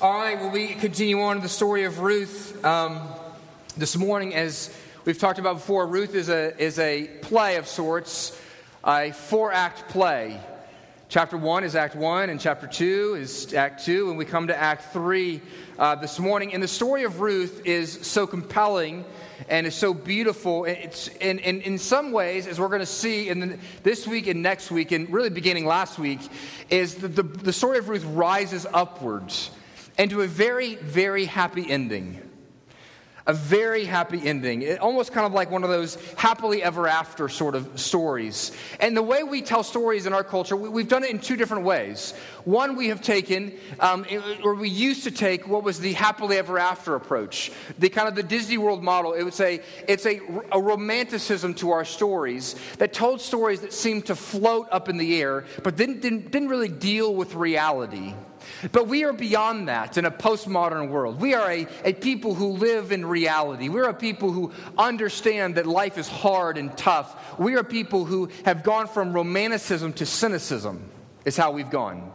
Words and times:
All 0.00 0.12
right, 0.12 0.38
well, 0.38 0.50
we 0.50 0.74
continue 0.74 1.20
on 1.22 1.34
to 1.34 1.42
the 1.42 1.48
story 1.48 1.82
of 1.82 1.98
Ruth 1.98 2.64
um, 2.64 3.00
this 3.76 3.96
morning. 3.96 4.32
As 4.32 4.72
we've 5.04 5.18
talked 5.18 5.40
about 5.40 5.54
before, 5.54 5.88
Ruth 5.88 6.14
is 6.14 6.28
a, 6.28 6.56
is 6.56 6.78
a 6.78 7.08
play 7.20 7.56
of 7.56 7.66
sorts, 7.66 8.40
a 8.84 9.10
four 9.10 9.52
act 9.52 9.88
play. 9.88 10.40
Chapter 11.08 11.36
1 11.36 11.64
is 11.64 11.74
Act 11.74 11.96
1, 11.96 12.30
and 12.30 12.40
chapter 12.40 12.68
2 12.68 13.16
is 13.18 13.52
Act 13.54 13.84
2, 13.84 14.10
and 14.10 14.16
we 14.16 14.24
come 14.24 14.46
to 14.46 14.56
Act 14.56 14.92
3 14.92 15.40
uh, 15.80 15.96
this 15.96 16.20
morning. 16.20 16.54
And 16.54 16.62
the 16.62 16.68
story 16.68 17.02
of 17.02 17.20
Ruth 17.20 17.66
is 17.66 18.06
so 18.06 18.24
compelling 18.24 19.04
and 19.48 19.66
is 19.66 19.74
so 19.74 19.92
beautiful. 19.92 20.64
It's, 20.64 21.08
in, 21.08 21.40
in, 21.40 21.76
some 21.76 22.12
ways, 22.12 22.46
as 22.46 22.60
we're 22.60 22.68
going 22.68 22.78
to 22.78 22.86
see 22.86 23.30
in 23.30 23.40
the, 23.40 23.58
this 23.82 24.06
week 24.06 24.28
and 24.28 24.44
next 24.44 24.70
week, 24.70 24.92
and 24.92 25.12
really 25.12 25.30
beginning 25.30 25.66
last 25.66 25.98
week, 25.98 26.20
is 26.70 26.94
the, 26.94 27.08
the, 27.08 27.24
the 27.24 27.52
story 27.52 27.78
of 27.78 27.88
Ruth 27.88 28.04
rises 28.04 28.64
upwards 28.72 29.50
and 29.98 30.10
to 30.10 30.22
a 30.22 30.26
very, 30.26 30.76
very 30.76 31.24
happy 31.24 31.68
ending. 31.68 32.22
A 33.26 33.34
very 33.34 33.84
happy 33.84 34.26
ending. 34.26 34.62
It, 34.62 34.78
almost 34.78 35.12
kind 35.12 35.26
of 35.26 35.34
like 35.34 35.50
one 35.50 35.62
of 35.62 35.68
those 35.68 35.96
happily 36.14 36.62
ever 36.62 36.88
after 36.88 37.28
sort 37.28 37.54
of 37.54 37.78
stories. 37.78 38.52
And 38.80 38.96
the 38.96 39.02
way 39.02 39.22
we 39.22 39.42
tell 39.42 39.62
stories 39.62 40.06
in 40.06 40.14
our 40.14 40.24
culture, 40.24 40.56
we, 40.56 40.80
have 40.80 40.88
done 40.88 41.04
it 41.04 41.10
in 41.10 41.18
two 41.18 41.36
different 41.36 41.64
ways. 41.64 42.14
One, 42.44 42.74
we 42.74 42.88
have 42.88 43.02
taken, 43.02 43.52
um, 43.80 44.06
or 44.42 44.54
we 44.54 44.70
used 44.70 45.04
to 45.04 45.10
take, 45.10 45.46
what 45.46 45.62
was 45.62 45.78
the 45.78 45.92
happily 45.92 46.38
ever 46.38 46.58
after 46.58 46.94
approach. 46.94 47.52
The 47.78 47.90
kind 47.90 48.08
of 48.08 48.14
the 48.14 48.22
Disney 48.22 48.56
World 48.56 48.82
model. 48.82 49.12
It 49.12 49.24
would 49.24 49.34
say 49.34 49.60
it's 49.86 50.06
a, 50.06 50.20
a 50.50 50.58
romanticism 50.58 51.52
to 51.56 51.72
our 51.72 51.84
stories 51.84 52.56
that 52.78 52.94
told 52.94 53.20
stories 53.20 53.60
that 53.60 53.74
seemed 53.74 54.06
to 54.06 54.16
float 54.16 54.68
up 54.70 54.88
in 54.88 54.96
the 54.96 55.20
air, 55.20 55.44
but 55.62 55.76
didn't, 55.76 56.00
didn't, 56.00 56.30
didn't 56.30 56.48
really 56.48 56.68
deal 56.68 57.14
with 57.14 57.34
reality. 57.34 58.14
But 58.72 58.88
we 58.88 59.04
are 59.04 59.12
beyond 59.12 59.68
that 59.68 59.98
in 59.98 60.04
a 60.04 60.10
postmodern 60.10 60.90
world. 60.90 61.20
We 61.20 61.34
are 61.34 61.50
a, 61.50 61.66
a 61.84 61.92
people 61.92 62.34
who 62.34 62.48
live 62.48 62.92
in 62.92 63.06
reality. 63.06 63.68
We're 63.68 63.88
a 63.88 63.94
people 63.94 64.32
who 64.32 64.52
understand 64.76 65.56
that 65.56 65.66
life 65.66 65.98
is 65.98 66.08
hard 66.08 66.58
and 66.58 66.76
tough. 66.76 67.38
We 67.38 67.56
are 67.56 67.64
people 67.64 68.04
who 68.04 68.30
have 68.44 68.62
gone 68.62 68.88
from 68.88 69.12
romanticism 69.12 69.92
to 69.94 70.06
cynicism, 70.06 70.90
is 71.24 71.36
how 71.36 71.52
we've 71.52 71.70
gone. 71.70 72.07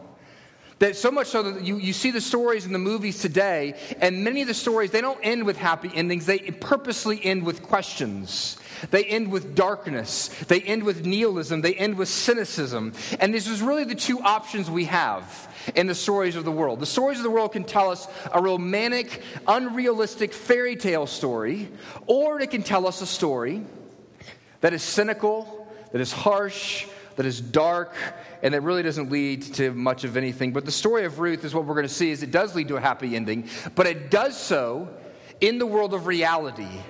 That 0.84 0.98
so 0.98 1.12
much 1.12 1.28
so 1.28 1.44
that 1.44 1.64
you, 1.64 1.78
you 1.78 1.94
see 1.94 2.12
the 2.12 2.20
stories 2.20 2.66
in 2.66 2.73
the 2.73 2.78
movies 2.78 3.20
today, 3.20 3.76
and 4.02 4.22
many 4.26 4.42
of 4.42 4.50
the 4.50 4.53
stories, 4.53 4.92
they 4.92 5.00
don't 5.00 5.20
end 5.23 5.45
with 5.45 5.56
happy 5.56 5.90
endings. 5.95 6.25
They 6.25 6.40
purposely 6.40 7.23
end 7.23 7.45
with 7.45 7.64
questions. 7.64 8.58
They 8.92 9.06
end 9.06 9.31
with 9.31 9.56
darkness. 9.56 10.28
They 10.50 10.59
end 10.59 10.84
with 10.84 11.06
nihilism. 11.06 11.62
They 11.62 11.73
end 11.73 11.98
with 11.98 12.09
cynicism. 12.09 12.92
And 13.22 13.34
this 13.34 13.48
is 13.48 13.62
really 13.62 13.86
the 13.86 13.95
two 13.95 14.20
options 14.20 14.70
we 14.70 14.84
have 14.84 15.48
in 15.73 15.88
the 15.88 15.95
stories 15.95 16.36
of 16.36 16.44
the 16.44 16.52
world. 16.52 16.81
The 16.81 16.86
stories 16.86 17.18
of 17.18 17.23
the 17.23 17.31
world 17.31 17.53
can 17.53 17.64
tell 17.64 17.90
us 17.90 18.06
a 18.34 18.42
romantic, 18.42 19.22
unrealistic 19.47 20.34
fairy 20.34 20.75
tale 20.75 21.08
story, 21.08 21.70
or 22.08 22.42
it 22.42 22.52
can 22.52 22.62
tell 22.62 22.88
us 22.88 23.02
a 23.02 23.08
story 23.08 23.64
that 24.59 24.73
is 24.73 24.84
cynical, 24.84 25.66
that 25.94 26.02
is 26.02 26.12
harsh, 26.12 26.88
that 27.16 27.25
is 27.25 27.39
dark, 27.39 27.94
and 28.42 28.53
that 28.53 28.61
really 28.61 28.83
doesn't 28.83 29.11
lead 29.11 29.42
to 29.56 29.72
much 29.73 30.03
of 30.03 30.17
anything. 30.17 30.52
But 30.53 30.66
the 30.66 30.72
story 30.72 31.06
of 31.06 31.19
Ruth 31.19 31.44
is 31.44 31.53
what 31.53 31.66
we're 31.66 31.75
going 31.75 31.88
to 31.88 31.94
see 31.94 32.11
is 32.11 32.23
it 32.23 32.31
does 32.31 32.56
lead 32.56 32.67
to 32.69 32.78
a 32.78 32.81
happy 32.81 33.16
ending, 33.16 33.50
but 33.75 33.88
it 33.88 34.09
does 34.09 34.38
so 34.38 34.89
in 35.41 35.59
the 35.59 35.66
world 35.66 35.94
of 35.94 36.08
reality. 36.08 36.81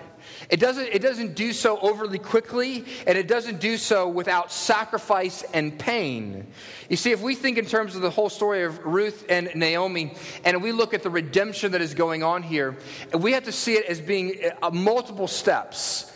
It 0.50 0.60
doesn't, 0.60 0.88
it 0.88 1.02
doesn't 1.02 1.36
do 1.36 1.54
so 1.54 1.80
overly 1.80 2.20
quickly, 2.20 2.86
and 3.08 3.18
it 3.18 3.28
doesn't 3.28 3.60
do 3.60 3.78
so 3.78 4.08
without 4.08 4.52
sacrifice 4.52 5.44
and 5.54 5.78
pain. 5.78 6.48
You 6.90 6.98
see, 6.98 7.12
if 7.12 7.22
we 7.22 7.36
think 7.36 7.58
in 7.58 7.66
terms 7.66 7.96
of 7.96 8.02
the 8.02 8.10
whole 8.10 8.30
story 8.30 8.64
of 8.64 8.84
Ruth 8.86 9.26
and 9.30 9.50
Naomi, 9.56 10.14
and 10.44 10.62
we 10.62 10.72
look 10.72 10.94
at 10.94 11.04
the 11.04 11.10
redemption 11.10 11.72
that 11.72 11.82
is 11.82 11.94
going 11.94 12.24
on 12.24 12.44
here, 12.44 12.78
we 13.14 13.32
have 13.34 13.44
to 13.46 13.52
see 13.52 13.74
it 13.74 13.86
as 13.86 14.02
being 14.02 14.52
uh, 14.62 14.70
multiple 14.72 15.28
steps. 15.28 16.13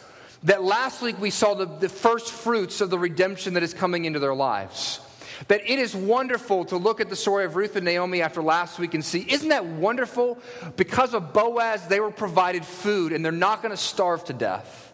That 0.47 0.63
last 0.63 1.01
week 1.01 1.19
we 1.19 1.29
saw 1.29 1.55
the, 1.55 1.65
the 1.65 1.89
first 1.89 2.31
fruits 2.31 2.79
of 2.79 2.89
the 2.89 2.97
redemption 2.97 3.55
that 3.55 3.63
is 3.63 3.73
coming 3.73 4.05
into 4.05 4.19
their 4.19 4.33
lives. 4.33 5.01
That 5.49 5.69
it 5.69 5.77
is 5.77 5.93
wonderful 5.93 6.63
to 6.65 6.77
look 6.77 7.01
at 7.01 7.09
the 7.09 7.17
story 7.17 7.43
of 7.43 7.57
Ruth 7.57 7.75
and 7.75 7.83
Naomi 7.83 8.21
after 8.21 8.41
last 8.41 8.79
week 8.79 8.93
and 8.93 9.03
see, 9.03 9.25
isn't 9.27 9.49
that 9.49 9.65
wonderful? 9.65 10.39
Because 10.77 11.13
of 11.13 11.33
Boaz, 11.33 11.87
they 11.87 11.99
were 11.99 12.11
provided 12.11 12.63
food 12.63 13.11
and 13.11 13.25
they're 13.25 13.33
not 13.33 13.61
going 13.61 13.71
to 13.71 13.77
starve 13.77 14.23
to 14.25 14.33
death. 14.33 14.93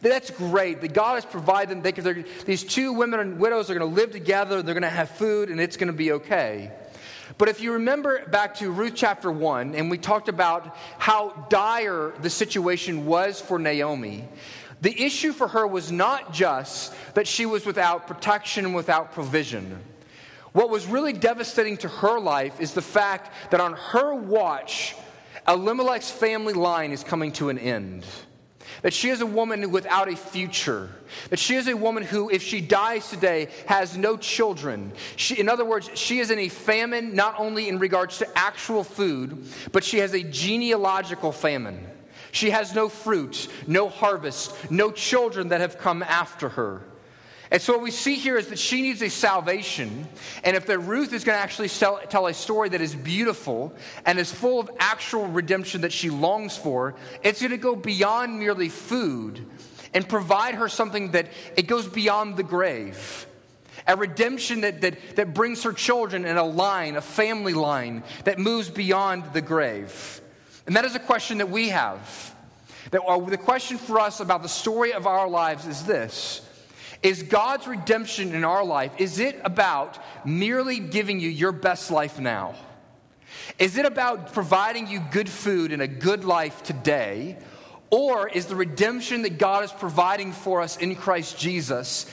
That's 0.00 0.32
great. 0.32 0.80
That 0.80 0.94
God 0.94 1.14
has 1.14 1.24
provided 1.24 1.80
them. 1.80 1.92
They, 1.94 2.24
these 2.44 2.64
two 2.64 2.92
women 2.92 3.20
and 3.20 3.38
widows 3.38 3.70
are 3.70 3.78
going 3.78 3.88
to 3.88 3.94
live 3.94 4.10
together. 4.10 4.62
They're 4.62 4.74
going 4.74 4.82
to 4.82 4.90
have 4.90 5.10
food, 5.10 5.48
and 5.48 5.60
it's 5.60 5.76
going 5.76 5.88
to 5.88 5.96
be 5.96 6.12
okay. 6.12 6.72
But 7.36 7.48
if 7.48 7.60
you 7.60 7.72
remember 7.72 8.24
back 8.26 8.56
to 8.56 8.70
Ruth 8.70 8.94
chapter 8.94 9.30
1, 9.30 9.74
and 9.74 9.90
we 9.90 9.98
talked 9.98 10.28
about 10.28 10.76
how 10.98 11.46
dire 11.50 12.14
the 12.22 12.30
situation 12.30 13.06
was 13.06 13.40
for 13.40 13.58
Naomi, 13.58 14.24
the 14.80 15.02
issue 15.02 15.32
for 15.32 15.48
her 15.48 15.66
was 15.66 15.90
not 15.90 16.32
just 16.32 16.94
that 17.14 17.26
she 17.26 17.46
was 17.46 17.66
without 17.66 18.06
protection 18.06 18.64
and 18.64 18.74
without 18.74 19.12
provision. 19.12 19.82
What 20.52 20.70
was 20.70 20.86
really 20.86 21.12
devastating 21.12 21.76
to 21.78 21.88
her 21.88 22.18
life 22.18 22.60
is 22.60 22.74
the 22.74 22.82
fact 22.82 23.50
that 23.50 23.60
on 23.60 23.74
her 23.74 24.14
watch, 24.14 24.94
Elimelech's 25.46 26.10
family 26.10 26.54
line 26.54 26.92
is 26.92 27.02
coming 27.02 27.32
to 27.32 27.48
an 27.48 27.58
end. 27.58 28.04
That 28.82 28.92
she 28.92 29.08
is 29.08 29.20
a 29.20 29.26
woman 29.26 29.70
without 29.72 30.08
a 30.08 30.16
future. 30.16 30.90
That 31.30 31.38
she 31.38 31.56
is 31.56 31.66
a 31.66 31.76
woman 31.76 32.04
who, 32.04 32.30
if 32.30 32.42
she 32.42 32.60
dies 32.60 33.10
today, 33.10 33.48
has 33.66 33.96
no 33.96 34.16
children. 34.16 34.92
She, 35.16 35.40
in 35.40 35.48
other 35.48 35.64
words, 35.64 35.90
she 35.94 36.20
is 36.20 36.30
in 36.30 36.38
a 36.38 36.48
famine, 36.48 37.14
not 37.14 37.34
only 37.38 37.68
in 37.68 37.78
regards 37.78 38.18
to 38.18 38.38
actual 38.38 38.84
food, 38.84 39.44
but 39.72 39.82
she 39.82 39.98
has 39.98 40.14
a 40.14 40.22
genealogical 40.22 41.32
famine. 41.32 41.87
She 42.32 42.50
has 42.50 42.74
no 42.74 42.88
fruit, 42.88 43.48
no 43.66 43.88
harvest, 43.88 44.54
no 44.70 44.90
children 44.90 45.48
that 45.48 45.60
have 45.60 45.78
come 45.78 46.02
after 46.02 46.48
her. 46.50 46.82
And 47.50 47.62
so 47.62 47.72
what 47.72 47.82
we 47.82 47.90
see 47.90 48.16
here 48.16 48.36
is 48.36 48.48
that 48.48 48.58
she 48.58 48.82
needs 48.82 49.00
a 49.00 49.08
salvation. 49.08 50.06
And 50.44 50.54
if 50.54 50.66
that 50.66 50.80
Ruth 50.80 51.12
is 51.14 51.24
going 51.24 51.36
to 51.36 51.42
actually 51.42 51.70
tell, 51.70 51.98
tell, 52.08 52.26
a 52.26 52.34
story 52.34 52.68
that 52.68 52.80
is 52.80 52.94
beautiful 52.94 53.72
and 54.04 54.18
is 54.18 54.30
full 54.30 54.60
of 54.60 54.70
actual 54.78 55.26
redemption 55.26 55.80
that 55.80 55.92
she 55.92 56.10
longs 56.10 56.56
for, 56.56 56.94
it's 57.22 57.40
going 57.40 57.52
to 57.52 57.56
go 57.56 57.74
beyond 57.74 58.38
merely 58.38 58.68
food 58.68 59.46
and 59.94 60.06
provide 60.06 60.56
her 60.56 60.68
something 60.68 61.12
that 61.12 61.28
it 61.56 61.66
goes 61.66 61.86
beyond 61.86 62.36
the 62.36 62.42
grave. 62.42 63.26
A 63.86 63.96
redemption 63.96 64.60
that, 64.62 64.82
that, 64.82 65.16
that 65.16 65.32
brings 65.32 65.62
her 65.62 65.72
children 65.72 66.26
in 66.26 66.36
a 66.36 66.44
line, 66.44 66.96
a 66.96 67.00
family 67.00 67.54
line 67.54 68.02
that 68.24 68.38
moves 68.38 68.68
beyond 68.68 69.32
the 69.32 69.40
grave. 69.40 70.20
And 70.68 70.76
that 70.76 70.84
is 70.84 70.94
a 70.94 71.00
question 71.00 71.38
that 71.38 71.48
we 71.48 71.70
have. 71.70 72.34
That 72.90 73.02
uh, 73.02 73.18
the 73.20 73.38
question 73.38 73.78
for 73.78 73.98
us 73.98 74.20
about 74.20 74.42
the 74.42 74.50
story 74.50 74.92
of 74.92 75.06
our 75.06 75.26
lives 75.26 75.66
is 75.66 75.84
this 75.84 76.46
Is 77.02 77.22
God's 77.22 77.66
redemption 77.66 78.34
in 78.34 78.44
our 78.44 78.62
life, 78.62 78.92
is 78.98 79.18
it 79.18 79.40
about 79.44 79.98
merely 80.26 80.78
giving 80.78 81.20
you 81.20 81.30
your 81.30 81.52
best 81.52 81.90
life 81.90 82.20
now? 82.20 82.54
Is 83.58 83.78
it 83.78 83.86
about 83.86 84.34
providing 84.34 84.88
you 84.88 85.00
good 85.10 85.30
food 85.30 85.72
and 85.72 85.80
a 85.80 85.88
good 85.88 86.24
life 86.24 86.62
today? 86.62 87.38
Or 87.88 88.28
is 88.28 88.44
the 88.44 88.54
redemption 88.54 89.22
that 89.22 89.38
God 89.38 89.64
is 89.64 89.72
providing 89.72 90.32
for 90.32 90.60
us 90.60 90.76
in 90.76 90.94
Christ 90.96 91.38
Jesus, 91.38 92.04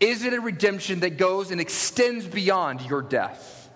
is 0.00 0.24
it 0.24 0.34
a 0.34 0.40
redemption 0.40 0.98
that 1.00 1.16
goes 1.16 1.52
and 1.52 1.60
extends 1.60 2.26
beyond 2.26 2.80
your 2.82 3.02
death? 3.02 3.70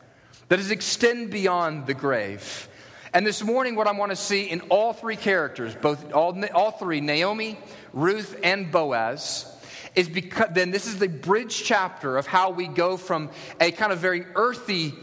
That 0.48 0.58
is 0.58 0.72
extend 0.72 1.30
beyond 1.30 1.86
the 1.86 1.94
grave? 1.94 2.68
And 3.14 3.24
this 3.24 3.44
morning, 3.44 3.76
what 3.76 3.86
I 3.86 3.92
want 3.92 4.10
to 4.10 4.16
see 4.16 4.50
in 4.50 4.60
all 4.62 4.92
three 4.92 5.14
characters, 5.14 5.76
both 5.76 6.12
all, 6.12 6.36
all 6.52 6.72
three, 6.72 7.00
Naomi, 7.00 7.56
Ruth, 7.92 8.36
and 8.42 8.72
Boaz, 8.72 9.46
is 9.94 10.08
because 10.08 10.48
then 10.50 10.72
this 10.72 10.88
is 10.88 10.98
the 10.98 11.06
bridge 11.06 11.62
chapter 11.62 12.18
of 12.18 12.26
how 12.26 12.50
we 12.50 12.66
go 12.66 12.96
from 12.96 13.30
a 13.60 13.70
kind 13.70 13.92
of 13.92 14.00
very 14.00 14.26
earthy, 14.34 14.94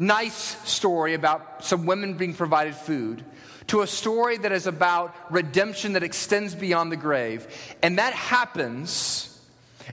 nice 0.00 0.34
story 0.68 1.14
about 1.14 1.64
some 1.64 1.86
women 1.86 2.14
being 2.14 2.34
provided 2.34 2.74
food 2.74 3.24
to 3.68 3.82
a 3.82 3.86
story 3.86 4.36
that 4.36 4.50
is 4.50 4.66
about 4.66 5.14
redemption 5.30 5.92
that 5.92 6.02
extends 6.02 6.56
beyond 6.56 6.90
the 6.90 6.96
grave. 6.96 7.46
And 7.84 7.98
that 7.98 8.14
happens 8.14 9.30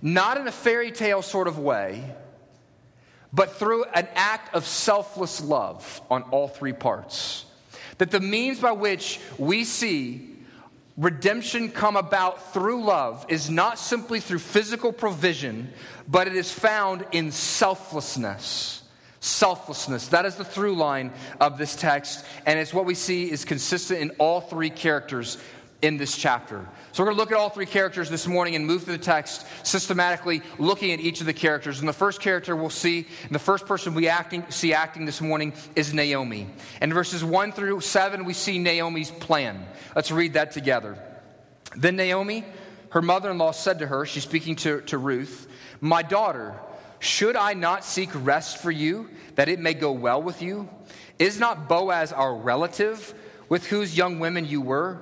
not 0.01 0.37
in 0.37 0.47
a 0.47 0.51
fairy 0.51 0.91
tale 0.91 1.21
sort 1.21 1.47
of 1.47 1.59
way, 1.59 2.15
but 3.31 3.57
through 3.57 3.83
an 3.83 4.07
act 4.15 4.55
of 4.55 4.65
selfless 4.65 5.41
love 5.41 6.01
on 6.09 6.23
all 6.23 6.47
three 6.47 6.73
parts. 6.73 7.45
That 8.01 8.09
the 8.09 8.19
means 8.19 8.59
by 8.59 8.71
which 8.71 9.19
we 9.37 9.63
see 9.63 10.27
redemption 10.97 11.69
come 11.69 11.95
about 11.95 12.51
through 12.51 12.83
love 12.83 13.27
is 13.29 13.47
not 13.47 13.77
simply 13.77 14.19
through 14.19 14.39
physical 14.39 14.91
provision, 14.91 15.71
but 16.07 16.25
it 16.25 16.35
is 16.35 16.51
found 16.51 17.05
in 17.11 17.31
selflessness. 17.31 18.81
Selflessness. 19.19 20.07
That 20.07 20.25
is 20.25 20.33
the 20.33 20.43
through 20.43 20.77
line 20.77 21.13
of 21.39 21.59
this 21.59 21.75
text, 21.75 22.25
and 22.47 22.57
it's 22.57 22.73
what 22.73 22.85
we 22.85 22.95
see 22.95 23.29
is 23.29 23.45
consistent 23.45 24.01
in 24.01 24.09
all 24.17 24.41
three 24.41 24.71
characters 24.71 25.37
in 25.83 25.97
this 25.97 26.17
chapter. 26.17 26.67
So, 26.93 27.03
we're 27.03 27.11
going 27.11 27.15
to 27.15 27.21
look 27.21 27.31
at 27.31 27.37
all 27.37 27.49
three 27.49 27.65
characters 27.65 28.09
this 28.09 28.27
morning 28.27 28.55
and 28.55 28.67
move 28.67 28.83
through 28.83 28.97
the 28.97 29.03
text 29.03 29.47
systematically, 29.63 30.41
looking 30.57 30.91
at 30.91 30.99
each 30.99 31.21
of 31.21 31.25
the 31.25 31.33
characters. 31.33 31.79
And 31.79 31.87
the 31.87 31.93
first 31.93 32.19
character 32.19 32.53
we'll 32.53 32.69
see, 32.69 33.07
the 33.29 33.39
first 33.39 33.65
person 33.65 33.93
we 33.93 34.09
acting, 34.09 34.43
see 34.49 34.73
acting 34.73 35.05
this 35.05 35.21
morning 35.21 35.53
is 35.73 35.93
Naomi. 35.93 36.47
And 36.81 36.93
verses 36.93 37.23
1 37.23 37.53
through 37.53 37.79
7, 37.79 38.25
we 38.25 38.33
see 38.33 38.59
Naomi's 38.59 39.09
plan. 39.09 39.65
Let's 39.95 40.11
read 40.11 40.33
that 40.33 40.51
together. 40.51 40.97
Then 41.77 41.95
Naomi, 41.95 42.43
her 42.89 43.01
mother 43.01 43.31
in 43.31 43.37
law, 43.37 43.51
said 43.51 43.79
to 43.79 43.87
her, 43.87 44.05
she's 44.05 44.23
speaking 44.23 44.57
to, 44.57 44.81
to 44.81 44.97
Ruth, 44.97 45.47
My 45.79 46.01
daughter, 46.01 46.59
should 46.99 47.37
I 47.37 47.53
not 47.53 47.85
seek 47.85 48.09
rest 48.13 48.57
for 48.57 48.69
you, 48.69 49.09
that 49.35 49.47
it 49.47 49.59
may 49.59 49.73
go 49.73 49.93
well 49.93 50.21
with 50.21 50.41
you? 50.41 50.69
Is 51.19 51.39
not 51.39 51.69
Boaz 51.69 52.11
our 52.11 52.35
relative, 52.35 53.13
with 53.47 53.67
whose 53.67 53.97
young 53.97 54.19
women 54.19 54.45
you 54.45 54.59
were? 54.59 55.01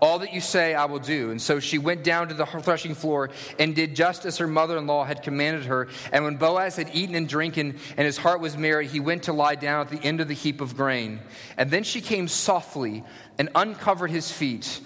all 0.00 0.20
that 0.20 0.32
you 0.32 0.40
say, 0.40 0.74
I 0.74 0.86
will 0.86 0.98
do. 0.98 1.30
And 1.30 1.40
so 1.40 1.60
she 1.60 1.78
went 1.78 2.02
down 2.02 2.28
to 2.28 2.34
the 2.34 2.46
threshing 2.46 2.94
floor 2.94 3.30
and 3.58 3.74
did 3.74 3.94
just 3.94 4.24
as 4.24 4.38
her 4.38 4.46
mother 4.46 4.78
in 4.78 4.86
law 4.86 5.04
had 5.04 5.22
commanded 5.22 5.66
her. 5.66 5.88
And 6.12 6.24
when 6.24 6.36
Boaz 6.36 6.76
had 6.76 6.90
eaten 6.94 7.14
and 7.14 7.28
drinking, 7.28 7.76
and 7.96 8.06
his 8.06 8.16
heart 8.16 8.40
was 8.40 8.56
merry, 8.56 8.86
he 8.86 9.00
went 9.00 9.24
to 9.24 9.32
lie 9.32 9.56
down 9.56 9.82
at 9.82 9.90
the 9.90 10.02
end 10.02 10.20
of 10.20 10.28
the 10.28 10.34
heap 10.34 10.60
of 10.60 10.76
grain. 10.76 11.20
And 11.56 11.70
then 11.70 11.84
she 11.84 12.00
came 12.00 12.28
softly 12.28 13.04
and 13.38 13.50
uncovered 13.54 14.10
his 14.10 14.30
feet 14.30 14.80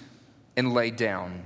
and 0.57 0.73
lay 0.73 0.91
down. 0.91 1.43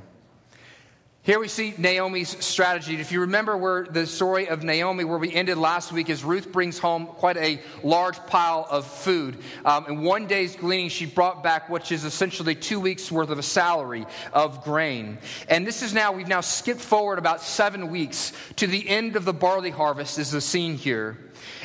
Here 1.30 1.40
we 1.40 1.48
see 1.48 1.76
Naomi's 1.78 2.44
strategy. 2.44 3.00
If 3.00 3.12
you 3.12 3.22
remember 3.22 3.56
where 3.56 3.86
the 3.86 4.08
story 4.08 4.50
of 4.50 4.64
Naomi, 4.64 5.04
where 5.04 5.20
we 5.20 5.32
ended 5.32 5.60
last 5.60 5.92
week, 5.92 6.10
is 6.10 6.24
Ruth 6.24 6.52
brings 6.52 6.80
home 6.80 7.06
quite 7.06 7.38
a 7.38 7.62
large 7.84 8.18
pile 8.26 8.66
of 8.68 8.88
food. 8.88 9.38
Um, 9.64 9.86
in 9.86 10.02
one 10.02 10.26
day's 10.26 10.56
gleaning, 10.56 10.90
she 10.90 11.06
brought 11.06 11.44
back 11.44 11.70
which 11.70 11.92
is 11.92 12.04
essentially 12.04 12.56
two 12.56 12.80
weeks' 12.80 13.12
worth 13.12 13.30
of 13.30 13.38
a 13.38 13.44
salary 13.44 14.08
of 14.34 14.64
grain. 14.64 15.20
And 15.48 15.68
this 15.68 15.84
is 15.84 15.94
now, 15.94 16.14
we've 16.14 16.28
now 16.28 16.42
skipped 16.42 16.82
forward 16.82 17.20
about 17.20 17.44
seven 17.44 17.92
weeks 17.92 18.34
to 18.56 18.66
the 18.66 18.90
end 18.90 19.16
of 19.16 19.24
the 19.24 19.32
barley 19.32 19.70
harvest, 19.70 20.18
is 20.18 20.32
the 20.32 20.42
scene 20.42 20.78
here. 20.78 21.16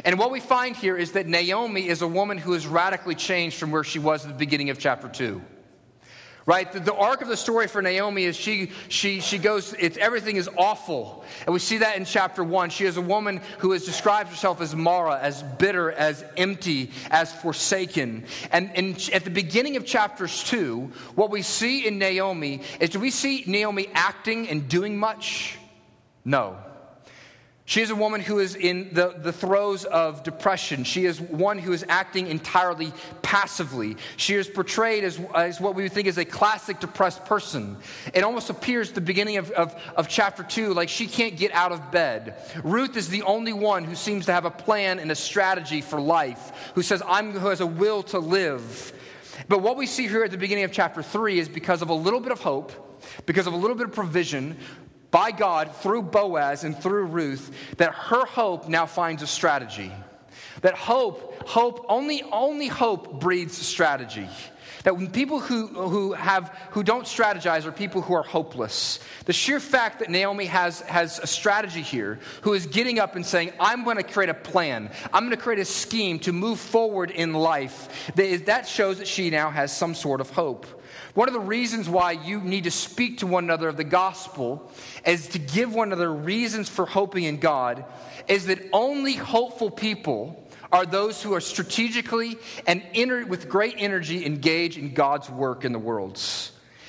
And 0.04 0.18
what 0.18 0.30
we 0.30 0.40
find 0.40 0.76
here 0.76 0.98
is 0.98 1.12
that 1.12 1.26
Naomi 1.26 1.88
is 1.88 2.02
a 2.02 2.06
woman 2.06 2.36
who 2.36 2.52
has 2.52 2.66
radically 2.66 3.14
changed 3.14 3.56
from 3.56 3.70
where 3.70 3.82
she 3.82 3.98
was 3.98 4.26
at 4.26 4.28
the 4.28 4.36
beginning 4.36 4.68
of 4.68 4.78
chapter 4.78 5.08
2 5.08 5.40
right? 6.46 6.70
The, 6.70 6.80
the, 6.80 6.94
arc 6.94 7.22
of 7.22 7.28
the 7.28 7.36
story 7.36 7.66
for 7.66 7.80
naomi 7.80 8.24
is 8.24 8.36
she 8.36 8.70
she 8.88 9.20
she 9.20 9.38
goes 9.38 9.72
it's 9.78 9.96
everything 9.96 10.36
is 10.36 10.48
awful. 10.56 11.24
And 11.46 11.52
we 11.52 11.58
see 11.58 11.78
that 11.78 11.96
in 11.96 12.04
chapter 12.04 12.44
one. 12.44 12.70
She 12.70 12.84
is 12.84 12.96
a 12.96 13.02
woman 13.02 13.40
who 13.58 13.72
has 13.72 13.84
described 13.84 14.30
herself 14.30 14.60
as 14.60 14.74
mara 14.74 15.18
as 15.18 15.42
bitter 15.42 15.92
as 15.92 16.24
empty 16.36 16.90
as 17.10 17.32
forsaken. 17.32 18.24
And 18.52 18.70
in, 18.74 18.96
at 19.12 19.24
the 19.24 19.30
beginning 19.30 19.76
of 19.76 19.84
chapters 19.84 20.44
two 20.44 20.92
what 21.14 21.30
we 21.30 21.42
see 21.42 21.86
in 21.86 21.98
naomi 21.98 22.62
is 22.80 22.90
do 22.90 23.00
we 23.00 23.10
see 23.10 23.44
naomi 23.46 23.88
acting 23.94 24.48
and 24.48 24.68
doing 24.68 24.98
much? 24.98 25.58
No 26.24 26.58
she 27.66 27.80
is 27.80 27.88
a 27.88 27.94
woman 27.94 28.20
who 28.20 28.40
is 28.40 28.56
in 28.56 28.90
the, 28.92 29.14
the 29.16 29.32
throes 29.32 29.86
of 29.86 30.22
depression. 30.22 30.84
She 30.84 31.06
is 31.06 31.18
one 31.18 31.58
who 31.58 31.72
is 31.72 31.82
acting 31.88 32.26
entirely 32.26 32.92
passively. 33.22 33.96
She 34.18 34.34
is 34.34 34.46
portrayed 34.46 35.02
as, 35.02 35.18
as 35.34 35.62
what 35.62 35.74
we 35.74 35.84
would 35.84 35.92
think 35.92 36.06
is 36.06 36.18
a 36.18 36.26
classic 36.26 36.78
depressed 36.78 37.24
person. 37.24 37.78
It 38.12 38.22
almost 38.22 38.50
appears 38.50 38.90
at 38.90 38.94
the 38.94 39.00
beginning 39.00 39.38
of, 39.38 39.50
of, 39.52 39.74
of 39.96 40.08
chapter 40.08 40.42
2 40.42 40.74
like 40.74 40.90
she 40.90 41.06
can't 41.06 41.38
get 41.38 41.52
out 41.52 41.72
of 41.72 41.90
bed. 41.90 42.36
Ruth 42.62 42.98
is 42.98 43.08
the 43.08 43.22
only 43.22 43.54
one 43.54 43.84
who 43.84 43.94
seems 43.94 44.26
to 44.26 44.32
have 44.34 44.44
a 44.44 44.50
plan 44.50 44.98
and 44.98 45.10
a 45.10 45.16
strategy 45.16 45.80
for 45.80 45.98
life, 45.98 46.72
who 46.74 46.82
says, 46.82 47.02
I'm, 47.06 47.32
who 47.32 47.48
has 47.48 47.62
a 47.62 47.66
will 47.66 48.02
to 48.04 48.18
live. 48.18 48.92
But 49.48 49.62
what 49.62 49.78
we 49.78 49.86
see 49.86 50.06
here 50.06 50.22
at 50.22 50.30
the 50.30 50.36
beginning 50.36 50.64
of 50.64 50.72
chapter 50.72 51.02
3 51.02 51.38
is 51.38 51.48
because 51.48 51.80
of 51.80 51.88
a 51.88 51.94
little 51.94 52.20
bit 52.20 52.30
of 52.30 52.40
hope, 52.40 52.72
because 53.24 53.46
of 53.46 53.54
a 53.54 53.56
little 53.56 53.76
bit 53.76 53.86
of 53.86 53.92
provision, 53.92 54.58
by 55.14 55.30
God 55.30 55.76
through 55.76 56.02
Boaz 56.02 56.64
and 56.64 56.76
through 56.76 57.04
Ruth 57.04 57.56
that 57.76 57.94
her 57.94 58.26
hope 58.26 58.68
now 58.68 58.84
finds 58.84 59.22
a 59.22 59.28
strategy. 59.28 59.92
That 60.62 60.74
hope, 60.74 61.46
hope, 61.48 61.86
only, 61.88 62.24
only 62.32 62.66
hope 62.66 63.20
breeds 63.20 63.56
strategy. 63.56 64.28
That 64.82 64.96
when 64.96 65.12
people 65.12 65.38
who, 65.38 65.68
who, 65.68 66.14
have, 66.14 66.48
who 66.72 66.82
don't 66.82 67.04
strategize 67.04 67.64
are 67.64 67.70
people 67.70 68.02
who 68.02 68.12
are 68.12 68.24
hopeless. 68.24 68.98
The 69.26 69.32
sheer 69.32 69.60
fact 69.60 70.00
that 70.00 70.10
Naomi 70.10 70.46
has, 70.46 70.80
has 70.80 71.20
a 71.20 71.28
strategy 71.28 71.82
here, 71.82 72.18
who 72.42 72.52
is 72.52 72.66
getting 72.66 72.98
up 72.98 73.14
and 73.14 73.24
saying, 73.24 73.52
I'm 73.60 73.84
going 73.84 73.98
to 73.98 74.02
create 74.02 74.30
a 74.30 74.34
plan, 74.34 74.90
I'm 75.12 75.22
going 75.22 75.36
to 75.36 75.42
create 75.42 75.60
a 75.60 75.64
scheme 75.64 76.18
to 76.20 76.32
move 76.32 76.58
forward 76.58 77.12
in 77.12 77.34
life, 77.34 78.12
that 78.16 78.66
shows 78.66 78.98
that 78.98 79.06
she 79.06 79.30
now 79.30 79.50
has 79.50 79.74
some 79.74 79.94
sort 79.94 80.20
of 80.20 80.30
hope. 80.30 80.66
One 81.14 81.28
of 81.28 81.34
the 81.34 81.40
reasons 81.40 81.88
why 81.88 82.12
you 82.12 82.40
need 82.40 82.64
to 82.64 82.72
speak 82.72 83.18
to 83.18 83.26
one 83.26 83.44
another 83.44 83.68
of 83.68 83.76
the 83.76 83.84
gospel 83.84 84.70
is 85.06 85.28
to 85.28 85.38
give 85.38 85.72
one 85.72 85.88
another 85.88 86.12
reasons 86.12 86.68
for 86.68 86.86
hoping 86.86 87.22
in 87.24 87.38
God, 87.38 87.84
is 88.26 88.46
that 88.46 88.58
only 88.72 89.14
hopeful 89.14 89.70
people 89.70 90.44
are 90.72 90.84
those 90.84 91.22
who 91.22 91.34
are 91.34 91.40
strategically 91.40 92.36
and 92.66 92.82
with 93.28 93.48
great 93.48 93.76
energy 93.78 94.26
engaged 94.26 94.76
in 94.76 94.92
God's 94.92 95.30
work 95.30 95.64
in 95.64 95.72
the 95.72 95.78
world. 95.78 96.20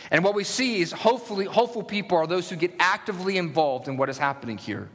And 0.09 0.23
what 0.23 0.33
we 0.33 0.43
see 0.43 0.81
is 0.81 0.91
hopefully 0.91 1.45
hopeful 1.45 1.83
people 1.83 2.17
are 2.17 2.25
those 2.25 2.49
who 2.49 2.55
get 2.55 2.73
actively 2.79 3.37
involved 3.37 3.87
in 3.87 3.95
what 3.95 4.09
is 4.09 4.17
happening 4.17 4.57
here. 4.57 4.89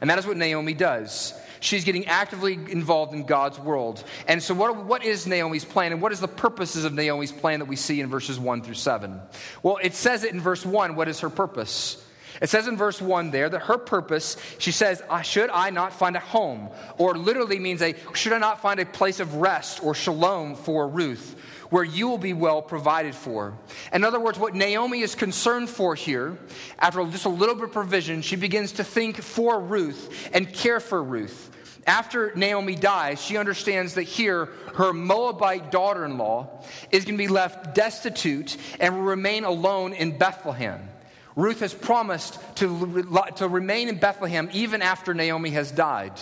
And 0.00 0.08
that 0.08 0.20
is 0.20 0.26
what 0.26 0.36
Naomi 0.36 0.74
does. 0.74 1.34
She's 1.60 1.84
getting 1.84 2.06
actively 2.06 2.54
involved 2.54 3.14
in 3.14 3.24
God's 3.24 3.58
world. 3.58 4.02
And 4.26 4.42
so, 4.42 4.54
what, 4.54 4.84
what 4.84 5.04
is 5.04 5.26
Naomi's 5.26 5.64
plan, 5.64 5.92
and 5.92 6.00
what 6.00 6.12
is 6.12 6.20
the 6.20 6.28
purposes 6.28 6.84
of 6.84 6.92
Naomi's 6.92 7.32
plan 7.32 7.60
that 7.60 7.66
we 7.66 7.76
see 7.76 8.00
in 8.00 8.08
verses 8.08 8.38
1 8.38 8.62
through 8.62 8.74
7? 8.74 9.20
Well, 9.62 9.78
it 9.82 9.94
says 9.94 10.24
it 10.24 10.32
in 10.32 10.40
verse 10.40 10.64
1 10.64 10.94
what 10.94 11.08
is 11.08 11.20
her 11.20 11.30
purpose? 11.30 12.04
It 12.40 12.48
says 12.50 12.68
in 12.68 12.76
verse 12.76 13.02
1 13.02 13.30
there 13.30 13.48
that 13.48 13.62
her 13.62 13.78
purpose, 13.78 14.36
she 14.58 14.70
says, 14.70 15.02
Should 15.22 15.50
I 15.50 15.70
not 15.70 15.92
find 15.92 16.16
a 16.16 16.20
home? 16.20 16.70
Or 16.96 17.16
literally 17.16 17.58
means 17.58 17.82
a, 17.82 17.94
should 18.14 18.32
I 18.32 18.38
not 18.38 18.60
find 18.60 18.78
a 18.80 18.86
place 18.86 19.20
of 19.20 19.36
rest 19.36 19.82
or 19.82 19.94
shalom 19.94 20.54
for 20.54 20.88
Ruth? 20.88 21.36
Where 21.70 21.84
you 21.84 22.08
will 22.08 22.18
be 22.18 22.32
well 22.32 22.62
provided 22.62 23.14
for. 23.14 23.54
In 23.92 24.04
other 24.04 24.20
words, 24.20 24.38
what 24.38 24.54
Naomi 24.54 25.00
is 25.00 25.14
concerned 25.14 25.68
for 25.68 25.94
here, 25.94 26.38
after 26.78 27.04
just 27.06 27.26
a 27.26 27.30
little 27.30 27.54
bit 27.54 27.64
of 27.64 27.72
provision, 27.72 28.22
she 28.22 28.36
begins 28.36 28.72
to 28.72 28.84
think 28.84 29.16
for 29.16 29.60
Ruth 29.60 30.30
and 30.32 30.52
care 30.52 30.80
for 30.80 31.02
Ruth. 31.02 31.50
After 31.86 32.32
Naomi 32.34 32.74
dies, 32.74 33.22
she 33.22 33.38
understands 33.38 33.94
that 33.94 34.02
here 34.02 34.50
her 34.74 34.92
Moabite 34.92 35.70
daughter 35.70 36.04
in 36.04 36.18
law 36.18 36.62
is 36.90 37.04
going 37.06 37.16
to 37.16 37.24
be 37.24 37.28
left 37.28 37.74
destitute 37.74 38.58
and 38.78 38.94
will 38.94 39.04
remain 39.04 39.44
alone 39.44 39.94
in 39.94 40.18
Bethlehem. 40.18 40.86
Ruth 41.34 41.60
has 41.60 41.72
promised 41.72 42.38
to, 42.56 43.04
to 43.36 43.48
remain 43.48 43.88
in 43.88 43.96
Bethlehem 43.96 44.50
even 44.52 44.82
after 44.82 45.14
Naomi 45.14 45.50
has 45.50 45.70
died. 45.70 46.12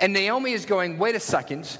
And 0.00 0.12
Naomi 0.12 0.52
is 0.52 0.66
going, 0.66 0.98
wait 0.98 1.14
a 1.14 1.20
second. 1.20 1.78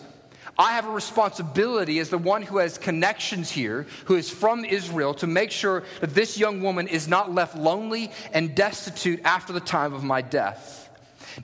I 0.58 0.72
have 0.72 0.86
a 0.86 0.90
responsibility 0.90 1.98
as 1.98 2.08
the 2.08 2.18
one 2.18 2.42
who 2.42 2.58
has 2.58 2.78
connections 2.78 3.50
here, 3.50 3.86
who 4.06 4.14
is 4.14 4.30
from 4.30 4.64
Israel, 4.64 5.12
to 5.14 5.26
make 5.26 5.50
sure 5.50 5.84
that 6.00 6.14
this 6.14 6.38
young 6.38 6.62
woman 6.62 6.88
is 6.88 7.08
not 7.08 7.34
left 7.34 7.56
lonely 7.56 8.10
and 8.32 8.54
destitute 8.54 9.20
after 9.24 9.52
the 9.52 9.60
time 9.60 9.92
of 9.92 10.02
my 10.02 10.22
death. 10.22 10.88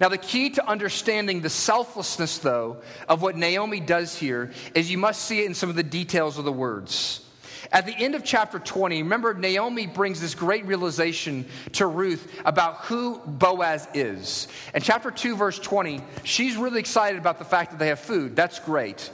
Now, 0.00 0.08
the 0.08 0.18
key 0.18 0.50
to 0.50 0.66
understanding 0.66 1.42
the 1.42 1.50
selflessness, 1.50 2.38
though, 2.38 2.78
of 3.08 3.20
what 3.20 3.36
Naomi 3.36 3.80
does 3.80 4.16
here 4.16 4.50
is 4.74 4.90
you 4.90 4.96
must 4.96 5.22
see 5.22 5.40
it 5.40 5.46
in 5.46 5.54
some 5.54 5.68
of 5.68 5.76
the 5.76 5.82
details 5.82 6.38
of 6.38 6.46
the 6.46 6.52
words. 6.52 7.21
At 7.72 7.86
the 7.86 7.96
end 7.96 8.14
of 8.14 8.22
chapter 8.22 8.58
20, 8.58 9.02
remember, 9.02 9.32
Naomi 9.32 9.86
brings 9.86 10.20
this 10.20 10.34
great 10.34 10.66
realization 10.66 11.46
to 11.72 11.86
Ruth 11.86 12.30
about 12.44 12.84
who 12.84 13.18
Boaz 13.24 13.88
is. 13.94 14.46
In 14.74 14.82
chapter 14.82 15.10
2, 15.10 15.36
verse 15.36 15.58
20, 15.58 16.02
she's 16.22 16.56
really 16.56 16.80
excited 16.80 17.18
about 17.18 17.38
the 17.38 17.46
fact 17.46 17.70
that 17.70 17.78
they 17.78 17.88
have 17.88 17.98
food. 17.98 18.36
That's 18.36 18.58
great. 18.58 19.10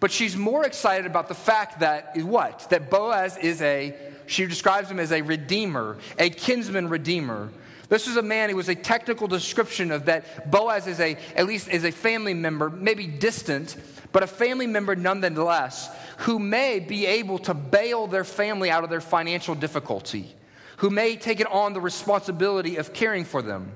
But 0.00 0.10
she's 0.10 0.34
more 0.34 0.64
excited 0.64 1.04
about 1.04 1.28
the 1.28 1.34
fact 1.34 1.80
that, 1.80 2.16
what? 2.16 2.70
That 2.70 2.88
Boaz 2.88 3.36
is 3.36 3.60
a, 3.60 3.94
she 4.26 4.46
describes 4.46 4.90
him 4.90 4.98
as 4.98 5.12
a 5.12 5.20
redeemer, 5.20 5.98
a 6.18 6.30
kinsman 6.30 6.88
redeemer. 6.88 7.50
This 7.90 8.06
is 8.06 8.16
a 8.16 8.22
man, 8.22 8.48
it 8.48 8.56
was 8.56 8.70
a 8.70 8.74
technical 8.74 9.26
description 9.26 9.90
of 9.90 10.06
that 10.06 10.50
Boaz 10.50 10.86
is 10.86 11.00
a, 11.00 11.18
at 11.36 11.46
least 11.46 11.68
is 11.68 11.84
a 11.84 11.90
family 11.90 12.32
member, 12.32 12.70
maybe 12.70 13.06
distant, 13.06 13.76
but 14.12 14.22
a 14.22 14.26
family 14.26 14.66
member 14.66 14.96
nonetheless, 14.96 15.90
who 16.18 16.38
may 16.38 16.80
be 16.80 17.06
able 17.06 17.38
to 17.38 17.54
bail 17.54 18.06
their 18.06 18.24
family 18.24 18.70
out 18.70 18.84
of 18.84 18.90
their 18.90 19.00
financial 19.00 19.54
difficulty, 19.54 20.34
who 20.78 20.90
may 20.90 21.16
take 21.16 21.40
it 21.40 21.46
on 21.50 21.72
the 21.72 21.80
responsibility 21.80 22.76
of 22.76 22.92
caring 22.92 23.24
for 23.24 23.42
them. 23.42 23.72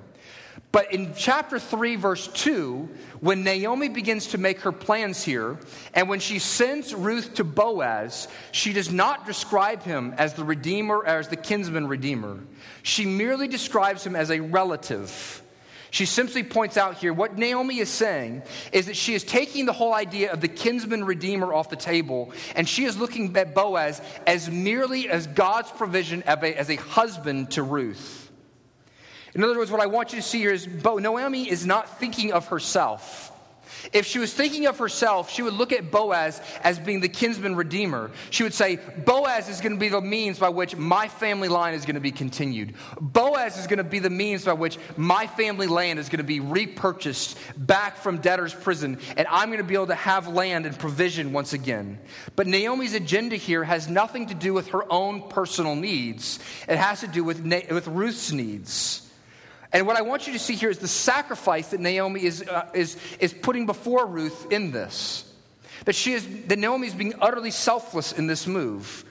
But 0.74 0.92
in 0.92 1.14
chapter 1.16 1.60
3, 1.60 1.94
verse 1.94 2.26
2, 2.26 2.88
when 3.20 3.44
Naomi 3.44 3.88
begins 3.88 4.26
to 4.28 4.38
make 4.38 4.62
her 4.62 4.72
plans 4.72 5.22
here, 5.22 5.56
and 5.94 6.08
when 6.08 6.18
she 6.18 6.40
sends 6.40 6.92
Ruth 6.92 7.34
to 7.34 7.44
Boaz, 7.44 8.26
she 8.50 8.72
does 8.72 8.90
not 8.90 9.24
describe 9.24 9.84
him 9.84 10.14
as 10.18 10.34
the 10.34 10.42
redeemer 10.42 11.06
as 11.06 11.28
the 11.28 11.36
kinsman 11.36 11.86
redeemer. 11.86 12.40
She 12.82 13.06
merely 13.06 13.46
describes 13.46 14.04
him 14.04 14.16
as 14.16 14.32
a 14.32 14.40
relative. 14.40 15.43
She 15.94 16.06
simply 16.06 16.42
points 16.42 16.76
out 16.76 16.96
here 16.96 17.12
what 17.12 17.38
Naomi 17.38 17.78
is 17.78 17.88
saying 17.88 18.42
is 18.72 18.86
that 18.86 18.96
she 18.96 19.14
is 19.14 19.22
taking 19.22 19.64
the 19.64 19.72
whole 19.72 19.94
idea 19.94 20.32
of 20.32 20.40
the 20.40 20.48
kinsman 20.48 21.04
redeemer 21.04 21.54
off 21.54 21.70
the 21.70 21.76
table, 21.76 22.32
and 22.56 22.68
she 22.68 22.84
is 22.84 22.98
looking 22.98 23.36
at 23.36 23.54
Boaz 23.54 24.02
as 24.26 24.50
merely 24.50 25.08
as 25.08 25.28
God's 25.28 25.70
provision 25.70 26.24
as 26.24 26.68
a 26.68 26.74
husband 26.74 27.52
to 27.52 27.62
Ruth. 27.62 28.28
In 29.36 29.44
other 29.44 29.56
words, 29.56 29.70
what 29.70 29.80
I 29.80 29.86
want 29.86 30.12
you 30.12 30.20
to 30.20 30.26
see 30.26 30.40
here 30.40 30.50
is 30.50 30.66
Bo- 30.66 30.98
Naomi 30.98 31.48
is 31.48 31.64
not 31.64 32.00
thinking 32.00 32.32
of 32.32 32.48
herself. 32.48 33.30
If 33.92 34.06
she 34.06 34.18
was 34.18 34.32
thinking 34.32 34.66
of 34.66 34.78
herself, 34.78 35.30
she 35.30 35.42
would 35.42 35.54
look 35.54 35.72
at 35.72 35.90
Boaz 35.90 36.40
as 36.62 36.78
being 36.78 37.00
the 37.00 37.08
kinsman 37.08 37.56
redeemer. 37.56 38.10
She 38.30 38.42
would 38.42 38.54
say, 38.54 38.76
Boaz 39.04 39.48
is 39.48 39.60
going 39.60 39.72
to 39.72 39.78
be 39.78 39.88
the 39.88 40.00
means 40.00 40.38
by 40.38 40.48
which 40.48 40.76
my 40.76 41.08
family 41.08 41.48
line 41.48 41.74
is 41.74 41.84
going 41.84 41.94
to 41.94 42.00
be 42.00 42.10
continued. 42.12 42.74
Boaz 43.00 43.58
is 43.58 43.66
going 43.66 43.78
to 43.78 43.84
be 43.84 43.98
the 43.98 44.10
means 44.10 44.44
by 44.44 44.52
which 44.52 44.78
my 44.96 45.26
family 45.26 45.66
land 45.66 45.98
is 45.98 46.08
going 46.08 46.18
to 46.18 46.24
be 46.24 46.40
repurchased 46.40 47.38
back 47.56 47.96
from 47.96 48.18
debtor's 48.18 48.54
prison, 48.54 48.98
and 49.16 49.26
I'm 49.30 49.48
going 49.48 49.58
to 49.58 49.64
be 49.64 49.74
able 49.74 49.88
to 49.88 49.94
have 49.94 50.28
land 50.28 50.66
and 50.66 50.78
provision 50.78 51.32
once 51.32 51.52
again. 51.52 51.98
But 52.36 52.46
Naomi's 52.46 52.94
agenda 52.94 53.36
here 53.36 53.64
has 53.64 53.88
nothing 53.88 54.26
to 54.26 54.34
do 54.34 54.52
with 54.52 54.68
her 54.68 54.90
own 54.92 55.28
personal 55.28 55.74
needs, 55.74 56.38
it 56.68 56.78
has 56.78 57.00
to 57.00 57.08
do 57.08 57.24
with, 57.24 57.44
Na- 57.44 57.60
with 57.70 57.86
Ruth's 57.88 58.32
needs. 58.32 59.03
And 59.74 59.88
what 59.88 59.96
I 59.96 60.02
want 60.02 60.28
you 60.28 60.32
to 60.34 60.38
see 60.38 60.54
here 60.54 60.70
is 60.70 60.78
the 60.78 60.86
sacrifice 60.86 61.68
that 61.70 61.80
Naomi 61.80 62.22
is, 62.22 62.42
uh, 62.42 62.70
is, 62.74 62.96
is 63.18 63.34
putting 63.34 63.66
before 63.66 64.06
Ruth 64.06 64.52
in 64.52 64.70
this. 64.70 65.28
That 65.84 65.96
she 65.96 66.12
is, 66.12 66.26
that 66.46 66.60
Naomi 66.60 66.86
is 66.86 66.94
being 66.94 67.14
utterly 67.20 67.50
selfless 67.50 68.12
in 68.12 68.28
this 68.28 68.46
move. 68.46 69.04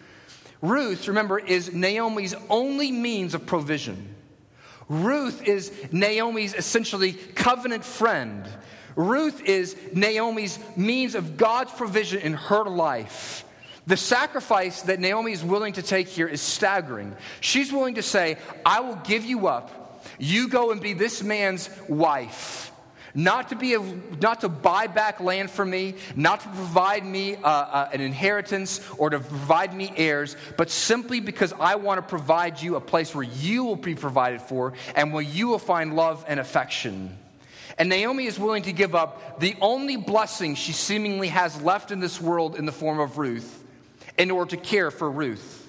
Ruth, 0.62 1.10
remember, 1.10 1.38
is 1.38 1.74
Naomi's 1.74 2.34
only 2.50 2.94
means 2.94 3.34
of 3.34 3.46
provision. 3.46 4.16
Ruth 4.88 5.46
is 5.46 5.74
Naomi's 5.92 6.54
essentially 6.54 7.12
covenant 7.12 7.84
friend. 7.84 8.48
Ruth 8.96 9.42
is 9.44 9.76
Naomi's 9.94 10.60
means 10.78 11.16
of 11.16 11.36
God's 11.36 11.74
provision 11.74 12.22
in 12.22 12.36
her 12.36 12.64
life. 12.64 13.44
The 13.86 13.98
sacrifice 13.98 14.84
that 14.84 15.02
Naomi 15.02 15.34
is 15.34 15.44
willing 15.44 15.74
to 15.74 15.82
take 15.82 16.08
here 16.08 16.28
is 16.28 16.40
staggering. 16.40 17.18
She's 17.42 17.70
willing 17.70 17.96
to 17.96 18.02
say, 18.02 18.38
I 18.66 18.80
will 18.80 18.96
give 18.96 19.26
you 19.26 19.48
up 19.48 19.83
you 20.20 20.48
go 20.48 20.72
and 20.72 20.82
be 20.82 20.94
this 20.94 21.24
man's 21.24 21.70
wife. 21.88 22.72
Not 23.16 23.50
to, 23.50 23.56
be 23.56 23.76
a, 23.76 23.80
not 24.22 24.42
to 24.42 24.50
buy 24.50 24.88
back 24.88 25.20
land 25.20 25.52
for 25.52 25.64
me, 25.64 25.96
not 26.16 26.42
to 26.42 26.48
provide 26.48 27.06
me 27.06 27.36
uh, 27.36 27.48
uh, 27.48 27.90
an 27.94 28.02
inheritance 28.02 28.82
or 28.98 29.12
to 29.12 29.20
provide 29.20 29.72
me 29.72 29.94
heirs, 29.96 30.36
but 30.58 30.72
simply 30.72 31.20
because 31.20 31.54
I 31.60 31.76
want 31.76 32.00
to 32.00 32.02
provide 32.02 32.60
you 32.60 32.76
a 32.76 32.82
place 32.82 33.14
where 33.14 33.24
you 33.24 33.66
will 33.66 33.76
be 33.76 33.94
provided 33.94 34.42
for 34.42 34.74
and 34.96 35.14
where 35.14 35.22
you 35.22 35.48
will 35.48 35.60
find 35.60 35.96
love 35.96 36.26
and 36.28 36.40
affection. 36.40 37.16
And 37.78 37.90
Naomi 37.90 38.26
is 38.26 38.40
willing 38.40 38.64
to 38.64 38.74
give 38.74 38.96
up 38.96 39.40
the 39.40 39.56
only 39.62 39.96
blessing 39.96 40.56
she 40.56 40.72
seemingly 40.72 41.28
has 41.28 41.60
left 41.62 41.92
in 41.92 42.00
this 42.00 42.20
world 42.20 42.56
in 42.56 42.66
the 42.66 42.72
form 42.72 43.00
of 43.00 43.20
Ruth 43.20 43.64
in 44.18 44.32
order 44.32 44.52
to 44.52 44.58
care 44.58 44.90
for 44.90 45.10
Ruth. 45.10 45.63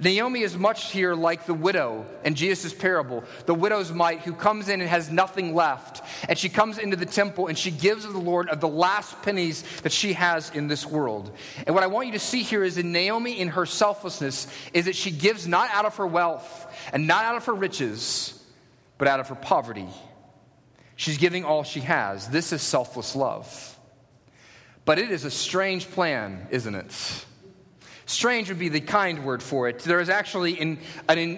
Naomi 0.00 0.42
is 0.42 0.56
much 0.56 0.92
here 0.92 1.14
like 1.14 1.44
the 1.46 1.54
widow 1.54 2.06
in 2.24 2.36
Jesus' 2.36 2.72
parable, 2.72 3.24
the 3.46 3.54
widow's 3.54 3.90
mite 3.90 4.20
who 4.20 4.32
comes 4.32 4.68
in 4.68 4.80
and 4.80 4.88
has 4.88 5.10
nothing 5.10 5.54
left. 5.54 6.02
And 6.28 6.38
she 6.38 6.48
comes 6.48 6.78
into 6.78 6.96
the 6.96 7.06
temple 7.06 7.48
and 7.48 7.58
she 7.58 7.72
gives 7.72 8.04
the 8.04 8.16
Lord 8.16 8.48
of 8.48 8.60
the 8.60 8.68
last 8.68 9.20
pennies 9.22 9.64
that 9.82 9.90
she 9.90 10.12
has 10.12 10.50
in 10.50 10.68
this 10.68 10.86
world. 10.86 11.36
And 11.66 11.74
what 11.74 11.82
I 11.82 11.88
want 11.88 12.06
you 12.06 12.12
to 12.12 12.20
see 12.20 12.42
here 12.42 12.62
is 12.62 12.78
in 12.78 12.92
Naomi, 12.92 13.40
in 13.40 13.48
her 13.48 13.66
selflessness, 13.66 14.46
is 14.72 14.84
that 14.84 14.94
she 14.94 15.10
gives 15.10 15.48
not 15.48 15.68
out 15.70 15.84
of 15.84 15.96
her 15.96 16.06
wealth 16.06 16.72
and 16.92 17.08
not 17.08 17.24
out 17.24 17.36
of 17.36 17.46
her 17.46 17.54
riches, 17.54 18.40
but 18.98 19.08
out 19.08 19.18
of 19.18 19.28
her 19.28 19.34
poverty. 19.34 19.88
She's 20.94 21.18
giving 21.18 21.44
all 21.44 21.64
she 21.64 21.80
has. 21.80 22.28
This 22.28 22.52
is 22.52 22.62
selfless 22.62 23.16
love. 23.16 23.78
But 24.84 24.98
it 25.00 25.10
is 25.10 25.24
a 25.24 25.30
strange 25.30 25.90
plan, 25.90 26.46
isn't 26.50 26.74
it? 26.74 27.24
Strange 28.08 28.48
would 28.48 28.58
be 28.58 28.70
the 28.70 28.80
kind 28.80 29.22
word 29.22 29.42
for 29.42 29.68
it. 29.68 29.80
There 29.80 30.00
is 30.00 30.08
actually 30.08 30.58
an, 30.60 30.78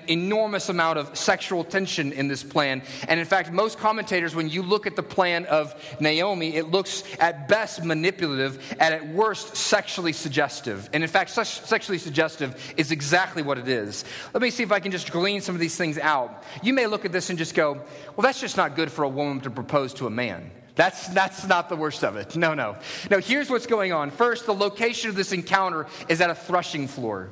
enormous 0.06 0.68
amount 0.68 1.00
of 1.00 1.18
sexual 1.18 1.64
tension 1.64 2.12
in 2.12 2.28
this 2.28 2.44
plan. 2.44 2.82
And 3.08 3.18
in 3.18 3.26
fact, 3.26 3.50
most 3.50 3.76
commentators, 3.76 4.36
when 4.36 4.48
you 4.48 4.62
look 4.62 4.86
at 4.86 4.94
the 4.94 5.02
plan 5.02 5.46
of 5.46 5.74
Naomi, 5.98 6.54
it 6.54 6.70
looks 6.70 7.02
at 7.18 7.48
best 7.48 7.84
manipulative 7.84 8.76
and 8.78 8.94
at 8.94 9.08
worst 9.08 9.56
sexually 9.56 10.12
suggestive. 10.12 10.88
And 10.92 11.02
in 11.02 11.08
fact, 11.08 11.30
sexually 11.30 11.98
suggestive 11.98 12.72
is 12.76 12.92
exactly 12.92 13.42
what 13.42 13.58
it 13.58 13.66
is. 13.66 14.04
Let 14.32 14.40
me 14.40 14.50
see 14.50 14.62
if 14.62 14.70
I 14.70 14.78
can 14.78 14.92
just 14.92 15.10
glean 15.10 15.40
some 15.40 15.56
of 15.56 15.60
these 15.60 15.76
things 15.76 15.98
out. 15.98 16.44
You 16.62 16.72
may 16.72 16.86
look 16.86 17.04
at 17.04 17.10
this 17.10 17.30
and 17.30 17.38
just 17.38 17.56
go, 17.56 17.72
well, 17.72 18.22
that's 18.22 18.40
just 18.40 18.56
not 18.56 18.76
good 18.76 18.92
for 18.92 19.02
a 19.02 19.08
woman 19.08 19.40
to 19.40 19.50
propose 19.50 19.92
to 19.94 20.06
a 20.06 20.10
man. 20.10 20.52
That's, 20.80 21.08
that's 21.08 21.46
not 21.46 21.68
the 21.68 21.76
worst 21.76 22.02
of 22.02 22.16
it. 22.16 22.37
No, 22.37 22.54
no. 22.54 22.75
Now, 23.10 23.18
here's 23.18 23.50
what's 23.50 23.66
going 23.66 23.92
on. 23.92 24.10
First, 24.10 24.46
the 24.46 24.54
location 24.54 25.10
of 25.10 25.14
this 25.14 25.30
encounter 25.30 25.87
is 26.08 26.22
at 26.22 26.30
a 26.30 26.34
threshing 26.34 26.88
floor. 26.88 27.28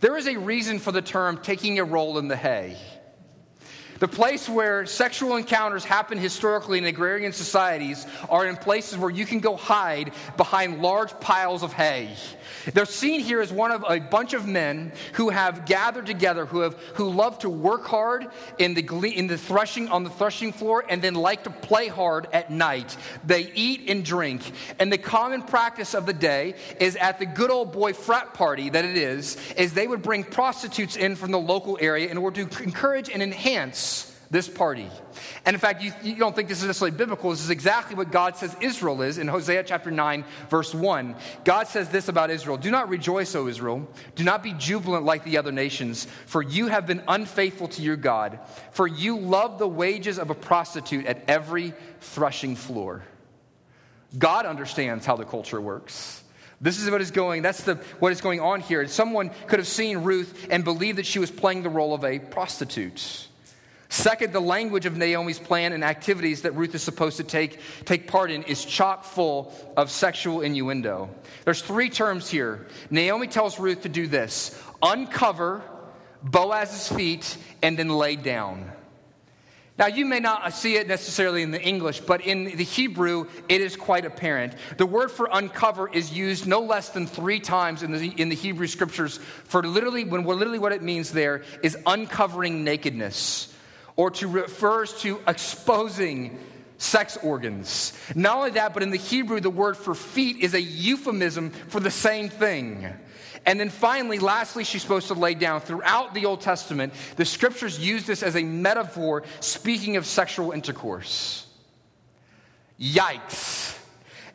There 0.00 0.16
is 0.16 0.26
a 0.26 0.36
reason 0.36 0.80
for 0.80 0.90
the 0.90 1.00
term 1.00 1.38
taking 1.38 1.78
a 1.78 1.84
roll 1.84 2.18
in 2.18 2.26
the 2.26 2.36
hay. 2.36 2.76
The 4.00 4.08
place 4.08 4.48
where 4.48 4.86
sexual 4.86 5.36
encounters 5.36 5.84
happen 5.84 6.16
historically 6.16 6.78
in 6.78 6.86
agrarian 6.86 7.34
societies 7.34 8.06
are 8.30 8.46
in 8.46 8.56
places 8.56 8.96
where 8.96 9.10
you 9.10 9.26
can 9.26 9.40
go 9.40 9.56
hide 9.56 10.12
behind 10.38 10.80
large 10.80 11.20
piles 11.20 11.62
of 11.62 11.74
hay. 11.74 12.16
They're 12.72 12.86
seen 12.86 13.20
here 13.20 13.42
as 13.42 13.52
one 13.52 13.70
of 13.70 13.84
a 13.86 14.00
bunch 14.00 14.32
of 14.32 14.46
men 14.46 14.92
who 15.14 15.28
have 15.28 15.66
gathered 15.66 16.06
together, 16.06 16.46
who, 16.46 16.60
have, 16.60 16.74
who 16.94 17.10
love 17.10 17.40
to 17.40 17.50
work 17.50 17.86
hard 17.86 18.28
in 18.58 18.72
the, 18.72 19.12
in 19.14 19.26
the 19.26 19.36
threshing, 19.36 19.88
on 19.88 20.04
the 20.04 20.10
threshing 20.10 20.52
floor 20.52 20.82
and 20.88 21.02
then 21.02 21.14
like 21.14 21.44
to 21.44 21.50
play 21.50 21.88
hard 21.88 22.26
at 22.32 22.50
night. 22.50 22.96
They 23.26 23.52
eat 23.54 23.90
and 23.90 24.02
drink. 24.02 24.50
And 24.78 24.90
the 24.90 24.98
common 24.98 25.42
practice 25.42 25.92
of 25.92 26.06
the 26.06 26.14
day 26.14 26.54
is 26.80 26.96
at 26.96 27.18
the 27.18 27.26
good 27.26 27.50
old 27.50 27.72
boy 27.72 27.92
frat 27.92 28.32
party 28.32 28.70
that 28.70 28.86
it 28.86 28.96
is, 28.96 29.36
is 29.58 29.74
they 29.74 29.86
would 29.86 30.00
bring 30.00 30.24
prostitutes 30.24 30.96
in 30.96 31.16
from 31.16 31.32
the 31.32 31.38
local 31.38 31.76
area 31.82 32.08
in 32.08 32.16
order 32.16 32.46
to 32.46 32.62
encourage 32.62 33.10
and 33.10 33.22
enhance 33.22 33.89
this 34.30 34.48
party. 34.48 34.88
And 35.44 35.54
in 35.54 35.60
fact, 35.60 35.82
you, 35.82 35.92
you, 36.04 36.14
don't 36.14 36.36
think 36.36 36.48
this 36.48 36.60
is 36.60 36.66
necessarily 36.66 36.96
biblical. 36.96 37.30
This 37.30 37.42
is 37.42 37.50
exactly 37.50 37.96
what 37.96 38.12
God 38.12 38.36
says 38.36 38.56
Israel 38.60 39.02
is 39.02 39.18
in 39.18 39.26
Hosea 39.26 39.64
chapter 39.64 39.90
9, 39.90 40.24
verse 40.48 40.72
1. 40.72 41.16
God 41.44 41.66
says 41.66 41.88
this 41.88 42.08
about 42.08 42.30
Israel 42.30 42.56
Do 42.56 42.70
not 42.70 42.88
rejoice, 42.88 43.34
O 43.34 43.48
Israel. 43.48 43.88
Do 44.14 44.22
not 44.22 44.44
be 44.44 44.52
jubilant 44.52 45.04
like 45.04 45.24
the 45.24 45.38
other 45.38 45.50
nations, 45.50 46.06
for 46.26 46.42
you 46.42 46.68
have 46.68 46.86
been 46.86 47.02
unfaithful 47.08 47.68
to 47.68 47.82
your 47.82 47.96
God. 47.96 48.38
For 48.70 48.86
you 48.86 49.18
love 49.18 49.58
the 49.58 49.68
wages 49.68 50.18
of 50.18 50.30
a 50.30 50.34
prostitute 50.34 51.06
at 51.06 51.24
every 51.26 51.74
threshing 52.00 52.54
floor. 52.54 53.02
God 54.16 54.46
understands 54.46 55.06
how 55.06 55.16
the 55.16 55.24
culture 55.24 55.60
works. 55.60 56.22
This 56.60 56.78
is 56.78 56.90
what 56.90 57.00
is 57.00 57.10
going, 57.10 57.42
that's 57.42 57.62
the, 57.62 57.76
what 57.98 58.12
is 58.12 58.20
going 58.20 58.38
on 58.40 58.60
here. 58.60 58.86
Someone 58.86 59.30
could 59.46 59.58
have 59.58 59.68
seen 59.68 59.98
Ruth 59.98 60.46
and 60.50 60.62
believed 60.62 60.98
that 60.98 61.06
she 61.06 61.18
was 61.18 61.30
playing 61.30 61.62
the 61.62 61.70
role 61.70 61.94
of 61.94 62.04
a 62.04 62.18
prostitute. 62.18 63.28
Second, 63.90 64.32
the 64.32 64.40
language 64.40 64.86
of 64.86 64.96
Naomi's 64.96 65.40
plan 65.40 65.72
and 65.72 65.82
activities 65.82 66.42
that 66.42 66.52
Ruth 66.52 66.76
is 66.76 66.82
supposed 66.82 67.16
to 67.16 67.24
take, 67.24 67.58
take 67.84 68.06
part 68.06 68.30
in 68.30 68.44
is 68.44 68.64
chock 68.64 69.02
full 69.02 69.52
of 69.76 69.90
sexual 69.90 70.42
innuendo. 70.42 71.10
There's 71.44 71.60
three 71.60 71.90
terms 71.90 72.30
here. 72.30 72.68
Naomi 72.88 73.26
tells 73.26 73.58
Ruth 73.58 73.82
to 73.82 73.88
do 73.88 74.06
this 74.06 74.56
uncover 74.80 75.62
Boaz's 76.22 76.86
feet 76.88 77.36
and 77.62 77.76
then 77.76 77.88
lay 77.88 78.14
down. 78.14 78.70
Now, 79.76 79.86
you 79.86 80.06
may 80.06 80.20
not 80.20 80.52
see 80.52 80.76
it 80.76 80.86
necessarily 80.86 81.42
in 81.42 81.50
the 81.50 81.60
English, 81.60 82.00
but 82.00 82.20
in 82.20 82.44
the 82.44 82.64
Hebrew, 82.64 83.26
it 83.48 83.60
is 83.60 83.74
quite 83.74 84.04
apparent. 84.04 84.54
The 84.76 84.86
word 84.86 85.10
for 85.10 85.28
uncover 85.32 85.88
is 85.92 86.12
used 86.12 86.46
no 86.46 86.60
less 86.60 86.90
than 86.90 87.08
three 87.08 87.40
times 87.40 87.82
in 87.82 87.90
the, 87.90 88.06
in 88.06 88.28
the 88.28 88.36
Hebrew 88.36 88.68
scriptures 88.68 89.18
for 89.44 89.64
literally, 89.64 90.04
when 90.04 90.24
literally 90.24 90.60
what 90.60 90.70
it 90.70 90.82
means 90.82 91.10
there 91.10 91.42
is 91.62 91.76
uncovering 91.86 92.62
nakedness 92.62 93.52
or 93.96 94.10
to 94.12 94.28
refers 94.28 95.00
to 95.02 95.20
exposing 95.26 96.38
sex 96.78 97.18
organs. 97.22 97.92
Not 98.14 98.36
only 98.38 98.50
that, 98.52 98.72
but 98.72 98.82
in 98.82 98.90
the 98.90 98.96
Hebrew, 98.96 99.40
the 99.40 99.50
word 99.50 99.76
for 99.76 99.94
feet 99.94 100.38
is 100.38 100.54
a 100.54 100.60
euphemism 100.60 101.50
for 101.50 101.80
the 101.80 101.90
same 101.90 102.28
thing. 102.28 102.88
And 103.46 103.58
then 103.58 103.70
finally, 103.70 104.18
lastly, 104.18 104.64
she's 104.64 104.82
supposed 104.82 105.08
to 105.08 105.14
lay 105.14 105.34
down. 105.34 105.60
Throughout 105.60 106.14
the 106.14 106.26
Old 106.26 106.40
Testament, 106.40 106.92
the 107.16 107.24
scriptures 107.24 107.78
use 107.78 108.06
this 108.06 108.22
as 108.22 108.36
a 108.36 108.42
metaphor 108.42 109.22
speaking 109.40 109.96
of 109.96 110.06
sexual 110.06 110.52
intercourse. 110.52 111.46
Yikes. 112.78 113.78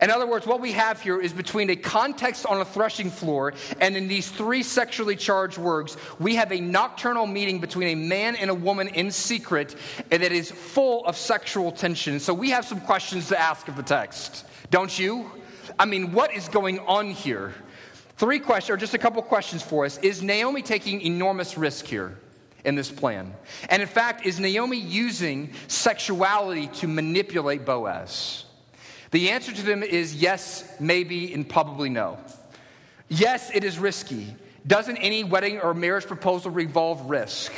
In 0.01 0.09
other 0.09 0.27
words, 0.27 0.45
what 0.45 0.59
we 0.59 0.73
have 0.73 1.01
here 1.01 1.19
is 1.21 1.33
between 1.33 1.69
a 1.69 1.75
context 1.75 2.45
on 2.45 2.59
a 2.59 2.65
threshing 2.65 3.09
floor 3.09 3.53
and 3.79 3.95
in 3.95 4.07
these 4.07 4.29
three 4.29 4.63
sexually 4.63 5.15
charged 5.15 5.57
words, 5.57 5.97
we 6.19 6.35
have 6.35 6.51
a 6.51 6.59
nocturnal 6.59 7.25
meeting 7.27 7.59
between 7.59 7.89
a 7.89 7.95
man 7.95 8.35
and 8.35 8.49
a 8.49 8.53
woman 8.53 8.87
in 8.89 9.11
secret 9.11 9.75
and 10.11 10.21
that 10.21 10.31
is 10.31 10.51
full 10.51 11.05
of 11.05 11.15
sexual 11.15 11.71
tension. 11.71 12.19
So 12.19 12.33
we 12.33 12.49
have 12.49 12.65
some 12.65 12.81
questions 12.81 13.29
to 13.29 13.39
ask 13.39 13.67
of 13.67 13.75
the 13.75 13.83
text, 13.83 14.45
don't 14.69 14.97
you? 14.97 15.31
I 15.79 15.85
mean, 15.85 16.11
what 16.11 16.33
is 16.33 16.49
going 16.49 16.79
on 16.79 17.11
here? 17.11 17.53
Three 18.17 18.39
questions, 18.39 18.73
or 18.73 18.77
just 18.77 18.93
a 18.93 18.97
couple 18.97 19.21
questions 19.21 19.61
for 19.61 19.85
us. 19.85 19.97
Is 19.97 20.23
Naomi 20.23 20.61
taking 20.61 21.01
enormous 21.01 21.57
risk 21.57 21.85
here? 21.85 22.17
in 22.63 22.73
this 22.73 22.91
plan? 22.91 23.33
And 23.69 23.81
in 23.81 23.87
fact, 23.87 24.25
is 24.25 24.39
Naomi 24.39 24.77
using 24.77 25.53
sexuality 25.67 26.67
to 26.79 26.87
manipulate 26.87 27.63
Boaz? 27.63 28.44
The 29.15 29.29
answer 29.29 29.53
to 29.53 29.61
them 29.61 29.81
is 29.81 30.13
yes, 30.13 30.69
maybe, 30.77 31.33
and 31.33 31.47
probably 31.47 31.87
no. 31.87 32.17
Yes, 33.07 33.49
it 33.53 33.63
is 33.63 33.79
risky. 33.79 34.35
Doesn't 34.67 34.97
any 34.97 35.23
wedding 35.23 35.57
or 35.61 35.73
marriage 35.73 36.05
proposal 36.05 36.51
revolve 36.51 37.09
risk? 37.09 37.53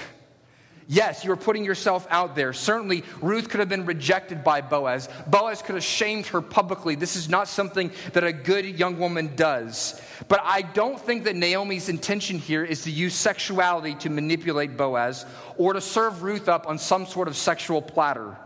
Yes, 0.88 1.26
you 1.26 1.32
are 1.32 1.36
putting 1.36 1.66
yourself 1.66 2.06
out 2.12 2.36
there. 2.36 2.54
Certainly, 2.54 3.04
Ruth 3.24 3.50
could 3.50 3.60
have 3.60 3.70
been 3.70 3.88
rejected 3.88 4.44
by 4.44 4.62
Boaz. 4.62 5.10
Boaz 5.26 5.64
could 5.64 5.74
have 5.74 5.84
shamed 5.84 6.28
her 6.28 6.42
publicly. 6.42 6.94
This 6.94 7.16
is 7.16 7.28
not 7.28 7.48
something 7.48 7.90
that 8.14 8.24
a 8.24 8.32
good 8.32 8.78
young 8.78 9.00
woman 9.00 9.36
does. 9.36 10.00
But 10.28 10.42
I 10.44 10.62
don't 10.62 11.00
think 11.00 11.24
that 11.24 11.36
Naomi's 11.36 11.90
intention 11.90 12.38
here 12.38 12.64
is 12.64 12.84
to 12.84 12.92
use 12.92 13.16
sexuality 13.16 13.96
to 13.96 14.12
manipulate 14.12 14.78
Boaz 14.78 15.26
or 15.58 15.74
to 15.74 15.82
serve 15.82 16.22
Ruth 16.22 16.48
up 16.48 16.68
on 16.68 16.78
some 16.78 17.08
sort 17.08 17.28
of 17.28 17.36
sexual 17.36 17.82
platter. 17.82 18.38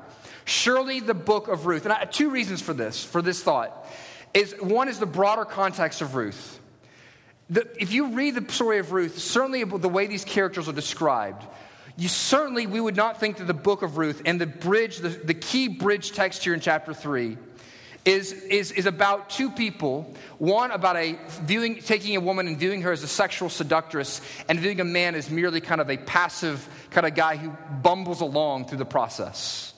Surely 0.46 1.00
the 1.00 1.14
book 1.14 1.48
of 1.48 1.66
Ruth, 1.66 1.86
and 1.86 1.94
I, 1.94 2.06
two 2.06 2.30
reasons 2.30 2.62
for 2.62 2.74
this, 2.74 3.04
for 3.04 3.22
this 3.22 3.42
thought, 3.42 3.88
is 4.34 4.56
one 4.60 4.88
is 4.88 5.00
the 5.00 5.06
broader 5.06 5.46
context 5.46 6.02
of 6.02 6.16
Ruth. 6.16 6.60
The, 7.50 7.68
if 7.80 7.92
you 7.92 8.14
read 8.14 8.36
the 8.36 8.52
story 8.52 8.80
of 8.80 8.92
Ruth, 8.92 9.20
certainly 9.20 9.64
the 9.64 9.90
way 9.90 10.08
these 10.08 10.24
characters 10.24 10.70
are 10.70 10.74
described, 10.74 11.44
you 11.98 12.08
certainly, 12.08 12.66
we 12.66 12.80
would 12.80 12.96
not 12.96 13.20
think 13.20 13.38
that 13.38 13.46
the 13.46 13.54
book 13.54 13.82
of 13.82 13.98
Ruth 13.98 14.22
and 14.26 14.40
the 14.40 14.48
bridge, 14.48 14.98
the, 15.00 15.10
the 15.10 15.34
key 15.34 15.68
bridge 15.68 16.14
text 16.14 16.44
here 16.44 16.54
in 16.54 16.62
chapter 16.62 16.94
3, 16.94 17.38
is, 18.06 18.32
is, 18.32 18.72
is 18.72 18.86
about 18.86 19.30
two 19.30 19.52
people. 19.52 20.12
One 20.40 20.72
about 20.72 20.96
a 20.96 21.20
viewing, 21.42 21.82
taking 21.82 22.16
a 22.16 22.20
woman 22.20 22.48
and 22.48 22.58
viewing 22.58 22.82
her 22.82 22.92
as 22.92 23.04
a 23.04 23.08
sexual 23.08 23.50
seductress, 23.50 24.22
and 24.50 24.60
viewing 24.60 24.80
a 24.80 24.86
man 24.86 25.16
as 25.16 25.30
merely 25.30 25.62
kind 25.62 25.82
of 25.82 25.90
a 25.90 25.98
passive 25.98 26.68
kind 26.90 27.06
of 27.06 27.14
guy 27.14 27.36
who 27.36 27.50
bumbles 27.84 28.22
along 28.22 28.66
through 28.66 28.80
the 28.80 28.86
process. 28.86 29.71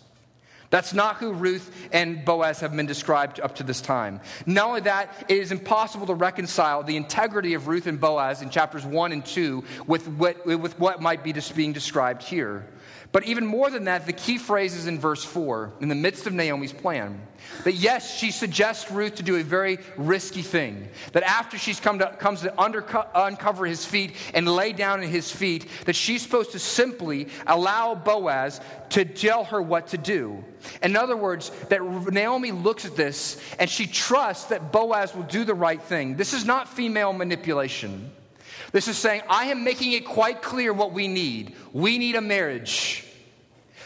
That's 0.74 0.92
not 0.92 1.18
who 1.18 1.34
Ruth 1.34 1.72
and 1.92 2.26
Boaz 2.26 2.62
have 2.62 2.76
been 2.76 2.88
described 2.88 3.40
up 3.40 3.58
to 3.58 3.64
this 3.64 3.80
time. 3.80 4.20
Not 4.48 4.70
only 4.70 4.82
that, 4.82 5.24
it 5.30 5.38
is 5.38 5.52
impossible 5.52 6.08
to 6.08 6.16
reconcile 6.16 6.82
the 6.82 6.98
integrity 6.98 7.54
of 7.54 7.68
Ruth 7.68 7.86
and 7.86 8.02
Boaz 8.02 8.42
in 8.42 8.50
chapters 8.50 8.84
1 8.84 9.12
and 9.12 9.24
2 9.24 9.64
with 9.86 10.08
what, 10.08 10.44
with 10.48 10.80
what 10.80 11.00
might 11.00 11.24
be 11.24 11.32
just 11.32 11.56
being 11.56 11.74
described 11.74 12.24
here. 12.24 12.66
But 13.14 13.26
even 13.26 13.46
more 13.46 13.70
than 13.70 13.84
that, 13.84 14.08
the 14.08 14.12
key 14.12 14.40
phrase 14.40 14.74
is 14.74 14.88
in 14.88 15.00
verse 15.00 15.24
4, 15.24 15.74
in 15.82 15.88
the 15.88 15.94
midst 15.94 16.26
of 16.26 16.34
Naomi's 16.34 16.74
plan. 16.74 17.22
That 17.64 17.74
yes, 17.74 18.18
she 18.18 18.32
suggests 18.32 18.90
Ruth 18.90 19.16
to 19.16 19.24
do 19.24 19.36
a 19.36 19.44
very 19.44 19.78
risky 19.98 20.42
thing. 20.42 20.90
That 21.12 21.22
after 21.22 21.60
she's 21.60 21.80
come 21.80 22.00
to, 22.00 22.08
comes 22.18 22.42
to 22.42 22.50
underco- 22.58 23.08
uncover 23.14 23.68
his 23.68 23.86
feet 23.86 24.16
and 24.34 24.48
lay 24.48 24.74
down 24.74 25.04
at 25.04 25.10
his 25.10 25.32
feet, 25.32 25.68
that 25.86 25.96
she's 25.96 26.24
supposed 26.24 26.54
to 26.54 26.60
simply 26.60 27.28
allow 27.46 27.94
Boaz 27.94 28.60
to 28.90 29.06
tell 29.06 29.44
her 29.44 29.62
what 29.62 29.88
to 29.90 30.00
do. 30.00 30.44
In 30.82 30.96
other 30.96 31.16
words, 31.16 31.52
that 31.70 31.84
Naomi 32.12 32.52
looks 32.52 32.84
at 32.84 32.96
this 32.96 33.40
and 33.60 33.70
she 33.70 33.86
trusts 33.86 34.46
that 34.46 34.72
Boaz 34.72 35.14
will 35.14 35.24
do 35.24 35.46
the 35.46 35.54
right 35.54 35.82
thing. 35.82 36.16
This 36.16 36.34
is 36.34 36.46
not 36.46 36.68
female 36.68 37.14
manipulation. 37.14 38.12
This 38.74 38.88
is 38.88 38.98
saying, 38.98 39.22
I 39.30 39.46
am 39.46 39.64
making 39.64 39.94
it 39.94 40.04
quite 40.04 40.42
clear 40.42 40.74
what 40.74 40.92
we 40.92 41.08
need. 41.08 41.56
We 41.72 42.00
need 42.00 42.16
a 42.16 42.22
marriage. 42.22 43.06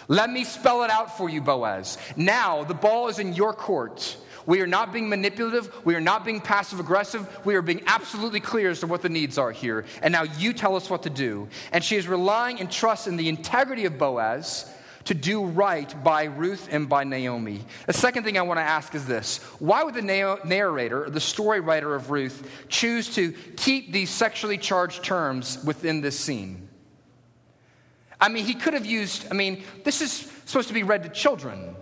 Let 0.08 0.30
me 0.30 0.46
spell 0.46 0.84
it 0.84 0.90
out 0.90 1.18
for 1.18 1.30
you, 1.30 1.42
Boaz. 1.42 1.98
Now, 2.16 2.64
the 2.64 2.74
ball 2.74 3.10
is 3.10 3.20
in 3.20 3.34
your 3.34 3.54
court. 3.54 4.16
We 4.46 4.62
are 4.62 4.68
not 4.68 4.94
being 4.94 5.10
manipulative. 5.10 5.70
We 5.86 5.96
are 5.96 6.02
not 6.02 6.24
being 6.24 6.40
passive 6.40 6.80
aggressive. 6.80 7.28
We 7.46 7.56
are 7.56 7.62
being 7.62 7.84
absolutely 7.86 8.40
clear 8.40 8.70
as 8.70 8.80
to 8.80 8.88
what 8.88 9.02
the 9.02 9.10
needs 9.10 9.38
are 9.38 9.52
here. 9.52 9.84
And 10.02 10.14
now 10.14 10.24
you 10.24 10.54
tell 10.54 10.78
us 10.78 10.90
what 10.90 11.04
to 11.04 11.10
do. 11.10 11.50
And 11.74 11.84
she 11.84 11.98
is 11.98 12.08
relying 12.08 12.62
and 12.62 12.72
trust 12.72 13.08
in 13.08 13.18
the 13.18 13.28
integrity 13.28 13.84
of 13.84 13.98
Boaz 13.98 14.72
to 15.08 15.14
do 15.14 15.46
right 15.46 16.04
by 16.04 16.26
Ruth 16.26 16.68
and 16.70 16.90
by 16.90 17.06
Naomi. 17.06 17.62
The 17.86 17.94
second 17.94 18.26
thing 18.26 18.38
I 18.38 18.42
want 18.42 18.58
to 18.58 18.64
ask 18.64 18.94
is 18.94 19.06
this 19.06 19.38
Why 19.60 19.84
would 19.84 19.94
the 19.94 20.02
narrator, 20.02 21.10
the 21.10 21.22
story 21.22 21.62
writer 21.62 21.96
of 21.96 22.12
Ruth, 22.12 22.50
choose 22.68 23.16
to 23.16 23.32
keep 23.56 23.92
these 23.92 24.10
sexually 24.10 24.58
charged 24.58 25.04
terms 25.04 25.64
within 25.64 26.02
this 26.02 26.20
scene? 26.20 26.68
I 28.20 28.30
mean, 28.30 28.46
he 28.46 28.54
could 28.54 28.74
have 28.74 28.86
used, 28.86 29.28
I 29.32 29.34
mean, 29.34 29.64
this 29.84 30.02
is 30.02 30.12
supposed 30.46 30.68
to 30.70 30.74
be 30.74 30.84
read 30.84 31.04
to 31.04 31.10
children, 31.10 31.76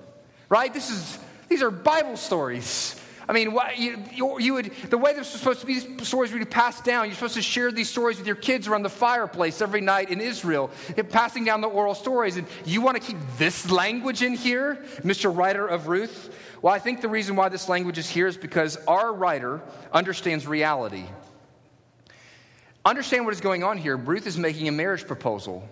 right? 0.50 0.72
This 0.72 0.92
is, 0.92 1.18
these 1.48 1.64
are 1.64 1.72
Bible 1.72 2.18
stories. 2.18 3.00
I 3.28 3.34
mean, 3.34 3.54
what, 3.54 3.78
you, 3.78 4.40
you, 4.40 4.54
would, 4.54 4.72
the 4.90 4.98
way 4.98 5.14
this 5.14 5.32
was 5.32 5.40
supposed 5.40 5.62
to 5.62 5.66
be, 5.66 5.80
these 5.80 6.08
stories 6.08 6.32
would 6.32 6.40
be 6.40 6.46
passed 6.46 6.84
down. 6.84 7.06
You're 7.06 7.16
supposed 7.16 7.34
to 7.36 7.42
share 7.42 7.72
these 7.72 7.90
stories 7.90 8.18
with 8.18 8.28
your 8.28 8.36
kids 8.36 8.68
around 8.68 8.84
the 8.84 8.90
fireplace 8.90 9.62
every 9.62 9.82
night 9.82 10.10
in 10.10 10.22
Israel, 10.22 10.70
passing 11.10 11.44
down 11.44 11.62
the 11.62 11.68
oral 11.68 11.96
stories. 11.96 12.38
And 12.38 12.48
you 12.66 12.82
want 12.82 13.02
to 13.02 13.04
keep 13.06 13.18
this 13.38 13.72
language 13.72 14.22
in 14.22 14.34
here, 14.34 14.86
Mr. 15.04 15.36
Writer 15.36 15.66
of 15.66 15.88
Ruth? 15.88 16.36
Well, 16.62 16.74
I 16.74 16.80
think 16.80 17.02
the 17.02 17.10
reason 17.10 17.36
why 17.36 17.50
this 17.50 17.68
language 17.68 17.98
is 17.98 18.10
here 18.10 18.28
is 18.28 18.38
because 18.38 18.78
our 18.88 19.14
writer 19.14 19.62
understands 19.92 20.46
reality. 20.48 21.06
Understand 22.84 23.26
what 23.26 23.34
is 23.34 23.42
going 23.42 23.64
on 23.64 23.80
here. 23.80 23.98
Ruth 23.98 24.28
is 24.28 24.38
making 24.38 24.68
a 24.68 24.72
marriage 24.72 25.08
proposal. 25.08 25.68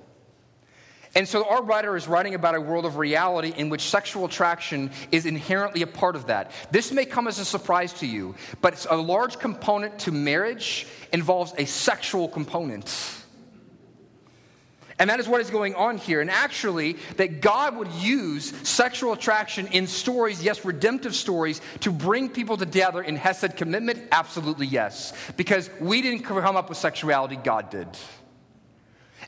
And 1.16 1.28
so 1.28 1.48
our 1.48 1.62
writer 1.62 1.96
is 1.96 2.08
writing 2.08 2.34
about 2.34 2.56
a 2.56 2.62
world 2.62 2.86
of 2.86 2.98
reality 2.98 3.54
in 3.56 3.70
which 3.70 3.82
sexual 3.82 4.26
attraction 4.26 4.90
is 5.12 5.26
inherently 5.28 5.84
a 5.84 5.88
part 5.88 6.16
of 6.16 6.28
that. 6.28 6.52
This 6.72 6.92
may 6.92 7.06
come 7.06 7.28
as 7.28 7.38
a 7.38 7.46
surprise 7.46 7.94
to 7.94 8.08
you, 8.08 8.36
but 8.62 8.86
a 8.90 8.98
large 8.98 9.38
component 9.38 10.00
to 10.00 10.12
marriage 10.12 10.88
involves 11.12 11.54
a 11.58 11.66
sexual 11.66 12.28
component. 12.28 13.20
And 15.00 15.10
that 15.10 15.20
is 15.20 15.28
what 15.28 15.42
is 15.42 15.50
going 15.50 15.76
on 15.76 15.98
here. 15.98 16.22
And 16.22 16.30
actually, 16.30 16.94
that 17.18 17.42
God 17.42 17.76
would 17.78 17.92
use 17.94 18.54
sexual 18.68 19.14
attraction 19.14 19.68
in 19.68 19.88
stories, 19.88 20.44
yes, 20.44 20.64
redemptive 20.64 21.16
stories, 21.16 21.62
to 21.82 21.92
bring 21.92 22.30
people 22.30 22.58
together 22.58 23.02
in 23.02 23.16
Hesed 23.16 23.58
commitment? 23.58 24.08
Absolutely 24.12 24.68
yes. 24.68 25.14
Because 25.36 25.70
we 25.80 26.02
didn't 26.02 26.24
come 26.24 26.56
up 26.56 26.70
with 26.70 26.78
sexuality, 26.78 27.36
God 27.36 27.70
did. 27.70 27.88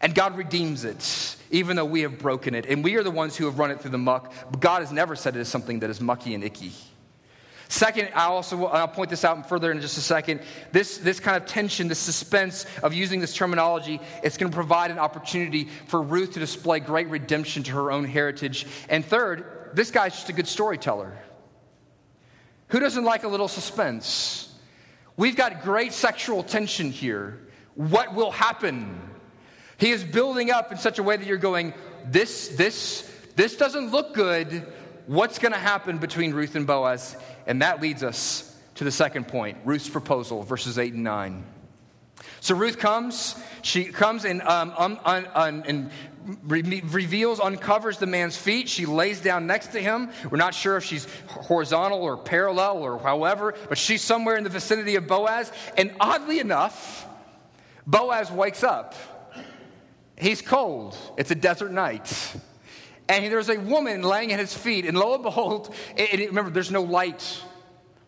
And 0.01 0.13
God 0.13 0.38
redeems 0.38 0.86
it, 0.86 1.36
even 1.51 1.75
though 1.75 1.86
we 1.86 2.01
have 2.01 2.17
broken 2.19 2.55
it. 2.55 2.65
And 2.65 2.84
we 2.84 2.95
are 2.95 3.03
the 3.03 3.12
ones 3.12 3.36
who 3.36 3.45
have 3.45 3.60
run 3.60 3.71
it 3.71 3.81
through 3.81 3.91
the 3.91 3.97
muck. 3.97 4.34
But 4.51 4.60
God 4.60 4.81
has 4.81 4.91
never 4.91 5.15
said 5.15 5.36
it 5.36 5.39
is 5.39 5.47
something 5.47 5.79
that 5.79 5.89
is 5.89 6.01
mucky 6.01 6.34
and 6.34 6.43
icky. 6.43 6.71
Second, 7.67 8.10
I 8.13 8.25
also 8.25 8.65
I'll 8.65 8.88
point 8.88 9.10
this 9.10 9.25
out 9.25 9.49
further 9.49 9.71
in 9.71 9.81
just 9.81 9.97
a 9.97 10.01
second. 10.01 10.41
This, 10.71 10.97
this 10.97 11.19
kind 11.19 11.36
of 11.36 11.47
tension, 11.47 11.88
this 11.88 11.99
suspense 11.99 12.65
of 12.84 12.93
using 12.93 13.19
this 13.19 13.34
terminology, 13.34 13.99
it's 14.23 14.38
going 14.38 14.51
to 14.51 14.55
provide 14.55 14.91
an 14.91 14.99
opportunity 14.99 15.67
for 15.88 16.01
Ruth 16.01 16.34
to 16.34 16.39
display 16.39 16.79
great 16.79 17.10
redemption 17.10 17.63
to 17.63 17.71
her 17.71 17.91
own 17.91 18.05
heritage. 18.05 18.67
And 18.88 19.03
third, 19.03 19.71
this 19.73 19.89
guy's 19.89 20.13
just 20.13 20.29
a 20.29 20.34
good 20.34 20.47
storyteller. 20.47 21.17
Who 22.69 22.79
doesn't 22.79 23.03
like 23.03 23.23
a 23.23 23.27
little 23.27 23.47
suspense? 23.47 24.53
We've 25.17 25.36
got 25.36 25.63
great 25.63 25.93
sexual 25.93 26.43
tension 26.43 26.91
here. 26.91 27.47
What 27.75 28.13
will 28.13 28.31
happen? 28.31 28.99
He 29.77 29.91
is 29.91 30.03
building 30.03 30.51
up 30.51 30.71
in 30.71 30.77
such 30.77 30.99
a 30.99 31.03
way 31.03 31.17
that 31.17 31.27
you're 31.27 31.38
going, 31.38 31.73
this, 32.05 32.49
this, 32.49 33.09
this 33.35 33.55
doesn't 33.57 33.91
look 33.91 34.13
good. 34.13 34.65
What's 35.07 35.39
going 35.39 35.51
to 35.51 35.59
happen 35.59 35.97
between 35.97 36.33
Ruth 36.33 36.55
and 36.55 36.65
Boaz? 36.65 37.15
And 37.45 37.61
that 37.61 37.81
leads 37.81 38.03
us 38.03 38.55
to 38.75 38.83
the 38.83 38.91
second 38.91 39.27
point 39.27 39.57
Ruth's 39.65 39.89
proposal, 39.89 40.43
verses 40.43 40.77
8 40.77 40.93
and 40.93 41.03
9. 41.03 41.43
So 42.39 42.55
Ruth 42.55 42.77
comes, 42.77 43.35
she 43.61 43.85
comes 43.85 44.23
and, 44.23 44.41
um, 44.43 44.73
um, 44.77 45.63
and 45.65 45.91
re- 46.43 46.81
reveals, 46.85 47.39
uncovers 47.39 47.97
the 47.97 48.05
man's 48.05 48.38
feet. 48.38 48.69
She 48.69 48.85
lays 48.85 49.19
down 49.21 49.47
next 49.47 49.67
to 49.73 49.79
him. 49.79 50.09
We're 50.29 50.38
not 50.38 50.53
sure 50.53 50.77
if 50.77 50.83
she's 50.83 51.07
horizontal 51.27 52.01
or 52.01 52.17
parallel 52.17 52.77
or 52.77 52.99
however, 52.99 53.55
but 53.67 53.77
she's 53.77 54.01
somewhere 54.01 54.38
in 54.38 54.43
the 54.43 54.49
vicinity 54.49 54.95
of 54.95 55.07
Boaz. 55.07 55.51
And 55.77 55.93
oddly 55.99 56.39
enough, 56.39 57.07
Boaz 57.85 58.31
wakes 58.31 58.63
up. 58.63 58.95
He's 60.17 60.41
cold. 60.41 60.97
It's 61.17 61.32
a 61.32 61.36
desert 61.36 61.71
night. 61.71 62.36
And 63.08 63.25
there's 63.32 63.49
a 63.49 63.60
woman 63.60 64.01
laying 64.01 64.34
at 64.34 64.39
his 64.39 64.54
feet, 64.54 64.86
and 64.86 64.97
lo 64.97 65.13
and 65.13 65.23
behold, 65.23 65.73
remember, 65.97 66.49
there's 66.49 66.71
no 66.71 66.82
light, 66.82 67.43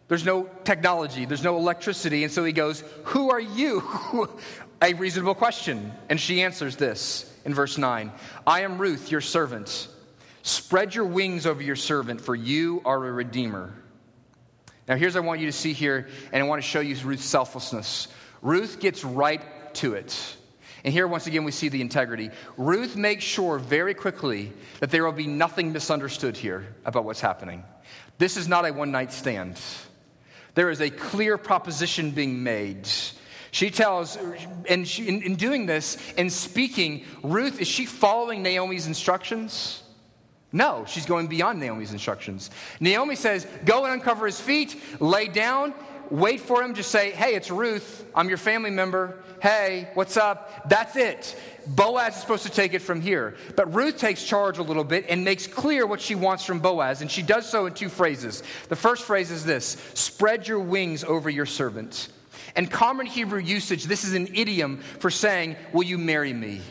there's 0.08 0.26
no 0.26 0.50
technology, 0.64 1.26
there's 1.26 1.44
no 1.44 1.58
electricity. 1.58 2.24
And 2.24 2.34
so 2.34 2.44
he 2.44 2.52
goes, 2.52 2.84
Who 3.06 3.30
are 3.30 3.40
you? 3.40 4.30
a 4.82 4.94
reasonable 4.94 5.36
question. 5.36 5.92
And 6.10 6.20
she 6.20 6.42
answers 6.42 6.76
this 6.76 7.32
in 7.46 7.54
verse 7.54 7.78
9 7.78 8.12
I 8.46 8.62
am 8.62 8.78
Ruth, 8.78 9.12
your 9.12 9.22
servant. 9.22 9.88
Spread 10.44 10.96
your 10.96 11.06
wings 11.06 11.46
over 11.46 11.62
your 11.62 11.76
servant, 11.76 12.22
for 12.22 12.34
you 12.34 12.82
are 12.86 13.06
a 13.06 13.12
redeemer. 13.12 13.74
Now, 14.88 14.96
here's 14.96 15.16
what 15.16 15.24
I 15.26 15.28
want 15.28 15.42
you 15.42 15.48
to 15.48 15.52
see 15.52 15.74
here, 15.74 16.08
and 16.32 16.42
I 16.42 16.48
want 16.48 16.62
to 16.62 16.68
show 16.68 16.80
you 16.80 16.96
Ruth's 17.04 17.26
selflessness. 17.26 18.08
Ruth 18.42 18.80
gets 18.80 19.04
right 19.04 19.42
to 19.76 19.96
it. 19.96 20.37
And 20.84 20.94
here, 20.94 21.08
once 21.08 21.28
again, 21.28 21.44
we 21.44 21.52
see 21.52 21.70
the 21.70 21.82
integrity. 21.82 22.30
Ruth 22.56 22.96
makes 22.96 23.24
sure 23.24 23.58
very 23.60 23.94
quickly 23.94 24.54
that 24.80 24.92
there 24.92 25.04
will 25.04 25.12
be 25.12 25.28
nothing 25.28 25.74
misunderstood 25.74 26.38
here 26.38 26.76
about 26.86 27.04
what's 27.04 27.22
happening. 27.22 27.64
This 28.18 28.38
is 28.38 28.48
not 28.48 28.66
a 28.66 28.74
one 28.74 28.92
night 28.92 29.12
stand, 29.14 29.60
there 30.56 30.70
is 30.70 30.82
a 30.82 30.90
clear 30.90 31.38
proposition 31.38 32.12
being 32.12 32.44
made. 32.44 32.88
She 33.52 33.72
tells, 33.72 34.18
and 34.68 34.88
she, 34.88 35.08
in, 35.08 35.22
in 35.22 35.36
doing 35.36 35.66
this, 35.66 35.98
in 36.18 36.30
speaking, 36.30 37.06
Ruth, 37.24 37.62
is 37.62 37.68
she 37.68 37.86
following 37.86 38.44
Naomi's 38.44 38.88
instructions? 38.88 39.82
No, 40.52 40.86
she's 40.88 41.06
going 41.06 41.28
beyond 41.28 41.60
Naomi's 41.60 41.92
instructions. 41.92 42.50
Naomi 42.80 43.16
says, 43.16 43.48
Go 43.66 43.86
and 43.86 43.94
uncover 43.94 44.26
his 44.26 44.40
feet, 44.40 44.80
lay 45.00 45.28
down, 45.28 45.74
wait 46.12 46.40
for 46.40 46.62
him, 46.62 46.74
just 46.74 46.92
say, 46.92 47.12
Hey, 47.12 47.36
it's 47.36 47.52
Ruth. 47.52 48.06
I'm 48.16 48.30
your 48.30 48.38
family 48.38 48.70
member. 48.70 49.18
Hey, 49.42 49.90
what's 49.94 50.18
up? 50.18 50.68
That's 50.68 50.96
it. 50.96 51.40
Boaz 51.68 52.16
is 52.16 52.22
supposed 52.22 52.44
to 52.44 52.52
take 52.52 52.74
it 52.74 52.82
from 52.82 53.02
here. 53.02 53.36
But 53.56 53.74
Ruth 53.74 53.98
takes 53.98 54.24
charge 54.24 54.58
a 54.58 54.64
little 54.64 54.84
bit 54.84 55.06
and 55.10 55.24
makes 55.24 55.46
clear 55.48 55.86
what 55.86 56.02
she 56.02 56.16
wants 56.16 56.46
from 56.46 56.60
Boaz, 56.60 57.02
and 57.02 57.12
she 57.12 57.22
does 57.22 57.48
so 57.48 57.66
in 57.66 57.74
two 57.74 57.90
phrases. 57.90 58.42
The 58.70 58.76
first 58.76 59.04
phrase 59.04 59.32
is 59.32 59.46
this 59.46 59.78
spread 59.94 60.48
your 60.48 60.60
wings 60.60 61.04
over 61.04 61.30
your 61.30 61.46
servant. 61.46 62.10
And 62.56 62.72
common 62.72 63.06
Hebrew 63.06 63.40
usage, 63.40 63.84
this 63.84 64.04
is 64.04 64.14
an 64.14 64.30
idiom 64.34 64.78
for 65.00 65.12
saying, 65.12 65.56
Will 65.74 65.84
you 65.84 65.98
marry 65.98 66.34
me? 66.34 66.62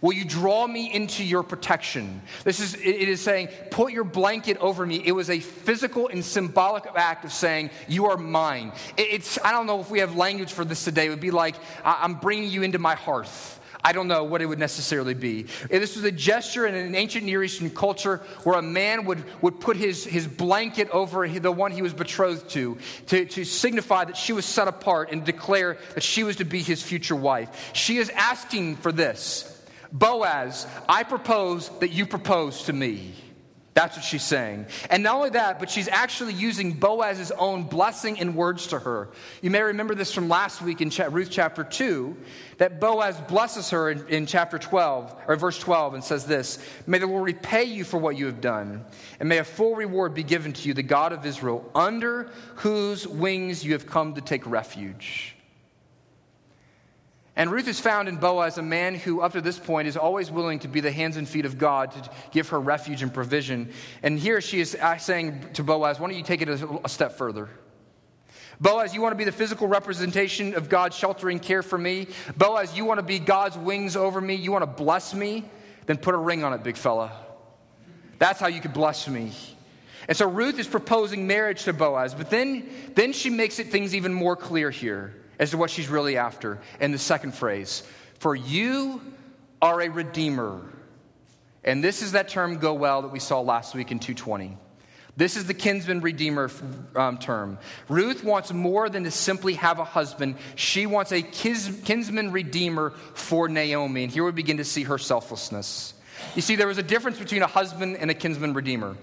Will 0.00 0.12
you 0.12 0.24
draw 0.24 0.66
me 0.66 0.92
into 0.92 1.24
your 1.24 1.42
protection? 1.42 2.22
This 2.44 2.60
is, 2.60 2.74
it 2.74 2.84
is 2.84 3.20
saying, 3.20 3.48
put 3.70 3.92
your 3.92 4.04
blanket 4.04 4.56
over 4.58 4.84
me. 4.84 5.02
It 5.04 5.12
was 5.12 5.30
a 5.30 5.40
physical 5.40 6.08
and 6.08 6.24
symbolic 6.24 6.84
act 6.94 7.24
of 7.24 7.32
saying, 7.32 7.70
you 7.88 8.06
are 8.06 8.16
mine. 8.16 8.72
It's, 8.96 9.38
I 9.44 9.52
don't 9.52 9.66
know 9.66 9.80
if 9.80 9.90
we 9.90 10.00
have 10.00 10.16
language 10.16 10.52
for 10.52 10.64
this 10.64 10.84
today. 10.84 11.06
It 11.06 11.10
would 11.10 11.20
be 11.20 11.30
like, 11.30 11.56
I'm 11.84 12.14
bringing 12.14 12.50
you 12.50 12.62
into 12.62 12.78
my 12.78 12.94
hearth. 12.94 13.60
I 13.84 13.92
don't 13.92 14.06
know 14.06 14.22
what 14.22 14.40
it 14.40 14.46
would 14.46 14.60
necessarily 14.60 15.14
be. 15.14 15.46
This 15.68 15.96
was 15.96 16.04
a 16.04 16.12
gesture 16.12 16.66
in 16.66 16.74
an 16.74 16.94
ancient 16.94 17.24
Near 17.24 17.42
Eastern 17.42 17.68
culture 17.68 18.18
where 18.44 18.56
a 18.56 18.62
man 18.62 19.06
would, 19.06 19.24
would 19.42 19.58
put 19.58 19.76
his, 19.76 20.04
his 20.04 20.28
blanket 20.28 20.88
over 20.90 21.26
the 21.26 21.50
one 21.50 21.72
he 21.72 21.82
was 21.82 21.92
betrothed 21.92 22.48
to, 22.50 22.78
to, 23.08 23.24
to 23.24 23.44
signify 23.44 24.04
that 24.04 24.16
she 24.16 24.32
was 24.32 24.44
set 24.44 24.68
apart 24.68 25.10
and 25.10 25.24
declare 25.24 25.78
that 25.94 26.04
she 26.04 26.22
was 26.22 26.36
to 26.36 26.44
be 26.44 26.62
his 26.62 26.80
future 26.80 27.16
wife. 27.16 27.72
She 27.72 27.96
is 27.98 28.08
asking 28.10 28.76
for 28.76 28.92
this. 28.92 29.51
Boaz, 29.92 30.66
I 30.88 31.02
propose 31.02 31.68
that 31.80 31.90
you 31.90 32.06
propose 32.06 32.64
to 32.64 32.72
me. 32.72 33.14
That's 33.74 33.96
what 33.96 34.04
she's 34.04 34.22
saying. 34.22 34.66
And 34.90 35.02
not 35.02 35.16
only 35.16 35.30
that, 35.30 35.58
but 35.58 35.70
she's 35.70 35.88
actually 35.88 36.34
using 36.34 36.74
Boaz's 36.74 37.30
own 37.30 37.62
blessing 37.62 38.18
in 38.18 38.34
words 38.34 38.66
to 38.68 38.78
her. 38.78 39.08
You 39.40 39.50
may 39.50 39.62
remember 39.62 39.94
this 39.94 40.12
from 40.12 40.28
last 40.28 40.60
week 40.60 40.82
in 40.82 40.90
Ruth 41.10 41.30
chapter 41.30 41.64
2, 41.64 42.14
that 42.58 42.80
Boaz 42.80 43.18
blesses 43.28 43.70
her 43.70 43.90
in, 43.90 44.06
in 44.08 44.26
chapter 44.26 44.58
12, 44.58 45.16
or 45.26 45.36
verse 45.36 45.58
12, 45.58 45.94
and 45.94 46.04
says 46.04 46.26
this 46.26 46.58
May 46.86 46.98
the 46.98 47.06
Lord 47.06 47.24
repay 47.24 47.64
you 47.64 47.84
for 47.84 47.96
what 47.96 48.16
you 48.16 48.26
have 48.26 48.42
done, 48.42 48.84
and 49.20 49.28
may 49.28 49.38
a 49.38 49.44
full 49.44 49.74
reward 49.74 50.12
be 50.12 50.22
given 50.22 50.52
to 50.52 50.68
you, 50.68 50.74
the 50.74 50.82
God 50.82 51.14
of 51.14 51.24
Israel, 51.24 51.68
under 51.74 52.30
whose 52.56 53.08
wings 53.08 53.64
you 53.64 53.72
have 53.72 53.86
come 53.86 54.14
to 54.14 54.20
take 54.20 54.46
refuge. 54.46 55.34
And 57.34 57.50
Ruth 57.50 57.66
is 57.66 57.80
found 57.80 58.08
in 58.08 58.16
Boaz, 58.16 58.58
a 58.58 58.62
man 58.62 58.94
who, 58.94 59.22
up 59.22 59.32
to 59.32 59.40
this 59.40 59.58
point, 59.58 59.88
is 59.88 59.96
always 59.96 60.30
willing 60.30 60.58
to 60.60 60.68
be 60.68 60.80
the 60.80 60.92
hands 60.92 61.16
and 61.16 61.26
feet 61.26 61.46
of 61.46 61.56
God 61.56 61.92
to 61.92 62.10
give 62.30 62.50
her 62.50 62.60
refuge 62.60 63.02
and 63.02 63.12
provision. 63.12 63.72
And 64.02 64.18
here 64.18 64.42
she 64.42 64.60
is 64.60 64.76
saying 64.98 65.48
to 65.54 65.62
Boaz, 65.62 65.98
Why 65.98 66.08
don't 66.08 66.18
you 66.18 66.24
take 66.24 66.42
it 66.42 66.48
a 66.48 66.88
step 66.88 67.12
further? 67.12 67.48
Boaz, 68.60 68.94
you 68.94 69.00
want 69.00 69.12
to 69.12 69.16
be 69.16 69.24
the 69.24 69.32
physical 69.32 69.66
representation 69.66 70.54
of 70.54 70.68
God's 70.68 70.96
sheltering 70.96 71.40
care 71.40 71.62
for 71.62 71.78
me? 71.78 72.06
Boaz, 72.36 72.76
you 72.76 72.84
want 72.84 72.98
to 72.98 73.02
be 73.02 73.18
God's 73.18 73.56
wings 73.56 73.96
over 73.96 74.20
me? 74.20 74.34
You 74.34 74.52
want 74.52 74.62
to 74.62 74.84
bless 74.84 75.14
me? 75.14 75.44
Then 75.86 75.96
put 75.96 76.14
a 76.14 76.18
ring 76.18 76.44
on 76.44 76.52
it, 76.52 76.62
big 76.62 76.76
fella. 76.76 77.12
That's 78.18 78.38
how 78.38 78.46
you 78.46 78.60
could 78.60 78.74
bless 78.74 79.08
me. 79.08 79.32
And 80.06 80.16
so 80.16 80.28
Ruth 80.28 80.58
is 80.58 80.68
proposing 80.68 81.26
marriage 81.26 81.64
to 81.64 81.72
Boaz, 81.72 82.14
but 82.14 82.28
then, 82.28 82.68
then 82.94 83.12
she 83.12 83.30
makes 83.30 83.58
it 83.58 83.68
things 83.68 83.94
even 83.94 84.12
more 84.12 84.36
clear 84.36 84.70
here 84.70 85.14
as 85.38 85.50
to 85.50 85.56
what 85.56 85.70
she's 85.70 85.88
really 85.88 86.16
after. 86.16 86.60
And 86.80 86.92
the 86.92 86.98
second 86.98 87.34
phrase, 87.34 87.82
for 88.18 88.34
you 88.34 89.00
are 89.60 89.80
a 89.80 89.88
redeemer. 89.88 90.60
And 91.64 91.82
this 91.82 92.02
is 92.02 92.12
that 92.12 92.28
term 92.28 92.58
go'el 92.58 93.02
that 93.02 93.12
we 93.12 93.20
saw 93.20 93.40
last 93.40 93.74
week 93.74 93.92
in 93.92 93.98
220. 93.98 94.56
This 95.16 95.36
is 95.36 95.44
the 95.44 95.54
kinsman 95.54 96.00
redeemer 96.00 96.50
um, 96.96 97.18
term. 97.18 97.58
Ruth 97.88 98.24
wants 98.24 98.50
more 98.52 98.88
than 98.88 99.04
to 99.04 99.10
simply 99.10 99.54
have 99.54 99.78
a 99.78 99.84
husband. 99.84 100.36
She 100.54 100.86
wants 100.86 101.12
a 101.12 101.20
kinsman 101.20 102.32
redeemer 102.32 102.90
for 103.14 103.48
Naomi. 103.48 104.04
And 104.04 104.12
here 104.12 104.24
we 104.24 104.32
begin 104.32 104.56
to 104.56 104.64
see 104.64 104.84
her 104.84 104.96
selflessness. 104.96 105.92
You 106.34 106.40
see, 106.40 106.56
there 106.56 106.66
was 106.66 106.78
a 106.78 106.82
difference 106.82 107.18
between 107.18 107.42
a 107.42 107.46
husband 107.46 107.98
and 107.98 108.10
a 108.10 108.14
kinsman 108.14 108.54
redeemer. 108.54 108.96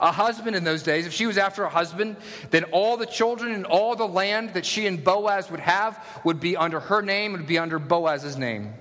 A 0.00 0.10
husband 0.10 0.56
in 0.56 0.64
those 0.64 0.82
days, 0.82 1.06
if 1.06 1.12
she 1.12 1.26
was 1.26 1.36
after 1.36 1.62
a 1.62 1.68
husband, 1.68 2.16
then 2.50 2.64
all 2.64 2.96
the 2.96 3.06
children 3.06 3.52
and 3.52 3.66
all 3.66 3.94
the 3.96 4.08
land 4.08 4.54
that 4.54 4.64
she 4.64 4.86
and 4.86 5.02
Boaz 5.02 5.50
would 5.50 5.60
have 5.60 6.02
would 6.24 6.40
be 6.40 6.56
under 6.56 6.80
her 6.80 7.02
name, 7.02 7.32
would 7.32 7.46
be 7.46 7.58
under 7.58 7.78
Boaz's 7.78 8.36
name. 8.36 8.74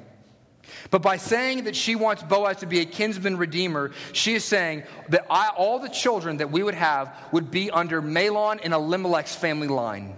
But 0.92 1.02
by 1.02 1.18
saying 1.18 1.66
that 1.66 1.76
she 1.76 1.96
wants 1.96 2.24
Boaz 2.24 2.58
to 2.58 2.66
be 2.66 2.80
a 2.80 2.86
kinsman 2.86 3.38
redeemer, 3.38 3.92
she 4.14 4.34
is 4.34 4.46
saying 4.46 4.84
that 5.10 5.26
I, 5.30 5.50
all 5.50 5.80
the 5.80 5.90
children 5.90 6.38
that 6.38 6.52
we 6.52 6.64
would 6.64 6.76
have 6.76 7.16
would 7.32 7.52
be 7.52 7.70
under 7.70 8.02
Mahlon 8.02 8.60
and 8.64 8.74
Elimelech's 8.74 9.36
family 9.36 9.68
line. 9.68 10.16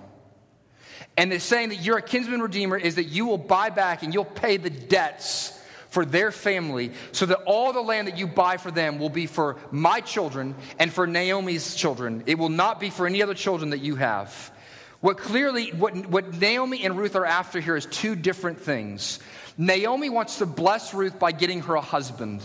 And 1.17 1.33
it's 1.33 1.43
saying 1.43 1.69
that 1.69 1.81
you're 1.81 1.97
a 1.97 2.01
kinsman 2.01 2.41
redeemer 2.41 2.77
is 2.77 2.95
that 2.95 3.05
you 3.05 3.25
will 3.25 3.37
buy 3.37 3.69
back 3.69 4.03
and 4.03 4.13
you'll 4.13 4.23
pay 4.25 4.57
the 4.57 4.69
debts 4.69 5.57
for 5.91 6.05
their 6.05 6.31
family, 6.31 6.91
so 7.11 7.25
that 7.25 7.43
all 7.45 7.73
the 7.73 7.81
land 7.81 8.07
that 8.07 8.17
you 8.17 8.25
buy 8.25 8.57
for 8.57 8.71
them 8.71 8.97
will 8.97 9.09
be 9.09 9.27
for 9.27 9.57
my 9.71 9.99
children 9.99 10.55
and 10.79 10.91
for 10.91 11.05
Naomi's 11.05 11.75
children. 11.75 12.23
It 12.25 12.39
will 12.39 12.49
not 12.49 12.79
be 12.79 12.89
for 12.89 13.05
any 13.05 13.21
other 13.21 13.33
children 13.33 13.69
that 13.71 13.81
you 13.81 13.95
have. 13.97 14.51
What 15.01 15.17
clearly, 15.17 15.71
what, 15.71 15.93
what 16.07 16.33
Naomi 16.39 16.85
and 16.85 16.97
Ruth 16.97 17.15
are 17.15 17.25
after 17.25 17.59
here 17.59 17.75
is 17.75 17.85
two 17.87 18.15
different 18.15 18.61
things. 18.61 19.19
Naomi 19.57 20.09
wants 20.09 20.37
to 20.37 20.45
bless 20.45 20.93
Ruth 20.93 21.19
by 21.19 21.33
getting 21.33 21.61
her 21.61 21.75
a 21.75 21.81
husband. 21.81 22.41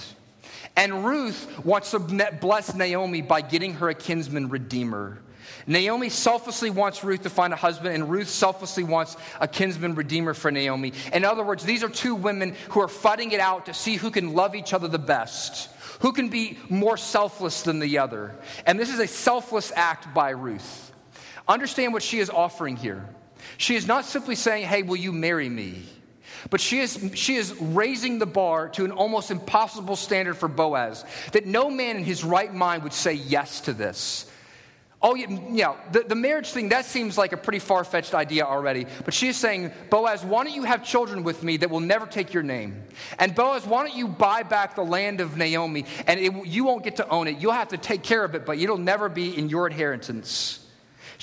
And 0.75 1.05
Ruth 1.05 1.65
wants 1.65 1.93
to 1.93 2.01
bless 2.01 2.75
Naomi 2.75 3.23
by 3.23 3.43
getting 3.43 3.75
her 3.75 3.89
a 3.89 3.95
kinsman 3.95 4.49
redeemer. 4.49 5.19
Naomi 5.67 6.09
selflessly 6.09 6.71
wants 6.71 7.03
Ruth 7.03 7.23
to 7.23 7.31
find 7.31 7.53
a 7.53 7.57
husband, 7.57 7.95
and 7.95 8.09
Ruth 8.09 8.29
selflessly 8.29 8.85
wants 8.85 9.17
a 9.41 9.49
kinsman 9.49 9.95
redeemer 9.95 10.33
for 10.35 10.51
Naomi. 10.51 10.93
In 11.13 11.25
other 11.25 11.43
words, 11.43 11.65
these 11.65 11.83
are 11.83 11.89
two 11.89 12.15
women 12.15 12.55
who 12.71 12.81
are 12.81 12.89
fighting 12.89 13.33
it 13.33 13.41
out 13.41 13.67
to 13.67 13.75
see 13.75 13.97
who 13.97 14.11
can 14.11 14.35
love 14.35 14.55
each 14.55 14.73
other 14.73 14.87
the 14.87 14.99
best, 14.99 15.71
who 16.01 16.13
can 16.13 16.29
be 16.29 16.59
more 16.69 16.97
selfless 16.97 17.63
than 17.63 17.81
the 17.81 17.99
other. 17.99 18.35
And 18.65 18.79
this 18.79 18.93
is 18.93 19.01
a 19.01 19.09
selfless 19.09 19.73
act 19.75 20.15
by 20.15 20.31
Ruth. 20.31 20.93
Understand 21.49 21.93
what 21.93 22.03
she 22.03 22.21
is 22.21 22.31
offering 22.31 22.77
here. 22.77 23.09
She 23.59 23.75
is 23.77 23.87
not 23.87 24.05
simply 24.05 24.35
saying, 24.35 24.67
Hey, 24.67 24.83
will 24.83 24.97
you 24.97 25.13
marry 25.13 25.49
me? 25.49 25.83
But 26.51 26.61
she 26.61 26.79
is, 26.79 27.11
she 27.15 27.35
is 27.35 27.55
raising 27.61 28.19
the 28.19 28.27
bar 28.27 28.69
to 28.71 28.85
an 28.85 28.93
almost 28.93 29.31
impossible 29.31 29.97
standard 29.97 30.37
for 30.37 30.49
Boaz 30.49 31.05
that 31.33 31.47
no 31.47 31.71
man 31.71 31.97
in 31.97 32.05
his 32.05 32.23
right 32.23 32.53
mind 32.53 32.85
would 32.85 32.93
say 32.93 33.15
yes 33.15 33.63
to 33.63 33.73
this. 33.73 34.31
Oh, 35.07 35.15
yeah, 35.15 35.29
yeah 35.53 35.77
the, 35.93 36.01
the 36.01 36.17
marriage 36.17 36.51
thing, 36.51 36.71
that 36.71 36.85
seems 36.85 37.17
like 37.17 37.31
a 37.31 37.37
pretty 37.37 37.61
far 37.61 37.85
fetched 37.85 38.13
idea 38.13 38.45
already. 38.45 38.87
But 39.05 39.15
she's 39.15 39.37
saying, 39.37 39.71
Boaz, 39.89 40.25
why 40.25 40.43
don't 40.43 40.53
you 40.53 40.65
have 40.65 40.85
children 40.85 41.23
with 41.23 41.45
me 41.45 41.59
that 41.59 41.71
will 41.71 41.79
never 41.79 42.07
take 42.07 42.35
your 42.35 42.43
name? 42.43 42.83
And 43.21 43.33
Boaz, 43.33 43.65
why 43.65 43.87
don't 43.87 43.97
you 43.97 44.09
buy 44.09 44.43
back 44.43 44.75
the 44.75 44.83
land 44.83 45.21
of 45.21 45.37
Naomi 45.37 45.85
and 46.09 46.19
it, 46.19 46.47
you 46.47 46.65
won't 46.65 46.83
get 46.83 46.97
to 46.97 47.09
own 47.09 47.29
it? 47.29 47.39
You'll 47.39 47.53
have 47.53 47.69
to 47.69 47.77
take 47.77 48.03
care 48.03 48.25
of 48.25 48.35
it, 48.35 48.45
but 48.45 48.59
it'll 48.59 48.79
never 48.79 49.09
be 49.09 49.39
in 49.39 49.49
your 49.49 49.69
inheritance. 49.69 50.67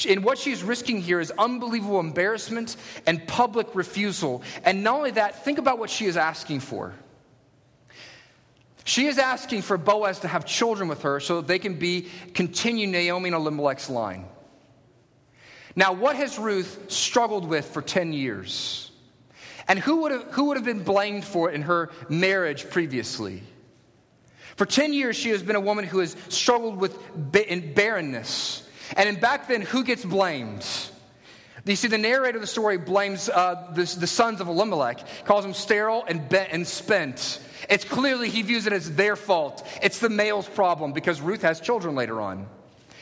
And 0.07 0.23
what 0.23 0.37
she's 0.37 0.63
risking 0.63 1.01
here 1.01 1.19
is 1.19 1.31
unbelievable 1.31 1.99
embarrassment 1.99 2.77
and 3.05 3.27
public 3.27 3.75
refusal. 3.75 4.43
And 4.63 4.81
not 4.85 4.95
only 4.95 5.11
that, 5.11 5.43
think 5.43 5.57
about 5.57 5.77
what 5.77 5.89
she 5.89 6.05
is 6.05 6.15
asking 6.15 6.61
for. 6.61 6.93
She 8.83 9.07
is 9.07 9.17
asking 9.17 9.61
for 9.61 9.77
Boaz 9.77 10.19
to 10.19 10.27
have 10.27 10.45
children 10.45 10.89
with 10.89 11.03
her 11.03 11.19
so 11.19 11.37
that 11.37 11.47
they 11.47 11.59
can 11.59 11.75
be 11.75 12.09
continue 12.33 12.87
Naomi 12.87 13.29
and 13.29 13.35
Elimelech's 13.35 13.89
line. 13.89 14.25
Now, 15.75 15.93
what 15.93 16.15
has 16.15 16.37
Ruth 16.37 16.91
struggled 16.91 17.47
with 17.47 17.65
for 17.65 17.81
10 17.81 18.13
years? 18.13 18.91
And 19.67 19.79
who 19.79 20.01
would 20.01 20.11
have, 20.11 20.23
who 20.31 20.45
would 20.45 20.57
have 20.57 20.65
been 20.65 20.83
blamed 20.83 21.23
for 21.23 21.49
it 21.49 21.55
in 21.55 21.63
her 21.63 21.89
marriage 22.09 22.69
previously? 22.69 23.41
For 24.55 24.65
10 24.65 24.93
years, 24.93 25.15
she 25.15 25.29
has 25.29 25.41
been 25.41 25.55
a 25.55 25.61
woman 25.61 25.85
who 25.85 25.99
has 25.99 26.15
struggled 26.29 26.77
with 26.77 26.95
barrenness. 27.73 28.67
And 28.95 29.09
in 29.09 29.19
back 29.19 29.47
then, 29.47 29.61
who 29.61 29.83
gets 29.83 30.05
blamed? 30.05 30.65
You 31.65 31.77
see, 31.77 31.87
the 31.87 31.97
narrator 31.97 32.37
of 32.37 32.41
the 32.41 32.47
story 32.47 32.77
blames 32.77 33.29
uh, 33.29 33.71
the, 33.73 33.83
the, 33.97 34.07
sons 34.07 34.41
of 34.41 34.49
Elimelech, 34.49 34.99
calls 35.23 35.45
them 35.45 35.53
sterile 35.53 36.03
and, 36.07 36.27
bent 36.27 36.49
and 36.51 36.67
spent. 36.67 37.39
It's 37.69 37.85
clearly 37.85 38.29
he 38.29 38.41
views 38.41 38.67
it 38.67 38.73
as 38.73 38.93
their 38.95 39.15
fault. 39.15 39.65
It's 39.81 39.99
the 39.99 40.09
male's 40.09 40.47
problem 40.47 40.91
because 40.91 41.21
Ruth 41.21 41.41
has 41.43 41.61
children 41.61 41.95
later 41.95 42.19
on. 42.19 42.47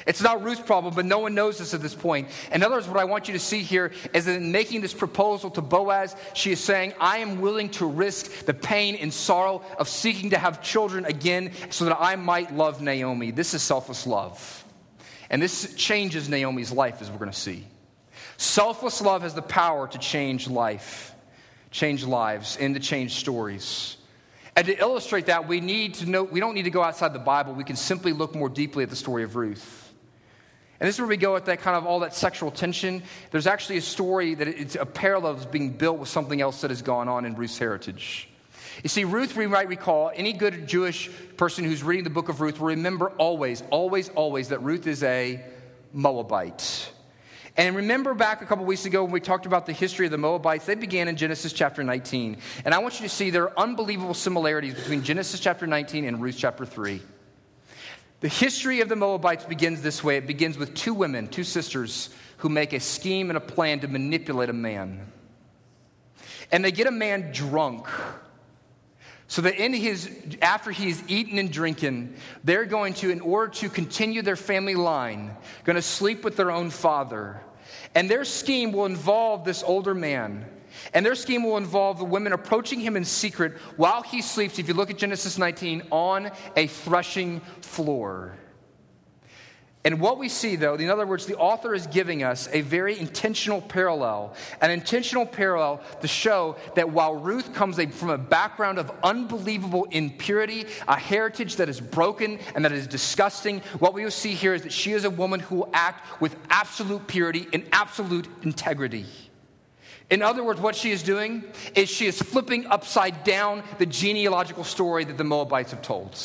It's 0.05 0.21
not 0.21 0.43
Ruth's 0.43 0.61
problem, 0.61 0.93
but 0.93 1.05
no 1.05 1.19
one 1.19 1.35
knows 1.35 1.57
this 1.57 1.73
at 1.73 1.81
this 1.81 1.93
point. 1.93 2.27
In 2.51 2.63
other 2.63 2.75
words, 2.75 2.87
what 2.87 2.97
I 2.97 3.03
want 3.03 3.27
you 3.27 3.33
to 3.33 3.39
see 3.39 3.61
here 3.61 3.91
is 4.13 4.25
that 4.25 4.35
in 4.35 4.51
making 4.51 4.81
this 4.81 4.93
proposal 4.93 5.49
to 5.51 5.61
Boaz, 5.61 6.15
she 6.33 6.51
is 6.51 6.59
saying, 6.59 6.93
I 6.99 7.19
am 7.19 7.41
willing 7.41 7.69
to 7.71 7.85
risk 7.85 8.45
the 8.45 8.53
pain 8.53 8.95
and 8.95 9.13
sorrow 9.13 9.63
of 9.77 9.87
seeking 9.87 10.31
to 10.31 10.37
have 10.37 10.61
children 10.61 11.05
again 11.05 11.51
so 11.69 11.85
that 11.85 11.97
I 11.99 12.15
might 12.15 12.55
love 12.55 12.81
Naomi. 12.81 13.31
This 13.31 13.53
is 13.53 13.61
selfless 13.61 14.07
love. 14.07 14.65
And 15.29 15.41
this 15.41 15.73
changes 15.75 16.29
Naomi's 16.29 16.71
life, 16.71 17.01
as 17.01 17.09
we're 17.09 17.19
going 17.19 17.31
to 17.31 17.37
see. 17.37 17.65
Selfless 18.41 19.01
love 19.01 19.21
has 19.21 19.35
the 19.35 19.43
power 19.43 19.87
to 19.87 19.99
change 19.99 20.47
life, 20.49 21.13
change 21.69 22.03
lives, 22.03 22.57
and 22.59 22.73
to 22.73 22.81
change 22.81 23.13
stories. 23.13 23.97
And 24.55 24.65
to 24.65 24.75
illustrate 24.79 25.27
that, 25.27 25.47
we 25.47 25.61
need 25.61 25.93
to 25.95 26.09
know, 26.09 26.23
we 26.23 26.39
don't 26.39 26.55
need 26.55 26.63
to 26.63 26.71
go 26.71 26.81
outside 26.81 27.13
the 27.13 27.19
Bible. 27.19 27.53
We 27.53 27.63
can 27.63 27.75
simply 27.75 28.13
look 28.13 28.33
more 28.33 28.49
deeply 28.49 28.81
at 28.81 28.89
the 28.89 28.95
story 28.95 29.21
of 29.21 29.35
Ruth. 29.35 29.93
And 30.79 30.87
this 30.87 30.95
is 30.95 30.99
where 30.99 31.07
we 31.07 31.17
go 31.17 31.35
with 31.35 31.45
that 31.45 31.61
kind 31.61 31.77
of 31.77 31.85
all 31.85 31.99
that 31.99 32.15
sexual 32.15 32.49
tension. 32.49 33.03
There's 33.29 33.45
actually 33.45 33.77
a 33.77 33.81
story 33.81 34.33
that 34.33 34.47
it's 34.47 34.73
a 34.73 34.87
parallel 34.87 35.35
that's 35.35 35.45
being 35.45 35.69
built 35.69 35.99
with 35.99 36.09
something 36.09 36.41
else 36.41 36.61
that 36.61 36.71
has 36.71 36.81
gone 36.81 37.07
on 37.07 37.25
in 37.25 37.35
Ruth's 37.35 37.59
heritage. 37.59 38.27
You 38.81 38.89
see, 38.89 39.03
Ruth, 39.03 39.37
we 39.37 39.45
might 39.45 39.67
recall, 39.67 40.11
any 40.15 40.33
good 40.33 40.67
Jewish 40.67 41.11
person 41.37 41.63
who's 41.63 41.83
reading 41.83 42.05
the 42.05 42.09
book 42.09 42.27
of 42.27 42.41
Ruth 42.41 42.59
will 42.59 42.69
remember 42.69 43.11
always, 43.19 43.61
always, 43.69 44.09
always 44.09 44.49
that 44.49 44.63
Ruth 44.63 44.87
is 44.87 45.03
a 45.03 45.45
Moabite. 45.93 46.91
And 47.61 47.75
remember 47.75 48.15
back 48.15 48.41
a 48.41 48.45
couple 48.47 48.65
weeks 48.65 48.85
ago 48.85 49.03
when 49.03 49.13
we 49.13 49.19
talked 49.19 49.45
about 49.45 49.67
the 49.67 49.71
history 49.71 50.07
of 50.07 50.11
the 50.11 50.17
Moabites, 50.17 50.65
they 50.65 50.73
began 50.73 51.07
in 51.07 51.15
Genesis 51.15 51.53
chapter 51.53 51.83
19. 51.83 52.37
And 52.65 52.73
I 52.73 52.79
want 52.79 52.99
you 52.99 53.07
to 53.07 53.13
see 53.13 53.29
there 53.29 53.43
are 53.43 53.59
unbelievable 53.59 54.15
similarities 54.15 54.73
between 54.73 55.03
Genesis 55.03 55.39
chapter 55.39 55.67
19 55.67 56.05
and 56.05 56.19
Ruth 56.19 56.37
chapter 56.39 56.65
3. 56.65 56.99
The 58.21 58.27
history 58.29 58.81
of 58.81 58.89
the 58.89 58.95
Moabites 58.95 59.45
begins 59.45 59.83
this 59.83 60.03
way 60.03 60.17
it 60.17 60.25
begins 60.25 60.57
with 60.57 60.73
two 60.73 60.95
women, 60.95 61.27
two 61.27 61.43
sisters, 61.43 62.09
who 62.37 62.49
make 62.49 62.73
a 62.73 62.79
scheme 62.79 63.29
and 63.29 63.37
a 63.37 63.39
plan 63.39 63.81
to 63.81 63.87
manipulate 63.87 64.49
a 64.49 64.53
man. 64.53 65.11
And 66.51 66.65
they 66.65 66.71
get 66.71 66.87
a 66.87 66.91
man 66.91 67.31
drunk. 67.31 67.87
So 69.27 69.43
that 69.43 69.63
in 69.63 69.71
his, 69.71 70.09
after 70.41 70.71
he's 70.71 71.03
eaten 71.07 71.37
and 71.37 71.51
drinking, 71.51 72.15
they're 72.43 72.65
going 72.65 72.95
to, 72.95 73.11
in 73.11 73.21
order 73.21 73.53
to 73.53 73.69
continue 73.69 74.23
their 74.23 74.35
family 74.35 74.73
line, 74.73 75.37
going 75.63 75.75
to 75.75 75.81
sleep 75.83 76.23
with 76.23 76.37
their 76.37 76.49
own 76.49 76.71
father. 76.71 77.39
And 77.95 78.09
their 78.09 78.25
scheme 78.25 78.71
will 78.71 78.85
involve 78.85 79.43
this 79.45 79.63
older 79.63 79.93
man 79.93 80.45
and 80.93 81.05
their 81.05 81.15
scheme 81.15 81.43
will 81.43 81.57
involve 81.57 81.99
the 81.99 82.05
women 82.05 82.33
approaching 82.33 82.79
him 82.79 82.95
in 82.95 83.05
secret 83.05 83.57
while 83.77 84.01
he 84.01 84.21
sleeps, 84.21 84.59
if 84.59 84.67
you 84.67 84.73
look 84.73 84.89
at 84.89 84.97
Genesis 84.97 85.37
19, 85.37 85.83
on 85.91 86.31
a 86.55 86.67
threshing 86.67 87.39
floor. 87.61 88.35
And 89.83 89.99
what 89.99 90.19
we 90.19 90.29
see, 90.29 90.57
though, 90.57 90.75
in 90.75 90.91
other 90.91 91.07
words, 91.07 91.25
the 91.25 91.37
author 91.37 91.73
is 91.73 91.87
giving 91.87 92.21
us 92.21 92.47
a 92.51 92.61
very 92.61 92.99
intentional 92.99 93.61
parallel, 93.61 94.35
an 94.61 94.69
intentional 94.69 95.25
parallel 95.25 95.81
to 96.01 96.07
show 96.07 96.55
that 96.75 96.91
while 96.91 97.15
Ruth 97.15 97.51
comes 97.55 97.81
from 97.95 98.11
a 98.11 98.17
background 98.17 98.77
of 98.77 98.91
unbelievable 99.03 99.87
impurity, 99.89 100.67
a 100.87 100.99
heritage 100.99 101.55
that 101.55 101.67
is 101.67 101.81
broken 101.81 102.37
and 102.53 102.63
that 102.63 102.71
is 102.71 102.85
disgusting, 102.85 103.61
what 103.79 103.95
we 103.95 104.03
will 104.03 104.11
see 104.11 104.33
here 104.33 104.53
is 104.53 104.61
that 104.61 104.71
she 104.71 104.91
is 104.91 105.03
a 105.03 105.09
woman 105.09 105.39
who 105.39 105.55
will 105.55 105.69
act 105.73 106.21
with 106.21 106.35
absolute 106.51 107.07
purity 107.07 107.47
and 107.51 107.67
absolute 107.71 108.27
integrity. 108.43 109.07
In 110.11 110.21
other 110.21 110.43
words, 110.43 110.61
what 110.61 110.75
she 110.75 110.91
is 110.91 111.01
doing 111.01 111.43
is 111.73 111.89
she 111.89 112.05
is 112.05 112.21
flipping 112.21 112.67
upside 112.67 113.23
down 113.23 113.63
the 113.79 113.87
genealogical 113.87 114.63
story 114.63 115.05
that 115.05 115.17
the 115.17 115.23
Moabites 115.23 115.71
have 115.71 115.81
told. 115.81 116.19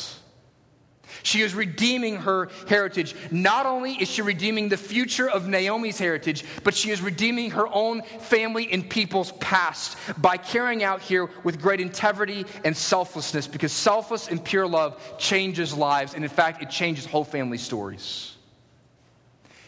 She 1.23 1.41
is 1.41 1.53
redeeming 1.53 2.17
her 2.17 2.49
heritage. 2.67 3.15
Not 3.31 3.65
only 3.65 3.93
is 3.93 4.09
she 4.09 4.21
redeeming 4.21 4.69
the 4.69 4.77
future 4.77 5.29
of 5.29 5.47
Naomi's 5.47 5.97
heritage, 5.97 6.43
but 6.63 6.73
she 6.73 6.91
is 6.91 7.01
redeeming 7.01 7.51
her 7.51 7.67
own 7.67 8.01
family 8.01 8.71
and 8.71 8.89
people's 8.89 9.31
past 9.33 9.97
by 10.17 10.37
carrying 10.37 10.83
out 10.83 11.01
here 11.01 11.29
with 11.43 11.61
great 11.61 11.79
integrity 11.79 12.45
and 12.63 12.75
selflessness 12.75 13.47
because 13.47 13.71
selfless 13.71 14.27
and 14.27 14.43
pure 14.43 14.67
love 14.67 15.01
changes 15.17 15.73
lives. 15.75 16.13
And 16.13 16.23
in 16.23 16.29
fact, 16.29 16.61
it 16.61 16.69
changes 16.69 17.05
whole 17.05 17.23
family 17.23 17.57
stories. 17.57 18.35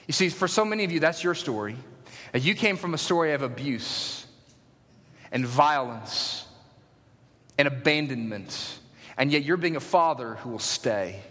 You 0.07 0.13
see, 0.13 0.29
for 0.29 0.47
so 0.47 0.65
many 0.65 0.83
of 0.83 0.91
you, 0.91 0.99
that's 0.99 1.23
your 1.23 1.35
story. 1.35 1.75
You 2.33 2.55
came 2.55 2.77
from 2.77 2.93
a 2.93 2.97
story 2.97 3.33
of 3.33 3.41
abuse 3.41 4.25
and 5.31 5.45
violence 5.45 6.45
and 7.57 7.67
abandonment, 7.67 8.79
and 9.17 9.31
yet 9.31 9.43
you're 9.43 9.57
being 9.57 9.75
a 9.75 9.81
father 9.81 10.35
who 10.35 10.49
will 10.49 10.59
stay. 10.59 11.21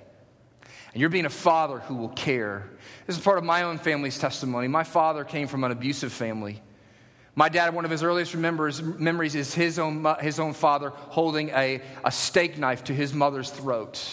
And 0.98 1.00
you're 1.00 1.10
being 1.10 1.26
a 1.26 1.30
father 1.30 1.78
who 1.78 1.94
will 1.94 2.08
care. 2.08 2.68
This 3.06 3.16
is 3.16 3.22
part 3.22 3.38
of 3.38 3.44
my 3.44 3.62
own 3.62 3.78
family's 3.78 4.18
testimony. 4.18 4.66
My 4.66 4.82
father 4.82 5.22
came 5.22 5.46
from 5.46 5.62
an 5.62 5.70
abusive 5.70 6.12
family. 6.12 6.60
My 7.36 7.48
dad, 7.48 7.72
one 7.72 7.84
of 7.84 7.90
his 7.92 8.02
earliest 8.02 8.34
remembers, 8.34 8.82
memories 8.82 9.36
is 9.36 9.54
his 9.54 9.78
own, 9.78 10.04
his 10.20 10.40
own 10.40 10.54
father 10.54 10.90
holding 10.90 11.50
a, 11.50 11.82
a 12.04 12.10
steak 12.10 12.58
knife 12.58 12.82
to 12.82 12.92
his 12.92 13.14
mother's 13.14 13.48
throat. 13.48 14.04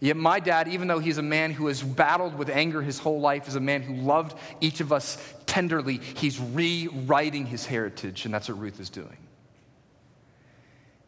Yet, 0.00 0.16
my 0.16 0.40
dad, 0.40 0.66
even 0.66 0.88
though 0.88 0.98
he's 0.98 1.18
a 1.18 1.22
man 1.22 1.52
who 1.52 1.68
has 1.68 1.80
battled 1.80 2.36
with 2.36 2.50
anger 2.50 2.82
his 2.82 2.98
whole 2.98 3.20
life, 3.20 3.46
is 3.46 3.54
a 3.54 3.60
man 3.60 3.80
who 3.80 3.94
loved 3.94 4.36
each 4.60 4.80
of 4.80 4.92
us 4.92 5.16
tenderly. 5.46 5.98
He's 5.98 6.40
rewriting 6.40 7.46
his 7.46 7.66
heritage, 7.66 8.24
and 8.24 8.34
that's 8.34 8.48
what 8.48 8.58
Ruth 8.58 8.80
is 8.80 8.90
doing. 8.90 9.16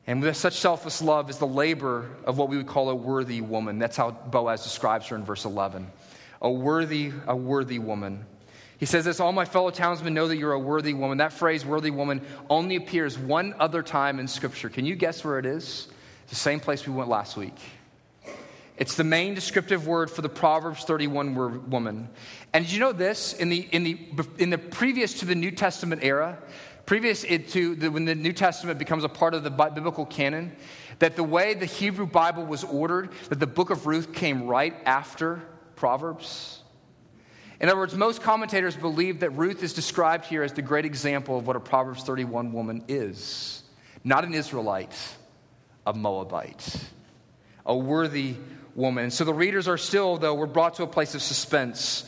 And 0.06 0.20
with 0.20 0.36
such 0.36 0.54
selfless 0.54 1.00
love 1.00 1.30
is 1.30 1.38
the 1.38 1.46
labor 1.46 2.10
of 2.24 2.36
what 2.36 2.48
we 2.48 2.56
would 2.56 2.66
call 2.66 2.90
a 2.90 2.94
worthy 2.94 3.40
woman. 3.40 3.78
That's 3.78 3.96
how 3.96 4.10
Boaz 4.10 4.64
describes 4.64 5.06
her 5.08 5.16
in 5.16 5.24
verse 5.24 5.44
11. 5.44 5.86
A 6.40 6.50
worthy, 6.50 7.12
a 7.26 7.36
worthy 7.36 7.78
woman. 7.78 8.26
He 8.78 8.86
says 8.86 9.04
this, 9.04 9.20
all 9.20 9.30
my 9.30 9.44
fellow 9.44 9.70
townsmen 9.70 10.12
know 10.12 10.26
that 10.26 10.38
you're 10.38 10.54
a 10.54 10.58
worthy 10.58 10.92
woman. 10.92 11.18
That 11.18 11.32
phrase, 11.32 11.64
worthy 11.64 11.90
woman, 11.90 12.20
only 12.50 12.74
appears 12.74 13.16
one 13.16 13.54
other 13.60 13.80
time 13.80 14.18
in 14.18 14.26
Scripture. 14.26 14.68
Can 14.68 14.84
you 14.86 14.96
guess 14.96 15.24
where 15.24 15.38
it 15.38 15.46
is? 15.46 15.86
It's 16.24 16.30
the 16.30 16.36
same 16.36 16.58
place 16.58 16.84
we 16.84 16.92
went 16.92 17.08
last 17.08 17.36
week. 17.36 17.54
It's 18.76 18.96
the 18.96 19.04
main 19.04 19.34
descriptive 19.34 19.86
word 19.86 20.10
for 20.10 20.22
the 20.22 20.28
Proverbs 20.28 20.82
31 20.82 21.36
word 21.36 21.70
woman. 21.70 22.08
And 22.52 22.64
did 22.64 22.72
you 22.72 22.80
know 22.80 22.92
this? 22.92 23.34
In 23.34 23.50
the, 23.50 23.68
in 23.70 23.84
the, 23.84 23.98
in 24.38 24.50
the 24.50 24.58
previous 24.58 25.20
to 25.20 25.26
the 25.26 25.36
New 25.36 25.52
Testament 25.52 26.02
era, 26.02 26.38
previous 26.86 27.22
to 27.22 27.74
the, 27.74 27.90
when 27.90 28.04
the 28.04 28.14
New 28.14 28.32
Testament 28.32 28.78
becomes 28.78 29.04
a 29.04 29.08
part 29.08 29.34
of 29.34 29.44
the 29.44 29.50
biblical 29.50 30.06
canon, 30.06 30.52
that 30.98 31.16
the 31.16 31.24
way 31.24 31.54
the 31.54 31.66
Hebrew 31.66 32.06
Bible 32.06 32.44
was 32.44 32.64
ordered, 32.64 33.10
that 33.28 33.40
the 33.40 33.46
book 33.46 33.70
of 33.70 33.86
Ruth 33.86 34.12
came 34.12 34.46
right 34.46 34.74
after 34.84 35.42
Proverbs. 35.76 36.62
In 37.60 37.68
other 37.68 37.78
words, 37.78 37.94
most 37.94 38.22
commentators 38.22 38.76
believe 38.76 39.20
that 39.20 39.30
Ruth 39.30 39.62
is 39.62 39.72
described 39.72 40.26
here 40.26 40.42
as 40.42 40.52
the 40.52 40.62
great 40.62 40.84
example 40.84 41.38
of 41.38 41.46
what 41.46 41.54
a 41.54 41.60
Proverbs 41.60 42.02
31 42.02 42.52
woman 42.52 42.84
is. 42.88 43.62
Not 44.02 44.24
an 44.24 44.34
Israelite, 44.34 44.96
a 45.86 45.92
Moabite, 45.92 46.76
a 47.64 47.76
worthy 47.76 48.34
woman. 48.74 49.10
So 49.10 49.24
the 49.24 49.34
readers 49.34 49.68
are 49.68 49.78
still, 49.78 50.16
though, 50.16 50.34
we're 50.34 50.46
brought 50.46 50.74
to 50.74 50.82
a 50.82 50.88
place 50.88 51.14
of 51.14 51.22
suspense. 51.22 52.04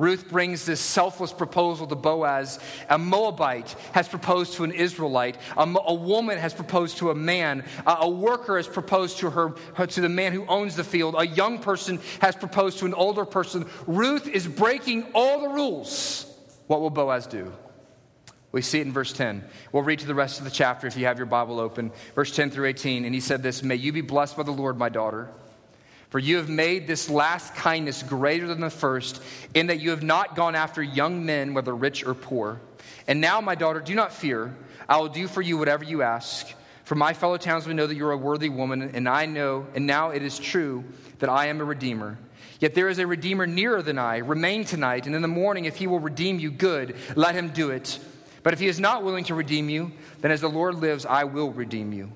Ruth 0.00 0.30
brings 0.30 0.64
this 0.64 0.80
selfless 0.80 1.30
proposal 1.30 1.86
to 1.86 1.94
Boaz. 1.94 2.58
A 2.88 2.96
Moabite 2.96 3.76
has 3.92 4.08
proposed 4.08 4.54
to 4.54 4.64
an 4.64 4.72
Israelite. 4.72 5.36
A, 5.58 5.62
a 5.62 5.92
woman 5.92 6.38
has 6.38 6.54
proposed 6.54 6.96
to 6.98 7.10
a 7.10 7.14
man. 7.14 7.66
A, 7.86 7.98
a 8.00 8.08
worker 8.08 8.56
has 8.56 8.66
proposed 8.66 9.18
to 9.18 9.28
her, 9.28 9.54
her, 9.74 9.86
to 9.86 10.00
the 10.00 10.08
man 10.08 10.32
who 10.32 10.46
owns 10.46 10.74
the 10.74 10.84
field. 10.84 11.16
A 11.18 11.26
young 11.26 11.58
person 11.58 12.00
has 12.22 12.34
proposed 12.34 12.78
to 12.78 12.86
an 12.86 12.94
older 12.94 13.26
person. 13.26 13.68
Ruth 13.86 14.26
is 14.26 14.48
breaking 14.48 15.06
all 15.14 15.42
the 15.42 15.50
rules. 15.50 16.24
What 16.66 16.80
will 16.80 16.88
Boaz 16.88 17.26
do? 17.26 17.52
We 18.52 18.62
see 18.62 18.80
it 18.80 18.86
in 18.86 18.94
verse 18.94 19.12
10. 19.12 19.44
We'll 19.70 19.82
read 19.82 19.98
to 19.98 20.06
the 20.06 20.14
rest 20.14 20.38
of 20.38 20.44
the 20.46 20.50
chapter 20.50 20.86
if 20.86 20.96
you 20.96 21.04
have 21.04 21.18
your 21.18 21.26
Bible 21.26 21.60
open. 21.60 21.92
Verse 22.14 22.34
10 22.34 22.50
through 22.50 22.68
18. 22.68 23.04
And 23.04 23.14
he 23.14 23.20
said 23.20 23.42
this 23.42 23.62
May 23.62 23.76
you 23.76 23.92
be 23.92 24.00
blessed 24.00 24.38
by 24.38 24.44
the 24.44 24.50
Lord, 24.50 24.78
my 24.78 24.88
daughter. 24.88 25.28
For 26.10 26.18
you 26.18 26.36
have 26.36 26.48
made 26.48 26.86
this 26.86 27.08
last 27.08 27.54
kindness 27.54 28.02
greater 28.02 28.48
than 28.48 28.60
the 28.60 28.68
first, 28.68 29.22
in 29.54 29.68
that 29.68 29.80
you 29.80 29.90
have 29.90 30.02
not 30.02 30.34
gone 30.34 30.56
after 30.56 30.82
young 30.82 31.24
men, 31.24 31.54
whether 31.54 31.74
rich 31.74 32.04
or 32.04 32.14
poor. 32.14 32.60
And 33.06 33.20
now, 33.20 33.40
my 33.40 33.54
daughter, 33.54 33.80
do 33.80 33.94
not 33.94 34.12
fear. 34.12 34.54
I 34.88 34.98
will 34.98 35.08
do 35.08 35.28
for 35.28 35.40
you 35.40 35.56
whatever 35.56 35.84
you 35.84 36.02
ask. 36.02 36.52
For 36.84 36.96
my 36.96 37.14
fellow 37.14 37.36
townsmen 37.36 37.76
know 37.76 37.86
that 37.86 37.94
you 37.94 38.04
are 38.06 38.12
a 38.12 38.16
worthy 38.16 38.48
woman, 38.48 38.82
and 38.82 39.08
I 39.08 39.26
know, 39.26 39.68
and 39.76 39.86
now 39.86 40.10
it 40.10 40.22
is 40.22 40.36
true 40.36 40.82
that 41.20 41.30
I 41.30 41.46
am 41.46 41.60
a 41.60 41.64
redeemer. 41.64 42.18
Yet 42.58 42.74
there 42.74 42.88
is 42.88 42.98
a 42.98 43.06
redeemer 43.06 43.46
nearer 43.46 43.80
than 43.80 43.96
I. 43.96 44.18
Remain 44.18 44.64
tonight, 44.64 45.06
and 45.06 45.14
in 45.14 45.22
the 45.22 45.28
morning, 45.28 45.66
if 45.66 45.76
he 45.76 45.86
will 45.86 46.00
redeem 46.00 46.40
you, 46.40 46.50
good, 46.50 46.96
let 47.14 47.36
him 47.36 47.50
do 47.50 47.70
it. 47.70 48.00
But 48.42 48.52
if 48.52 48.58
he 48.58 48.66
is 48.66 48.80
not 48.80 49.04
willing 49.04 49.24
to 49.24 49.34
redeem 49.36 49.68
you, 49.68 49.92
then 50.20 50.32
as 50.32 50.40
the 50.40 50.48
Lord 50.48 50.74
lives, 50.74 51.06
I 51.06 51.24
will 51.24 51.52
redeem 51.52 51.92
you. 51.92 52.10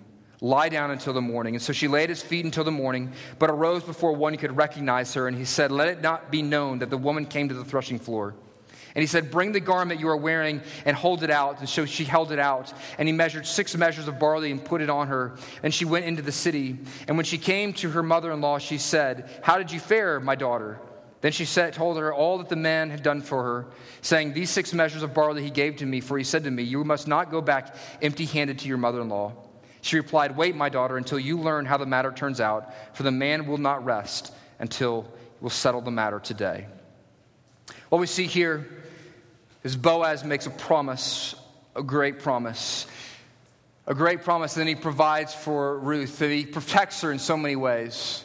Lie 0.44 0.68
down 0.68 0.90
until 0.90 1.14
the 1.14 1.22
morning. 1.22 1.54
And 1.54 1.62
so 1.62 1.72
she 1.72 1.88
laid 1.88 2.02
at 2.02 2.08
his 2.10 2.22
feet 2.22 2.44
until 2.44 2.64
the 2.64 2.70
morning, 2.70 3.14
but 3.38 3.48
arose 3.48 3.82
before 3.82 4.12
one 4.12 4.36
could 4.36 4.54
recognize 4.54 5.14
her. 5.14 5.26
And 5.26 5.34
he 5.34 5.46
said, 5.46 5.72
Let 5.72 5.88
it 5.88 6.02
not 6.02 6.30
be 6.30 6.42
known 6.42 6.80
that 6.80 6.90
the 6.90 6.98
woman 6.98 7.24
came 7.24 7.48
to 7.48 7.54
the 7.54 7.64
threshing 7.64 7.98
floor. 7.98 8.34
And 8.94 9.02
he 9.02 9.06
said, 9.06 9.30
Bring 9.30 9.52
the 9.52 9.60
garment 9.60 10.00
you 10.00 10.08
are 10.10 10.18
wearing 10.18 10.60
and 10.84 10.94
hold 10.94 11.22
it 11.22 11.30
out. 11.30 11.60
And 11.60 11.68
so 11.68 11.86
she 11.86 12.04
held 12.04 12.30
it 12.30 12.38
out. 12.38 12.74
And 12.98 13.08
he 13.08 13.12
measured 13.14 13.46
six 13.46 13.74
measures 13.74 14.06
of 14.06 14.18
barley 14.18 14.50
and 14.50 14.62
put 14.62 14.82
it 14.82 14.90
on 14.90 15.08
her. 15.08 15.34
And 15.62 15.72
she 15.72 15.86
went 15.86 16.04
into 16.04 16.20
the 16.20 16.30
city. 16.30 16.78
And 17.08 17.16
when 17.16 17.24
she 17.24 17.38
came 17.38 17.72
to 17.74 17.88
her 17.92 18.02
mother 18.02 18.30
in 18.30 18.42
law, 18.42 18.58
she 18.58 18.76
said, 18.76 19.30
How 19.42 19.56
did 19.56 19.72
you 19.72 19.80
fare, 19.80 20.20
my 20.20 20.34
daughter? 20.34 20.78
Then 21.22 21.32
she 21.32 21.46
said, 21.46 21.72
told 21.72 21.96
her 21.96 22.12
all 22.12 22.36
that 22.36 22.50
the 22.50 22.56
man 22.56 22.90
had 22.90 23.02
done 23.02 23.22
for 23.22 23.42
her, 23.42 23.66
saying, 24.02 24.34
These 24.34 24.50
six 24.50 24.74
measures 24.74 25.02
of 25.02 25.14
barley 25.14 25.42
he 25.42 25.48
gave 25.48 25.76
to 25.76 25.86
me, 25.86 26.02
for 26.02 26.18
he 26.18 26.24
said 26.24 26.44
to 26.44 26.50
me, 26.50 26.64
You 26.64 26.84
must 26.84 27.08
not 27.08 27.30
go 27.30 27.40
back 27.40 27.74
empty 28.02 28.26
handed 28.26 28.58
to 28.58 28.68
your 28.68 28.76
mother 28.76 29.00
in 29.00 29.08
law. 29.08 29.32
She 29.84 29.96
replied, 29.96 30.34
Wait, 30.34 30.56
my 30.56 30.70
daughter, 30.70 30.96
until 30.96 31.18
you 31.18 31.38
learn 31.38 31.66
how 31.66 31.76
the 31.76 31.84
matter 31.84 32.10
turns 32.10 32.40
out, 32.40 32.72
for 32.96 33.02
the 33.02 33.10
man 33.10 33.46
will 33.46 33.58
not 33.58 33.84
rest 33.84 34.32
until 34.58 35.06
we'll 35.42 35.50
settle 35.50 35.82
the 35.82 35.90
matter 35.90 36.18
today. 36.18 36.68
What 37.90 37.98
we 37.98 38.06
see 38.06 38.24
here 38.24 38.66
is 39.62 39.76
Boaz 39.76 40.24
makes 40.24 40.46
a 40.46 40.50
promise, 40.50 41.34
a 41.76 41.82
great 41.82 42.20
promise. 42.20 42.86
A 43.86 43.94
great 43.94 44.22
promise, 44.22 44.56
and 44.56 44.62
then 44.62 44.74
he 44.74 44.74
provides 44.74 45.34
for 45.34 45.78
Ruth, 45.78 46.18
that 46.18 46.30
he 46.30 46.46
protects 46.46 47.02
her 47.02 47.12
in 47.12 47.18
so 47.18 47.36
many 47.36 47.54
ways 47.54 48.24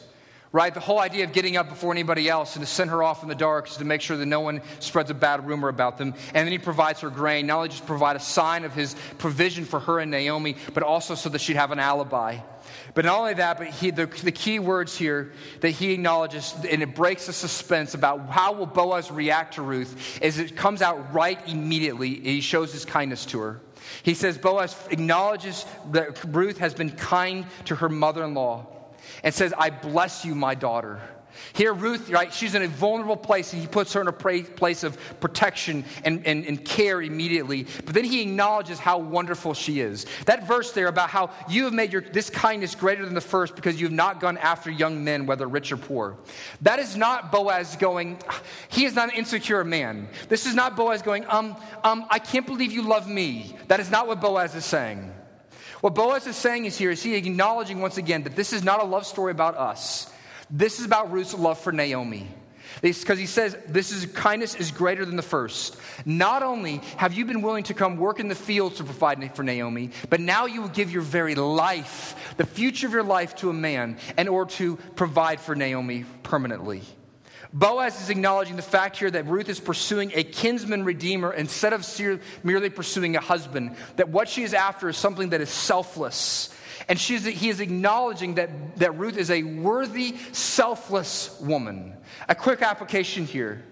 right? 0.52 0.74
The 0.74 0.80
whole 0.80 1.00
idea 1.00 1.26
of 1.26 1.34
getting 1.34 1.58
up 1.58 1.70
before 1.70 1.92
anybody 1.92 2.28
else 2.28 2.56
and 2.56 2.66
to 2.66 2.72
send 2.72 2.90
her 2.90 3.04
off 3.04 3.22
in 3.22 3.30
the 3.30 3.36
dark 3.36 3.70
is 3.70 3.78
to 3.78 3.86
make 3.86 4.02
sure 4.02 4.18
that 4.18 4.26
no 4.26 4.40
one 4.40 4.62
spreads 4.80 5.12
a 5.12 5.14
bad 5.14 5.48
rumor 5.48 5.70
about 5.70 5.98
them. 5.98 6.16
And 6.34 6.46
then 6.46 6.52
he 6.52 6.58
provides 6.58 7.02
her 7.02 7.10
grain, 7.10 7.48
not 7.48 7.58
only 7.58 7.70
just 7.70 7.86
provide 7.86 8.16
a 8.16 8.20
sign 8.20 8.64
of 8.64 8.74
his 8.74 8.96
provision 9.20 9.66
for 9.66 9.80
her 9.80 10.00
and 10.00 10.10
Naomi, 10.10 10.56
but 10.74 10.82
also 10.82 11.16
so 11.16 11.30
that 11.30 11.40
she'd 11.40 11.56
have 11.56 11.72
an 11.72 11.80
alibi. 11.80 12.40
But 12.96 13.06
not 13.06 13.20
only 13.20 13.36
that, 13.36 13.58
but 13.60 13.68
he, 13.68 13.92
the, 13.92 14.08
the 14.08 14.32
key 14.32 14.58
words 14.60 14.98
here 14.98 15.32
that 15.62 15.72
he 15.72 15.94
acknowledges, 15.94 16.56
and 16.70 16.82
it 16.82 16.96
breaks 16.96 17.28
the 17.28 17.34
suspense 17.34 17.94
about 17.94 18.30
how 18.30 18.54
will 18.54 18.66
Boaz 18.66 19.12
react 19.12 19.56
to 19.56 19.62
Ruth, 19.62 20.20
is 20.22 20.40
it 20.40 20.56
comes 20.56 20.82
out 20.82 21.14
right 21.14 21.40
immediately. 21.48 22.16
He 22.16 22.42
shows 22.42 22.74
his 22.74 22.86
kindness 22.86 23.26
to 23.28 23.40
her. 23.40 23.62
He 24.04 24.14
says 24.14 24.38
Boaz 24.38 24.76
acknowledges 24.90 25.66
that 25.92 26.24
Ruth 26.26 26.58
has 26.58 26.74
been 26.74 26.92
kind 26.92 27.46
to 27.66 27.76
her 27.76 27.90
mother 27.90 28.24
in 28.24 28.34
law 28.34 28.68
and 29.24 29.34
says, 29.34 29.54
I 29.58 29.70
bless 29.70 30.26
you, 30.26 30.36
my 30.36 30.56
daughter. 30.56 31.02
Here, 31.54 31.74
Ruth, 31.74 32.10
right, 32.10 32.34
she's 32.34 32.56
in 32.56 32.62
a 32.64 32.68
vulnerable 32.68 33.18
place, 33.18 33.54
and 33.54 33.62
he 33.62 33.68
puts 33.68 33.94
her 33.94 34.02
in 34.02 34.08
a 34.08 34.12
place 34.12 34.84
of 34.84 34.98
protection 35.20 35.86
and, 36.04 36.26
and, 36.26 36.46
and, 36.46 36.64
care 36.64 37.02
immediately. 37.02 37.66
But 37.86 37.94
then 37.94 38.04
he 38.04 38.22
acknowledges 38.22 38.80
how 38.80 38.98
wonderful 39.00 39.54
she 39.54 39.80
is. 39.80 40.06
That 40.26 40.48
verse 40.48 40.72
there 40.72 40.88
about 40.88 41.10
how 41.10 41.32
you 41.50 41.66
have 41.66 41.74
made 41.74 41.94
your, 41.94 42.02
this 42.02 42.30
kindness 42.30 42.76
greater 42.76 43.06
than 43.06 43.14
the 43.14 43.22
first 43.22 43.56
because 43.56 43.80
you 43.80 43.88
have 43.88 43.94
not 43.94 44.20
gone 44.20 44.38
after 44.38 44.70
young 44.70 45.04
men, 45.04 45.26
whether 45.26 45.48
rich 45.48 45.72
or 45.72 45.78
poor. 45.78 46.18
That 46.62 46.80
is 46.80 46.96
not 46.96 47.32
Boaz 47.32 47.76
going, 47.76 48.20
he 48.70 48.86
is 48.86 48.96
not 48.96 49.10
an 49.10 49.16
insecure 49.16 49.64
man. 49.64 50.10
This 50.28 50.46
is 50.46 50.56
not 50.56 50.76
Boaz 50.76 51.02
going, 51.02 51.26
um, 51.28 51.56
um, 51.84 52.06
I 52.10 52.20
can't 52.20 52.46
believe 52.46 52.72
you 52.72 52.84
love 52.84 53.08
me. 53.08 53.56
That 53.68 53.80
is 53.80 53.90
not 53.90 54.08
what 54.08 54.22
Boaz 54.22 54.56
is 54.56 54.66
saying. 54.66 55.14
What 55.82 55.96
Boaz 55.96 56.28
is 56.28 56.36
saying 56.36 56.66
is 56.66 56.78
here 56.78 56.92
is 56.92 57.02
he 57.02 57.16
acknowledging 57.16 57.80
once 57.80 57.98
again 57.98 58.24
that 58.24 58.36
this 58.36 58.52
is 58.52 58.64
not 58.64 58.82
a 58.82 58.86
love 58.86 59.06
story 59.06 59.32
about 59.32 59.56
us. 59.56 60.12
This 60.50 60.80
is 60.80 60.86
about 60.86 61.12
Ruth's 61.12 61.34
love 61.34 61.60
for 61.60 61.72
Naomi. 61.72 62.28
Because 62.82 63.18
he 63.18 63.26
says 63.26 63.58
this 63.68 63.92
is 63.92 64.06
kindness 64.06 64.56
is 64.56 64.72
greater 64.72 65.06
than 65.06 65.16
the 65.16 65.22
first. 65.22 65.78
Not 66.06 66.44
only 66.44 66.78
have 66.98 67.14
you 67.14 67.26
been 67.26 67.42
willing 67.42 67.64
to 67.66 67.74
come 67.74 67.98
work 67.98 68.20
in 68.20 68.28
the 68.28 68.36
fields 68.36 68.78
to 68.78 68.84
provide 68.84 69.36
for 69.36 69.44
Naomi, 69.44 69.90
but 70.10 70.20
now 70.20 70.46
you 70.46 70.62
will 70.62 70.70
give 70.70 70.92
your 70.92 71.02
very 71.02 71.36
life, 71.36 72.34
the 72.38 72.46
future 72.46 72.88
of 72.88 72.94
your 72.94 73.04
life, 73.04 73.36
to 73.38 73.50
a 73.50 73.54
man 73.54 73.98
in 74.18 74.28
order 74.28 74.52
to 74.52 74.76
provide 74.96 75.40
for 75.40 75.56
Naomi 75.56 76.06
permanently. 76.24 76.84
Boaz 77.52 78.00
is 78.02 78.10
acknowledging 78.10 78.58
the 78.58 78.62
fact 78.62 78.98
here 78.98 79.10
that 79.10 79.26
Ruth 79.26 79.50
is 79.50 79.60
pursuing 79.60 80.12
a 80.14 80.24
kinsman 80.24 80.84
redeemer 80.84 81.34
instead 81.34 81.74
of 81.74 81.88
merely 82.44 82.70
pursuing 82.70 83.16
a 83.16 83.20
husband. 83.20 83.76
That 83.96 84.10
what 84.10 84.30
she 84.30 84.44
is 84.44 84.54
after 84.54 84.90
is 84.90 84.98
something 84.98 85.30
that 85.30 85.42
is 85.42 85.50
selfless. 85.50 86.56
And 86.88 87.00
he 87.00 87.50
is 87.50 87.60
acknowledging 87.60 88.36
that, 88.36 88.78
that 88.78 88.98
Ruth 88.98 89.18
is 89.18 89.32
a 89.32 89.44
worthy, 89.44 90.16
selfless 90.32 91.40
woman. 91.42 91.96
A 92.28 92.36
quick 92.36 92.62
application 92.62 93.26
here 93.26 93.64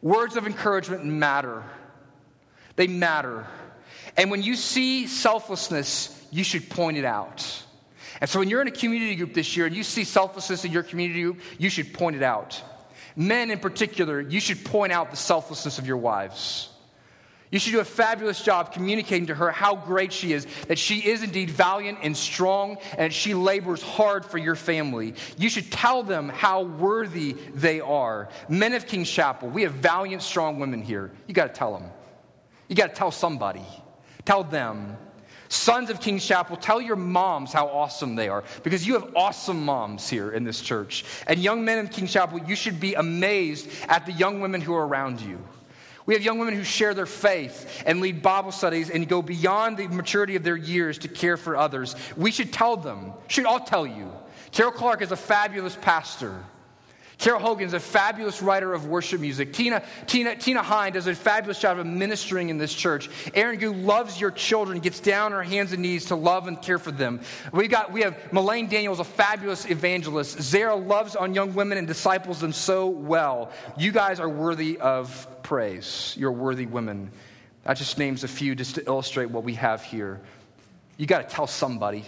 words 0.00 0.36
of 0.36 0.46
encouragement 0.46 1.04
matter, 1.04 1.64
they 2.76 2.86
matter. 2.86 3.46
And 4.16 4.30
when 4.30 4.42
you 4.42 4.54
see 4.54 5.08
selflessness, 5.08 6.14
you 6.30 6.44
should 6.44 6.70
point 6.70 6.98
it 6.98 7.04
out. 7.04 7.64
And 8.20 8.30
so 8.30 8.38
when 8.38 8.48
you're 8.48 8.62
in 8.62 8.68
a 8.68 8.72
community 8.72 9.16
group 9.16 9.34
this 9.34 9.56
year 9.56 9.66
and 9.66 9.74
you 9.74 9.82
see 9.82 10.04
selflessness 10.04 10.64
in 10.64 10.72
your 10.72 10.82
community 10.82 11.22
group, 11.22 11.40
you 11.58 11.68
should 11.68 11.92
point 11.92 12.16
it 12.16 12.22
out. 12.22 12.62
Men 13.18 13.50
in 13.50 13.58
particular, 13.58 14.20
you 14.20 14.38
should 14.38 14.64
point 14.64 14.92
out 14.92 15.10
the 15.10 15.16
selflessness 15.16 15.80
of 15.80 15.88
your 15.88 15.96
wives. 15.96 16.70
You 17.50 17.58
should 17.58 17.72
do 17.72 17.80
a 17.80 17.84
fabulous 17.84 18.40
job 18.40 18.72
communicating 18.72 19.26
to 19.26 19.34
her 19.34 19.50
how 19.50 19.74
great 19.74 20.12
she 20.12 20.32
is, 20.32 20.46
that 20.68 20.78
she 20.78 20.98
is 21.00 21.24
indeed 21.24 21.50
valiant 21.50 21.98
and 22.02 22.16
strong, 22.16 22.76
and 22.96 23.12
she 23.12 23.34
labors 23.34 23.82
hard 23.82 24.24
for 24.24 24.38
your 24.38 24.54
family. 24.54 25.14
You 25.36 25.48
should 25.48 25.72
tell 25.72 26.04
them 26.04 26.28
how 26.28 26.62
worthy 26.62 27.32
they 27.54 27.80
are. 27.80 28.28
Men 28.48 28.72
of 28.74 28.86
King's 28.86 29.10
Chapel, 29.10 29.48
we 29.48 29.62
have 29.62 29.72
valiant, 29.72 30.22
strong 30.22 30.60
women 30.60 30.80
here. 30.80 31.10
You 31.26 31.34
got 31.34 31.52
to 31.52 31.58
tell 31.58 31.76
them. 31.76 31.90
You 32.68 32.76
got 32.76 32.90
to 32.90 32.94
tell 32.94 33.10
somebody. 33.10 33.64
Tell 34.24 34.44
them. 34.44 34.96
Sons 35.48 35.90
of 35.90 36.00
King's 36.00 36.24
Chapel, 36.24 36.56
tell 36.56 36.80
your 36.80 36.96
moms 36.96 37.52
how 37.52 37.68
awesome 37.68 38.14
they 38.14 38.28
are 38.28 38.44
because 38.62 38.86
you 38.86 38.94
have 38.94 39.16
awesome 39.16 39.64
moms 39.64 40.08
here 40.08 40.30
in 40.30 40.44
this 40.44 40.60
church. 40.60 41.04
And 41.26 41.40
young 41.40 41.64
men 41.64 41.78
in 41.78 41.88
King's 41.88 42.12
Chapel, 42.12 42.40
you 42.46 42.54
should 42.54 42.80
be 42.80 42.94
amazed 42.94 43.68
at 43.88 44.06
the 44.06 44.12
young 44.12 44.40
women 44.40 44.60
who 44.60 44.74
are 44.74 44.86
around 44.86 45.20
you. 45.20 45.38
We 46.06 46.14
have 46.14 46.22
young 46.22 46.38
women 46.38 46.54
who 46.54 46.64
share 46.64 46.94
their 46.94 47.04
faith 47.04 47.82
and 47.84 48.00
lead 48.00 48.22
Bible 48.22 48.50
studies 48.50 48.88
and 48.88 49.06
go 49.06 49.20
beyond 49.20 49.76
the 49.76 49.88
maturity 49.88 50.36
of 50.36 50.42
their 50.42 50.56
years 50.56 50.96
to 50.98 51.08
care 51.08 51.36
for 51.36 51.54
others. 51.54 51.94
We 52.16 52.30
should 52.30 52.50
tell 52.50 52.78
them, 52.78 53.12
should 53.26 53.44
all 53.44 53.60
tell 53.60 53.86
you. 53.86 54.10
Carol 54.50 54.72
Clark 54.72 55.02
is 55.02 55.12
a 55.12 55.16
fabulous 55.16 55.76
pastor. 55.76 56.42
Carol 57.18 57.40
Hogan's 57.40 57.72
a 57.72 57.80
fabulous 57.80 58.40
writer 58.40 58.72
of 58.72 58.86
worship 58.86 59.20
music. 59.20 59.52
Tina, 59.52 59.82
Tina, 60.06 60.36
Tina 60.36 60.62
Hine 60.62 60.92
does 60.92 61.08
a 61.08 61.14
fabulous 61.16 61.58
job 61.58 61.78
of 61.78 61.86
ministering 61.86 62.48
in 62.48 62.58
this 62.58 62.72
church. 62.72 63.10
Erin 63.34 63.58
Gu 63.58 63.72
loves 63.72 64.20
your 64.20 64.30
children, 64.30 64.78
gets 64.78 65.00
down 65.00 65.32
on 65.32 65.38
her 65.38 65.42
hands 65.42 65.72
and 65.72 65.82
knees 65.82 66.06
to 66.06 66.14
love 66.14 66.46
and 66.46 66.62
care 66.62 66.78
for 66.78 66.92
them. 66.92 67.20
We 67.52 67.66
got 67.66 67.92
we 67.92 68.02
have 68.02 68.32
Melaine 68.32 68.68
Daniels, 68.68 69.00
a 69.00 69.04
fabulous 69.04 69.68
evangelist. 69.68 70.40
Zara 70.40 70.76
loves 70.76 71.16
on 71.16 71.34
young 71.34 71.54
women 71.54 71.76
and 71.76 71.88
disciples 71.88 72.38
them 72.38 72.52
so 72.52 72.86
well. 72.86 73.50
You 73.76 73.90
guys 73.90 74.20
are 74.20 74.28
worthy 74.28 74.78
of 74.78 75.26
praise. 75.42 76.14
You're 76.16 76.32
worthy 76.32 76.66
women. 76.66 77.10
That 77.64 77.78
just 77.78 77.98
names 77.98 78.22
a 78.22 78.28
few 78.28 78.54
just 78.54 78.76
to 78.76 78.86
illustrate 78.86 79.30
what 79.30 79.42
we 79.42 79.54
have 79.54 79.82
here. 79.82 80.20
You 80.96 81.06
got 81.06 81.28
to 81.28 81.34
tell 81.34 81.48
somebody. 81.48 82.04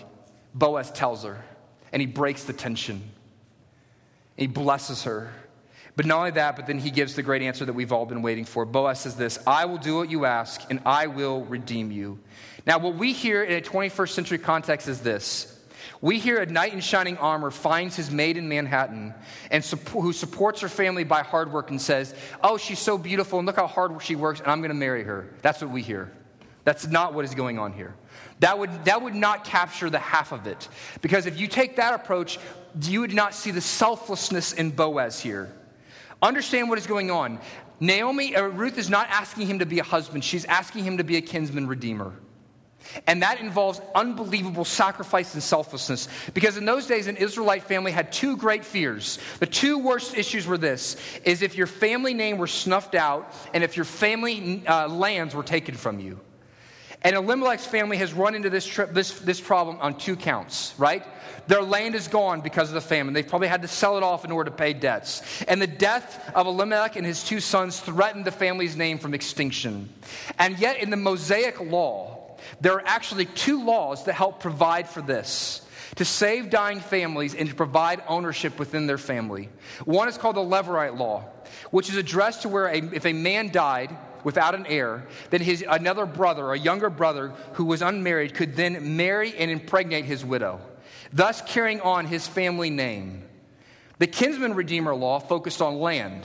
Boaz 0.55 0.93
tells 0.93 1.25
her, 1.25 1.45
and 1.93 2.01
he 2.01 2.07
breaks 2.07 2.45
the 2.45 2.53
tension. 2.53 3.03
He 4.41 4.47
blesses 4.47 5.03
her. 5.03 5.31
But 5.97 6.07
not 6.07 6.19
only 6.21 6.31
that, 6.31 6.57
but 6.57 6.67
then 6.67 6.79
he 6.79 6.91
gives 6.91 7.15
the 7.15 7.23
great 7.23 7.43
answer 7.43 7.67
that 7.67 7.75
we've 7.75 7.93
all 7.93 8.07
been 8.07 8.23
waiting 8.23 8.47
for. 8.47 8.65
Boaz 8.65 9.01
says 9.01 9.15
this 9.15 9.39
I 9.47 9.67
will 9.67 9.77
do 9.77 9.97
what 9.97 10.11
you 10.11 10.25
ask, 10.25 10.63
and 10.71 10.81
I 10.87 11.09
will 11.09 11.45
redeem 11.45 11.91
you. 11.91 12.19
Now, 12.67 12.79
what 12.79 12.95
we 12.95 13.13
hear 13.13 13.45
in 13.45 13.59
a 13.59 13.61
21st 13.61 14.09
century 14.09 14.39
context 14.39 14.89
is 14.89 15.01
this. 15.01 15.59
We 16.01 16.19
hear 16.19 16.39
a 16.39 16.47
knight 16.47 16.73
in 16.73 16.81
shining 16.81 17.19
armor 17.19 17.51
finds 17.51 17.97
his 17.97 18.11
maid 18.11 18.39
in 18.39 18.49
Manhattan 18.49 19.13
and 19.51 19.63
who 19.63 20.15
supports 20.15 20.63
her 20.63 20.71
family 20.71 21.05
by 21.05 21.23
hard 21.23 21.53
work 21.53 21.69
and 21.69 21.79
says, 21.79 22.15
Oh, 22.43 22.57
she's 22.57 22.79
so 22.79 22.97
beautiful, 22.97 23.41
and 23.41 23.45
look 23.45 23.57
how 23.57 23.67
hard 23.67 24.03
she 24.03 24.17
works, 24.17 24.41
and 24.41 24.49
I'm 24.49 24.61
going 24.61 24.71
to 24.71 24.75
marry 24.75 25.05
her. 25.05 25.29
That's 25.43 25.61
what 25.61 25.71
we 25.71 25.83
hear. 25.83 26.11
That's 26.65 26.87
not 26.87 27.13
what 27.13 27.27
is 27.27 27.35
going 27.35 27.59
on 27.59 27.75
here. 27.75 27.95
That 28.41 28.59
would, 28.59 28.87
that 28.87 29.03
would 29.03 29.15
not 29.15 29.45
capture 29.45 29.91
the 29.91 29.99
half 29.99 30.33
of 30.33 30.47
it. 30.47 30.69
Because 31.03 31.27
if 31.27 31.39
you 31.39 31.47
take 31.47 31.77
that 31.77 31.93
approach, 31.93 32.39
you 32.81 33.01
would 33.01 33.15
not 33.15 33.35
see 33.35 33.51
the 33.51 33.61
selflessness 33.61 34.53
in 34.53 34.71
Boaz 34.71 35.21
here. 35.21 35.53
Understand 36.23 36.69
what 36.69 36.79
is 36.79 36.87
going 36.87 37.11
on. 37.11 37.41
Naomi, 37.81 38.37
uh, 38.37 38.43
Ruth 38.43 38.77
is 38.77 38.91
not 38.91 39.09
asking 39.09 39.47
him 39.47 39.61
to 39.61 39.67
be 39.67 39.79
a 39.79 39.85
husband, 39.85 40.25
she's 40.25 40.45
asking 40.45 40.85
him 40.85 40.99
to 40.99 41.05
be 41.05 41.17
a 41.17 41.23
kinsman 41.23 41.67
redeemer. 41.67 42.13
And 43.07 43.23
that 43.23 43.41
involves 43.41 43.81
unbelievable 43.95 44.65
sacrifice 44.65 45.35
and 45.35 45.43
selflessness. 45.43 46.09
Because 46.35 46.57
in 46.57 46.65
those 46.65 46.87
days, 46.87 47.07
an 47.07 47.17
Israelite 47.17 47.63
family 47.63 47.93
had 47.93 48.11
two 48.13 48.37
great 48.37 48.65
fears. 48.65 49.19
The 49.39 49.47
two 49.47 49.79
worst 49.79 50.17
issues 50.17 50.47
were 50.47 50.59
this 50.59 50.97
is 51.25 51.43
if 51.43 51.57
your 51.57 51.67
family 51.67 52.15
name 52.15 52.39
were 52.39 52.47
snuffed 52.47 52.95
out 52.95 53.33
and 53.55 53.63
if 53.63 53.77
your 53.77 53.85
family 53.85 54.67
uh, 54.67 54.89
lands 54.89 55.35
were 55.35 55.43
taken 55.43 55.75
from 55.75 56.01
you. 56.01 56.19
And 57.03 57.17
Elimelech's 57.17 57.67
family 57.67 57.97
has 57.97 58.13
run 58.13 58.35
into 58.35 58.51
this, 58.51 58.67
trip, 58.67 58.93
this, 58.93 59.19
this 59.21 59.41
problem 59.41 59.79
on 59.81 59.97
two 59.97 60.17
counts, 60.17 60.75
right? 60.77 61.03
Their 61.47 61.63
land 61.63 61.95
is 61.95 62.09
gone 62.09 62.43
because 62.43 62.69
of 62.69 62.75
the 62.75 62.81
famine. 62.83 63.15
They've 63.15 63.27
probably 63.27 63.49
had 63.49 63.63
to 63.63 63.69
sell 63.69 63.97
it 63.97 64.03
off 64.03 64.25
in 64.25 64.31
order 64.31 64.51
to 64.51 64.57
pay 64.57 64.75
debts. 64.75 65.23
And 65.49 65.63
the 65.63 65.67
death 65.67 66.31
of 66.35 66.47
Elimelech 66.47 66.97
and 66.97 67.07
his 67.07 67.25
two 67.25 67.41
sons 67.41 67.81
threatened 67.81 68.27
the 68.27 68.31
family's 68.31 68.77
name 68.77 68.99
from 68.99 69.15
extinction. 69.15 69.89
And 70.39 70.59
yet, 70.59 70.77
in 70.77 70.91
the 70.91 70.97
Mosaic 70.97 71.59
law, 71.61 72.37
there 72.61 72.75
are 72.75 72.83
actually 72.85 73.25
two 73.25 73.65
laws 73.65 74.05
that 74.05 74.13
help 74.13 74.41
provide 74.41 74.89
for 74.89 75.01
this 75.01 75.63
to 75.97 76.05
save 76.05 76.51
dying 76.51 76.81
families 76.81 77.35
and 77.35 77.49
to 77.49 77.55
provide 77.55 78.03
ownership 78.07 78.59
within 78.59 78.87
their 78.87 78.99
family. 78.99 79.49
One 79.85 80.09
is 80.09 80.19
called 80.19 80.37
the 80.37 80.41
Levirate 80.41 80.99
law, 80.99 81.25
which 81.71 81.89
is 81.89 81.97
addressed 81.97 82.43
to 82.43 82.49
where 82.49 82.69
a, 82.69 82.79
if 82.95 83.07
a 83.07 83.13
man 83.13 83.51
died, 83.51 83.97
without 84.25 84.55
an 84.55 84.67
heir, 84.67 85.07
then 85.31 85.41
his 85.41 85.65
another 85.69 86.07
brother, 86.07 86.53
a 86.53 86.59
younger 86.59 86.91
brother 86.91 87.33
who 87.55 87.65
was 87.65 87.83
unmarried, 87.83 88.35
could 88.35 88.57
then 88.57 88.97
marry 88.97 89.35
and 89.37 89.51
impregnate 89.51 90.05
his 90.05 90.25
widow, 90.25 90.61
thus 91.13 91.43
carrying 91.43 91.81
on 91.81 92.07
his 92.07 92.27
family 92.27 92.71
name. 92.71 93.25
The 93.99 94.07
kinsman 94.07 94.55
redeemer 94.55 94.95
law 94.95 95.21
focused 95.21 95.61
on 95.61 95.79
land. 95.79 96.25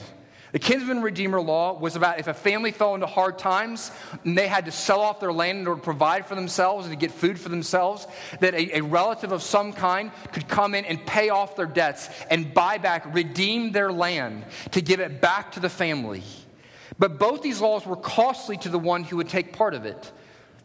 The 0.55 0.59
kinsman 0.59 1.01
redeemer 1.01 1.41
law 1.41 1.77
was 1.77 1.97
about 1.97 2.19
if 2.19 2.27
a 2.27 2.33
family 2.33 2.71
fell 2.71 2.95
into 2.95 3.07
hard 3.07 3.37
times 3.37 3.91
and 4.23 4.37
they 4.37 4.47
had 4.47 4.63
to 4.63 4.71
sell 4.71 5.01
off 5.01 5.19
their 5.19 5.33
land 5.33 5.59
in 5.59 5.67
order 5.67 5.81
to 5.81 5.83
provide 5.83 6.25
for 6.25 6.35
themselves 6.35 6.85
and 6.85 6.93
to 6.93 6.97
get 6.97 7.11
food 7.11 7.37
for 7.37 7.49
themselves, 7.49 8.07
that 8.39 8.53
a, 8.53 8.77
a, 8.77 8.81
relative 8.81 9.33
of 9.33 9.43
some 9.43 9.73
kind 9.73 10.11
could 10.31 10.47
come 10.47 10.73
in 10.73 10.85
and 10.85 11.05
pay 11.05 11.27
off 11.27 11.57
their 11.57 11.65
debts 11.65 12.09
and 12.29 12.53
buy 12.53 12.77
back, 12.77 13.13
redeem 13.13 13.73
their 13.73 13.91
land 13.91 14.45
to 14.71 14.79
give 14.79 15.01
it 15.01 15.19
back 15.19 15.51
to 15.51 15.59
the 15.59 15.67
family. 15.67 16.23
But 16.97 17.19
both 17.19 17.41
these 17.41 17.61
laws 17.61 17.85
were 17.85 17.95
costly 17.95 18.57
to 18.57 18.69
the 18.69 18.79
one 18.79 19.03
who 19.03 19.17
would 19.17 19.29
take 19.29 19.53
part 19.53 19.73
of 19.73 19.85
it. 19.85 20.11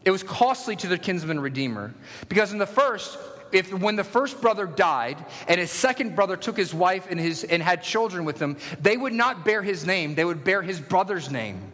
It 0.05 0.11
was 0.11 0.23
costly 0.23 0.75
to 0.77 0.87
the 0.87 0.97
kinsman 0.97 1.39
redeemer. 1.39 1.93
Because 2.29 2.51
in 2.51 2.57
the 2.57 2.65
first, 2.65 3.17
if 3.51 3.73
when 3.73 3.95
the 3.95 4.03
first 4.03 4.41
brother 4.41 4.65
died 4.65 5.23
and 5.47 5.59
his 5.59 5.71
second 5.71 6.15
brother 6.15 6.37
took 6.37 6.57
his 6.57 6.73
wife 6.73 7.07
and, 7.09 7.19
his, 7.19 7.43
and 7.43 7.61
had 7.61 7.83
children 7.83 8.25
with 8.25 8.39
him, 8.39 8.57
they 8.81 8.97
would 8.97 9.13
not 9.13 9.45
bear 9.45 9.61
his 9.61 9.85
name, 9.85 10.15
they 10.15 10.25
would 10.25 10.43
bear 10.43 10.61
his 10.61 10.79
brother's 10.79 11.29
name. 11.29 11.71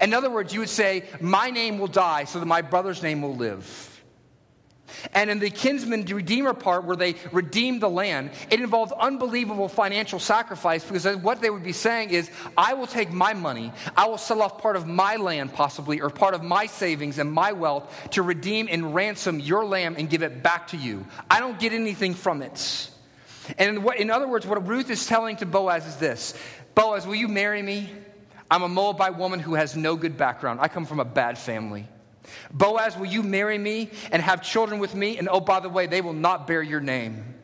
In 0.00 0.14
other 0.14 0.30
words, 0.30 0.52
you 0.52 0.60
would 0.60 0.68
say, 0.68 1.04
My 1.20 1.50
name 1.50 1.78
will 1.78 1.86
die 1.86 2.24
so 2.24 2.40
that 2.40 2.46
my 2.46 2.62
brother's 2.62 3.02
name 3.02 3.22
will 3.22 3.36
live. 3.36 3.95
And 5.14 5.30
in 5.30 5.38
the 5.38 5.50
kinsman 5.50 6.04
redeemer 6.04 6.54
part, 6.54 6.84
where 6.84 6.96
they 6.96 7.14
redeemed 7.32 7.80
the 7.80 7.88
land, 7.88 8.30
it 8.50 8.60
involved 8.60 8.92
unbelievable 8.92 9.68
financial 9.68 10.18
sacrifice 10.18 10.84
because 10.84 11.06
what 11.16 11.40
they 11.40 11.50
would 11.50 11.64
be 11.64 11.72
saying 11.72 12.10
is, 12.10 12.30
I 12.56 12.74
will 12.74 12.86
take 12.86 13.12
my 13.12 13.34
money, 13.34 13.72
I 13.96 14.06
will 14.06 14.18
sell 14.18 14.42
off 14.42 14.58
part 14.58 14.76
of 14.76 14.86
my 14.86 15.16
land, 15.16 15.52
possibly, 15.52 16.00
or 16.00 16.10
part 16.10 16.34
of 16.34 16.42
my 16.42 16.66
savings 16.66 17.18
and 17.18 17.32
my 17.32 17.52
wealth 17.52 18.10
to 18.10 18.22
redeem 18.22 18.68
and 18.70 18.94
ransom 18.94 19.40
your 19.40 19.64
lamb 19.64 19.96
and 19.98 20.08
give 20.08 20.22
it 20.22 20.42
back 20.42 20.68
to 20.68 20.76
you. 20.76 21.06
I 21.30 21.40
don't 21.40 21.58
get 21.58 21.72
anything 21.72 22.14
from 22.14 22.42
it. 22.42 22.90
And 23.58 23.84
what, 23.84 23.98
in 23.98 24.10
other 24.10 24.26
words, 24.26 24.46
what 24.46 24.66
Ruth 24.66 24.90
is 24.90 25.06
telling 25.06 25.36
to 25.36 25.46
Boaz 25.46 25.86
is 25.86 25.96
this 25.96 26.34
Boaz, 26.74 27.06
will 27.06 27.14
you 27.14 27.28
marry 27.28 27.62
me? 27.62 27.90
I'm 28.50 28.62
a 28.62 28.68
Moabite 28.68 29.16
woman 29.16 29.40
who 29.40 29.54
has 29.54 29.76
no 29.76 29.96
good 29.96 30.16
background. 30.16 30.60
I 30.60 30.68
come 30.68 30.86
from 30.86 31.00
a 31.00 31.04
bad 31.04 31.36
family. 31.36 31.88
Boaz, 32.52 32.96
will 32.96 33.06
you 33.06 33.22
marry 33.22 33.58
me 33.58 33.90
and 34.10 34.22
have 34.22 34.42
children 34.42 34.80
with 34.80 34.94
me? 34.94 35.18
And 35.18 35.28
oh, 35.30 35.40
by 35.40 35.60
the 35.60 35.68
way, 35.68 35.86
they 35.86 36.00
will 36.00 36.12
not 36.12 36.46
bear 36.46 36.62
your 36.62 36.80
name. 36.80 37.35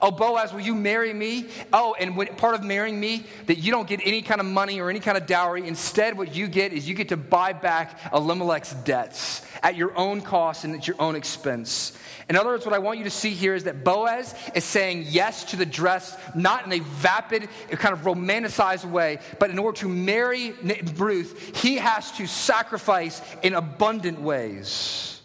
Oh, 0.00 0.10
Boaz, 0.10 0.52
will 0.52 0.60
you 0.60 0.74
marry 0.74 1.12
me? 1.12 1.48
Oh, 1.72 1.94
and 1.98 2.16
when, 2.16 2.28
part 2.36 2.54
of 2.54 2.62
marrying 2.62 3.00
me, 3.00 3.26
that 3.46 3.58
you 3.58 3.70
don't 3.70 3.88
get 3.88 4.00
any 4.04 4.22
kind 4.22 4.40
of 4.40 4.46
money 4.46 4.80
or 4.80 4.90
any 4.90 5.00
kind 5.00 5.16
of 5.16 5.26
dowry. 5.26 5.66
Instead, 5.66 6.18
what 6.18 6.34
you 6.34 6.48
get 6.48 6.72
is 6.72 6.88
you 6.88 6.94
get 6.94 7.08
to 7.08 7.16
buy 7.16 7.52
back 7.52 7.98
Elimelech's 8.12 8.74
debts 8.74 9.42
at 9.62 9.76
your 9.76 9.96
own 9.96 10.20
cost 10.20 10.64
and 10.64 10.74
at 10.74 10.86
your 10.86 11.00
own 11.00 11.16
expense. 11.16 11.96
In 12.28 12.36
other 12.36 12.50
words, 12.50 12.66
what 12.66 12.74
I 12.74 12.78
want 12.78 12.98
you 12.98 13.04
to 13.04 13.10
see 13.10 13.30
here 13.30 13.54
is 13.54 13.64
that 13.64 13.84
Boaz 13.84 14.34
is 14.54 14.64
saying 14.64 15.04
yes 15.08 15.44
to 15.44 15.56
the 15.56 15.66
dress, 15.66 16.16
not 16.34 16.66
in 16.66 16.72
a 16.72 16.80
vapid, 16.80 17.48
kind 17.70 17.92
of 17.92 18.00
romanticized 18.00 18.84
way, 18.84 19.20
but 19.38 19.50
in 19.50 19.58
order 19.58 19.78
to 19.78 19.88
marry 19.88 20.52
Ruth, 20.96 21.56
he 21.56 21.76
has 21.76 22.10
to 22.12 22.26
sacrifice 22.26 23.22
in 23.42 23.54
abundant 23.54 24.20
ways. 24.20 25.15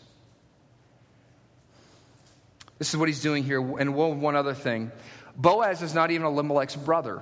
This 2.81 2.89
is 2.89 2.97
what 2.97 3.09
he's 3.09 3.21
doing 3.21 3.43
here. 3.43 3.59
And 3.77 3.93
one 3.93 4.35
other 4.35 4.55
thing 4.55 4.91
Boaz 5.37 5.83
is 5.83 5.93
not 5.93 6.09
even 6.09 6.25
Elimelech's 6.25 6.75
brother, 6.75 7.21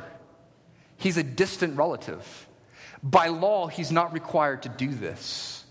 he's 0.96 1.18
a 1.18 1.24
distant 1.24 1.76
relative. 1.76 2.48
By 3.04 3.28
law, 3.28 3.68
he's 3.68 3.92
not 3.92 4.14
required 4.14 4.64
to 4.64 4.70
do 4.70 4.88
this. 4.88 5.66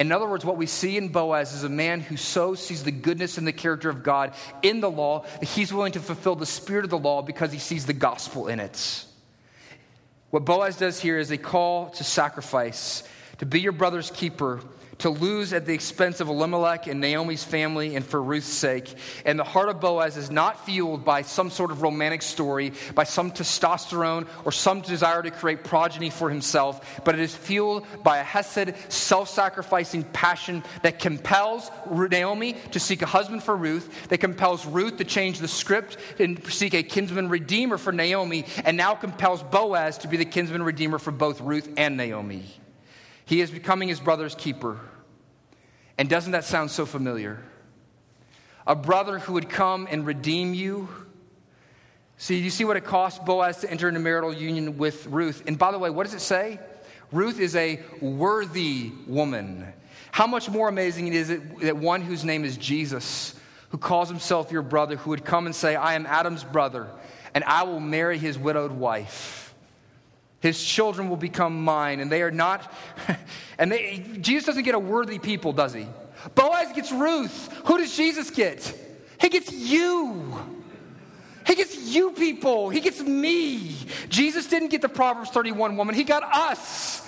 In 0.00 0.10
other 0.10 0.26
words, 0.26 0.44
what 0.44 0.56
we 0.56 0.66
see 0.66 0.96
in 0.96 1.10
Boaz 1.10 1.52
is 1.52 1.62
a 1.62 1.68
man 1.68 2.00
who 2.00 2.16
so 2.16 2.56
sees 2.56 2.82
the 2.82 2.90
goodness 2.90 3.38
and 3.38 3.46
the 3.46 3.52
character 3.52 3.88
of 3.88 4.02
God 4.02 4.34
in 4.62 4.80
the 4.80 4.90
law 4.90 5.24
that 5.38 5.48
he's 5.48 5.72
willing 5.72 5.92
to 5.92 6.00
fulfill 6.00 6.34
the 6.34 6.44
spirit 6.44 6.82
of 6.82 6.90
the 6.90 6.98
law 6.98 7.22
because 7.22 7.52
he 7.52 7.60
sees 7.60 7.86
the 7.86 7.92
gospel 7.92 8.48
in 8.48 8.58
it. 8.58 9.04
What 10.30 10.44
Boaz 10.44 10.76
does 10.76 10.98
here 10.98 11.16
is 11.16 11.30
a 11.30 11.38
call 11.38 11.90
to 11.90 12.02
sacrifice, 12.02 13.04
to 13.38 13.46
be 13.46 13.60
your 13.60 13.70
brother's 13.70 14.10
keeper, 14.10 14.60
to 14.98 15.10
lose 15.10 15.52
at 15.52 15.66
the 15.66 15.74
expense 15.74 16.20
of 16.20 16.28
Elimelech 16.28 16.86
and 16.86 17.00
Naomi's 17.00 17.44
family 17.44 17.96
and 17.96 18.04
for 18.04 18.22
Ruth's 18.22 18.48
sake. 18.48 18.94
And 19.24 19.38
the 19.38 19.44
heart 19.44 19.68
of 19.68 19.80
Boaz 19.80 20.16
is 20.16 20.30
not 20.30 20.64
fueled 20.64 21.04
by 21.04 21.22
some 21.22 21.50
sort 21.50 21.70
of 21.70 21.82
romantic 21.82 22.22
story, 22.22 22.72
by 22.94 23.04
some 23.04 23.30
testosterone 23.30 24.26
or 24.44 24.52
some 24.52 24.80
desire 24.80 25.22
to 25.22 25.30
create 25.30 25.64
progeny 25.64 26.10
for 26.10 26.28
himself, 26.28 27.02
but 27.04 27.14
it 27.14 27.20
is 27.20 27.34
fueled 27.34 27.86
by 28.02 28.18
a 28.18 28.24
Hesed, 28.24 28.74
self 28.92 29.28
sacrificing 29.28 30.04
passion 30.04 30.62
that 30.82 30.98
compels 30.98 31.70
Naomi 31.90 32.54
to 32.72 32.80
seek 32.80 33.02
a 33.02 33.06
husband 33.06 33.42
for 33.42 33.56
Ruth, 33.56 34.08
that 34.08 34.18
compels 34.18 34.66
Ruth 34.66 34.98
to 34.98 35.04
change 35.04 35.38
the 35.38 35.48
script 35.48 35.96
and 36.18 36.44
seek 36.46 36.74
a 36.74 36.82
kinsman 36.82 37.28
redeemer 37.28 37.78
for 37.78 37.92
Naomi, 37.92 38.44
and 38.64 38.76
now 38.76 38.94
compels 38.94 39.42
Boaz 39.42 39.98
to 39.98 40.08
be 40.08 40.16
the 40.16 40.24
kinsman 40.24 40.62
redeemer 40.62 40.98
for 40.98 41.10
both 41.10 41.40
Ruth 41.40 41.68
and 41.76 41.96
Naomi. 41.96 42.44
He 43.28 43.42
is 43.42 43.50
becoming 43.50 43.90
his 43.90 44.00
brother's 44.00 44.34
keeper. 44.34 44.80
And 45.98 46.08
doesn't 46.08 46.32
that 46.32 46.44
sound 46.44 46.70
so 46.70 46.86
familiar? 46.86 47.42
A 48.66 48.74
brother 48.74 49.18
who 49.18 49.34
would 49.34 49.50
come 49.50 49.86
and 49.90 50.06
redeem 50.06 50.54
you. 50.54 50.88
See, 52.16 52.38
you 52.38 52.48
see 52.48 52.64
what 52.64 52.78
it 52.78 52.86
cost 52.86 53.26
Boaz 53.26 53.58
to 53.58 53.70
enter 53.70 53.86
into 53.86 54.00
marital 54.00 54.32
union 54.32 54.78
with 54.78 55.06
Ruth. 55.08 55.42
And 55.46 55.58
by 55.58 55.72
the 55.72 55.78
way, 55.78 55.90
what 55.90 56.04
does 56.04 56.14
it 56.14 56.22
say? 56.22 56.58
Ruth 57.12 57.38
is 57.38 57.54
a 57.54 57.82
worthy 58.00 58.92
woman. 59.06 59.74
How 60.10 60.26
much 60.26 60.48
more 60.48 60.66
amazing 60.66 61.08
is 61.08 61.28
it 61.28 61.60
that 61.60 61.76
one 61.76 62.00
whose 62.00 62.24
name 62.24 62.46
is 62.46 62.56
Jesus, 62.56 63.34
who 63.68 63.76
calls 63.76 64.08
himself 64.08 64.50
your 64.50 64.62
brother, 64.62 64.96
who 64.96 65.10
would 65.10 65.26
come 65.26 65.44
and 65.44 65.54
say, 65.54 65.76
I 65.76 65.96
am 65.96 66.06
Adam's 66.06 66.44
brother, 66.44 66.88
and 67.34 67.44
I 67.44 67.64
will 67.64 67.80
marry 67.80 68.16
his 68.16 68.38
widowed 68.38 68.72
wife. 68.72 69.47
His 70.40 70.62
children 70.62 71.08
will 71.08 71.16
become 71.16 71.64
mine, 71.64 72.00
and 72.00 72.10
they 72.10 72.22
are 72.22 72.30
not. 72.30 72.72
and 73.58 73.72
they, 73.72 74.04
Jesus 74.20 74.46
doesn't 74.46 74.62
get 74.62 74.74
a 74.74 74.78
worthy 74.78 75.18
people, 75.18 75.52
does 75.52 75.74
he? 75.74 75.86
Boaz 76.34 76.72
gets 76.74 76.92
Ruth. 76.92 77.52
Who 77.64 77.78
does 77.78 77.96
Jesus 77.96 78.30
get? 78.30 78.74
He 79.20 79.28
gets 79.28 79.52
you. 79.52 80.38
He 81.46 81.54
gets 81.54 81.76
you 81.76 82.12
people. 82.12 82.68
He 82.68 82.80
gets 82.80 83.00
me. 83.00 83.74
Jesus 84.08 84.46
didn't 84.46 84.68
get 84.68 84.82
the 84.82 84.88
Proverbs 84.88 85.30
31 85.30 85.76
woman, 85.76 85.94
he 85.94 86.04
got 86.04 86.22
us. 86.22 87.07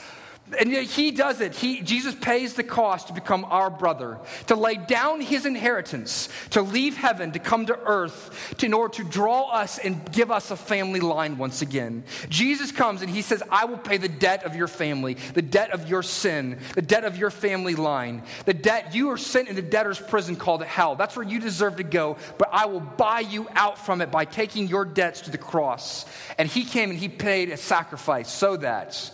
And 0.58 0.70
yet 0.70 0.84
he 0.84 1.10
does 1.10 1.40
it. 1.40 1.54
He, 1.54 1.80
Jesus 1.80 2.14
pays 2.14 2.54
the 2.54 2.64
cost 2.64 3.08
to 3.08 3.12
become 3.12 3.44
our 3.44 3.70
brother, 3.70 4.18
to 4.46 4.56
lay 4.56 4.74
down 4.76 5.20
his 5.20 5.46
inheritance, 5.46 6.28
to 6.50 6.62
leave 6.62 6.96
heaven, 6.96 7.32
to 7.32 7.38
come 7.38 7.66
to 7.66 7.78
earth, 7.78 8.54
to, 8.58 8.66
in 8.66 8.74
order 8.74 8.94
to 8.94 9.04
draw 9.04 9.50
us 9.50 9.78
and 9.78 10.10
give 10.12 10.30
us 10.30 10.50
a 10.50 10.56
family 10.56 11.00
line 11.00 11.38
once 11.38 11.62
again. 11.62 12.04
Jesus 12.28 12.72
comes 12.72 13.02
and 13.02 13.10
he 13.10 13.22
says, 13.22 13.42
I 13.50 13.64
will 13.64 13.78
pay 13.78 13.96
the 13.96 14.08
debt 14.08 14.44
of 14.44 14.56
your 14.56 14.68
family, 14.68 15.14
the 15.34 15.42
debt 15.42 15.70
of 15.70 15.88
your 15.88 16.02
sin, 16.02 16.58
the 16.74 16.82
debt 16.82 17.04
of 17.04 17.16
your 17.16 17.30
family 17.30 17.74
line, 17.74 18.22
the 18.44 18.54
debt 18.54 18.94
you 18.94 19.10
are 19.10 19.18
sent 19.18 19.48
in 19.48 19.56
the 19.56 19.62
debtor's 19.62 20.00
prison 20.00 20.36
called 20.36 20.62
hell. 20.64 20.96
That's 20.96 21.16
where 21.16 21.26
you 21.26 21.38
deserve 21.38 21.76
to 21.76 21.84
go, 21.84 22.16
but 22.38 22.48
I 22.52 22.66
will 22.66 22.80
buy 22.80 23.20
you 23.20 23.48
out 23.54 23.78
from 23.78 24.00
it 24.00 24.10
by 24.10 24.24
taking 24.24 24.66
your 24.68 24.84
debts 24.84 25.22
to 25.22 25.30
the 25.30 25.38
cross. 25.38 26.06
And 26.38 26.48
he 26.48 26.64
came 26.64 26.90
and 26.90 26.98
he 26.98 27.08
paid 27.08 27.50
a 27.50 27.56
sacrifice 27.56 28.30
so 28.30 28.56
that 28.56 29.10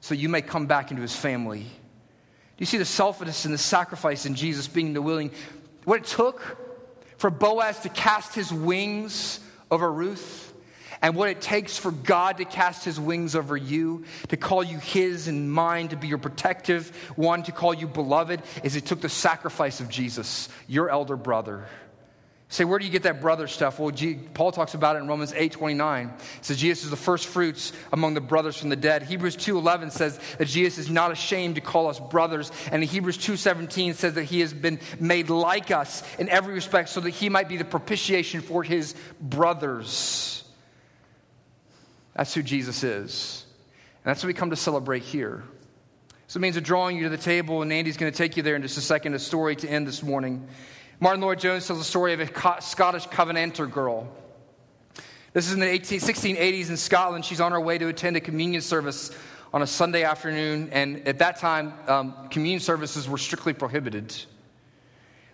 so 0.00 0.14
you 0.14 0.28
may 0.28 0.42
come 0.42 0.66
back 0.66 0.90
into 0.90 1.02
his 1.02 1.14
family. 1.14 1.60
Do 1.60 1.66
you 2.58 2.66
see 2.66 2.78
the 2.78 2.84
selflessness 2.84 3.44
and 3.44 3.54
the 3.54 3.58
sacrifice 3.58 4.26
in 4.26 4.34
Jesus 4.34 4.68
being 4.68 4.92
the 4.92 5.02
willing? 5.02 5.30
What 5.84 6.00
it 6.00 6.06
took 6.06 6.42
for 7.16 7.30
Boaz 7.30 7.80
to 7.80 7.88
cast 7.88 8.34
his 8.34 8.52
wings 8.52 9.40
over 9.70 9.90
Ruth, 9.90 10.52
and 11.02 11.16
what 11.16 11.30
it 11.30 11.40
takes 11.40 11.78
for 11.78 11.90
God 11.90 12.38
to 12.38 12.44
cast 12.44 12.84
his 12.84 13.00
wings 13.00 13.34
over 13.34 13.56
you, 13.56 14.04
to 14.28 14.36
call 14.36 14.62
you 14.62 14.78
his 14.78 15.28
and 15.28 15.50
mine, 15.50 15.88
to 15.88 15.96
be 15.96 16.08
your 16.08 16.18
protective 16.18 16.94
one, 17.16 17.42
to 17.44 17.52
call 17.52 17.72
you 17.72 17.86
beloved, 17.86 18.42
is 18.62 18.76
it 18.76 18.84
took 18.84 19.00
the 19.00 19.08
sacrifice 19.08 19.80
of 19.80 19.88
Jesus, 19.88 20.48
your 20.66 20.90
elder 20.90 21.16
brother. 21.16 21.66
Say, 22.52 22.64
where 22.64 22.80
do 22.80 22.84
you 22.84 22.90
get 22.90 23.04
that 23.04 23.20
brother 23.20 23.46
stuff? 23.46 23.78
Well, 23.78 23.92
G- 23.92 24.18
Paul 24.34 24.50
talks 24.50 24.74
about 24.74 24.96
it 24.96 24.98
in 24.98 25.06
Romans 25.06 25.32
8 25.32 25.52
29. 25.52 26.08
It 26.08 26.44
says 26.44 26.56
Jesus 26.56 26.82
is 26.82 26.90
the 26.90 26.96
first 26.96 27.28
fruits 27.28 27.72
among 27.92 28.14
the 28.14 28.20
brothers 28.20 28.56
from 28.56 28.70
the 28.70 28.76
dead. 28.76 29.04
Hebrews 29.04 29.36
2 29.36 29.56
11 29.56 29.92
says 29.92 30.18
that 30.36 30.48
Jesus 30.48 30.86
is 30.86 30.90
not 30.90 31.12
ashamed 31.12 31.54
to 31.54 31.60
call 31.60 31.86
us 31.86 32.00
brothers. 32.00 32.50
And 32.72 32.82
Hebrews 32.82 33.18
2 33.18 33.36
17 33.36 33.94
says 33.94 34.14
that 34.14 34.24
he 34.24 34.40
has 34.40 34.52
been 34.52 34.80
made 34.98 35.30
like 35.30 35.70
us 35.70 36.02
in 36.18 36.28
every 36.28 36.52
respect 36.52 36.88
so 36.88 36.98
that 37.00 37.10
he 37.10 37.28
might 37.28 37.48
be 37.48 37.56
the 37.56 37.64
propitiation 37.64 38.40
for 38.40 38.64
his 38.64 38.96
brothers. 39.20 40.42
That's 42.16 42.34
who 42.34 42.42
Jesus 42.42 42.82
is. 42.82 43.44
And 44.04 44.10
that's 44.10 44.24
what 44.24 44.26
we 44.26 44.34
come 44.34 44.50
to 44.50 44.56
celebrate 44.56 45.04
here. 45.04 45.44
So 46.26 46.38
it 46.38 46.40
means 46.40 46.56
a 46.56 46.60
drawing 46.60 46.96
you 46.96 47.04
to 47.04 47.10
the 47.10 47.16
table, 47.16 47.62
and 47.62 47.72
Andy's 47.72 47.96
going 47.96 48.10
to 48.10 48.18
take 48.18 48.36
you 48.36 48.42
there 48.42 48.56
in 48.56 48.62
just 48.62 48.76
a 48.76 48.80
second, 48.80 49.14
a 49.14 49.20
story 49.20 49.54
to 49.54 49.68
end 49.68 49.86
this 49.86 50.02
morning. 50.02 50.48
Martyn 51.02 51.22
Lloyd-Jones 51.22 51.66
tells 51.66 51.78
the 51.78 51.84
story 51.84 52.12
of 52.12 52.20
a 52.20 52.60
Scottish 52.60 53.06
Covenanter 53.06 53.70
girl. 53.70 54.06
This 55.32 55.46
is 55.46 55.54
in 55.54 55.60
the 55.60 55.66
18, 55.66 55.98
1680s 55.98 56.68
in 56.68 56.76
Scotland. 56.76 57.24
She's 57.24 57.40
on 57.40 57.52
her 57.52 57.60
way 57.60 57.78
to 57.78 57.88
attend 57.88 58.18
a 58.18 58.20
communion 58.20 58.60
service 58.60 59.10
on 59.54 59.62
a 59.62 59.66
Sunday 59.66 60.02
afternoon, 60.04 60.68
and 60.72 61.08
at 61.08 61.18
that 61.20 61.38
time, 61.38 61.72
um, 61.88 62.28
communion 62.28 62.60
services 62.60 63.08
were 63.08 63.16
strictly 63.16 63.54
prohibited. 63.54 64.14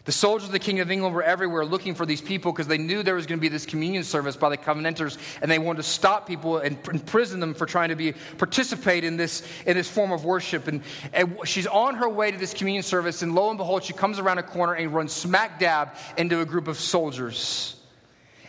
The 0.07 0.13
soldiers 0.13 0.47
of 0.47 0.53
the 0.53 0.61
King 0.61 0.79
of 0.81 0.91
England 0.91 1.15
were 1.15 1.23
everywhere 1.23 1.65
looking 1.65 1.97
for 1.97 2.07
these 2.07 2.21
people 2.21 2.53
because 2.53 2.69
they 2.69 2.79
knew 2.79 3.03
there 3.03 3.17
was 3.17 3.27
going 3.27 3.39
to 3.39 3.43
be 3.43 3.49
this 3.49 3.67
communion 3.67 4.05
service 4.05 4.37
by 4.37 4.49
the 4.49 4.57
Covenanters, 4.57 5.19
and 5.43 5.51
they 5.51 5.59
wanted 5.59 5.79
to 5.79 5.83
stop 5.83 6.27
people 6.29 6.59
and 6.59 6.79
imprison 6.91 7.41
them 7.41 7.55
for 7.55 7.67
trying 7.67 7.89
to 7.91 7.97
be 7.97 8.15
participate 8.39 9.03
in 9.05 9.17
this 9.17 9.43
in 9.67 9.77
this 9.77 9.89
form 9.89 10.13
of 10.13 10.25
worship. 10.25 10.69
And, 10.69 10.83
and 11.13 11.37
she's 11.45 11.67
on 11.67 11.97
her 11.97 12.09
way 12.09 12.31
to 12.31 12.39
this 12.39 12.55
communion 12.55 12.85
service, 12.85 13.23
and 13.23 13.35
lo 13.35 13.51
and 13.51 13.59
behold, 13.59 13.83
she 13.85 13.93
comes 13.93 14.19
around 14.19 14.39
a 14.39 14.43
corner 14.43 14.75
and 14.75 14.95
runs 14.95 15.13
smack 15.13 15.59
dab 15.59 15.91
into 16.17 16.41
a 16.41 16.45
group 16.45 16.69
of 16.69 16.79
soldiers 16.79 17.76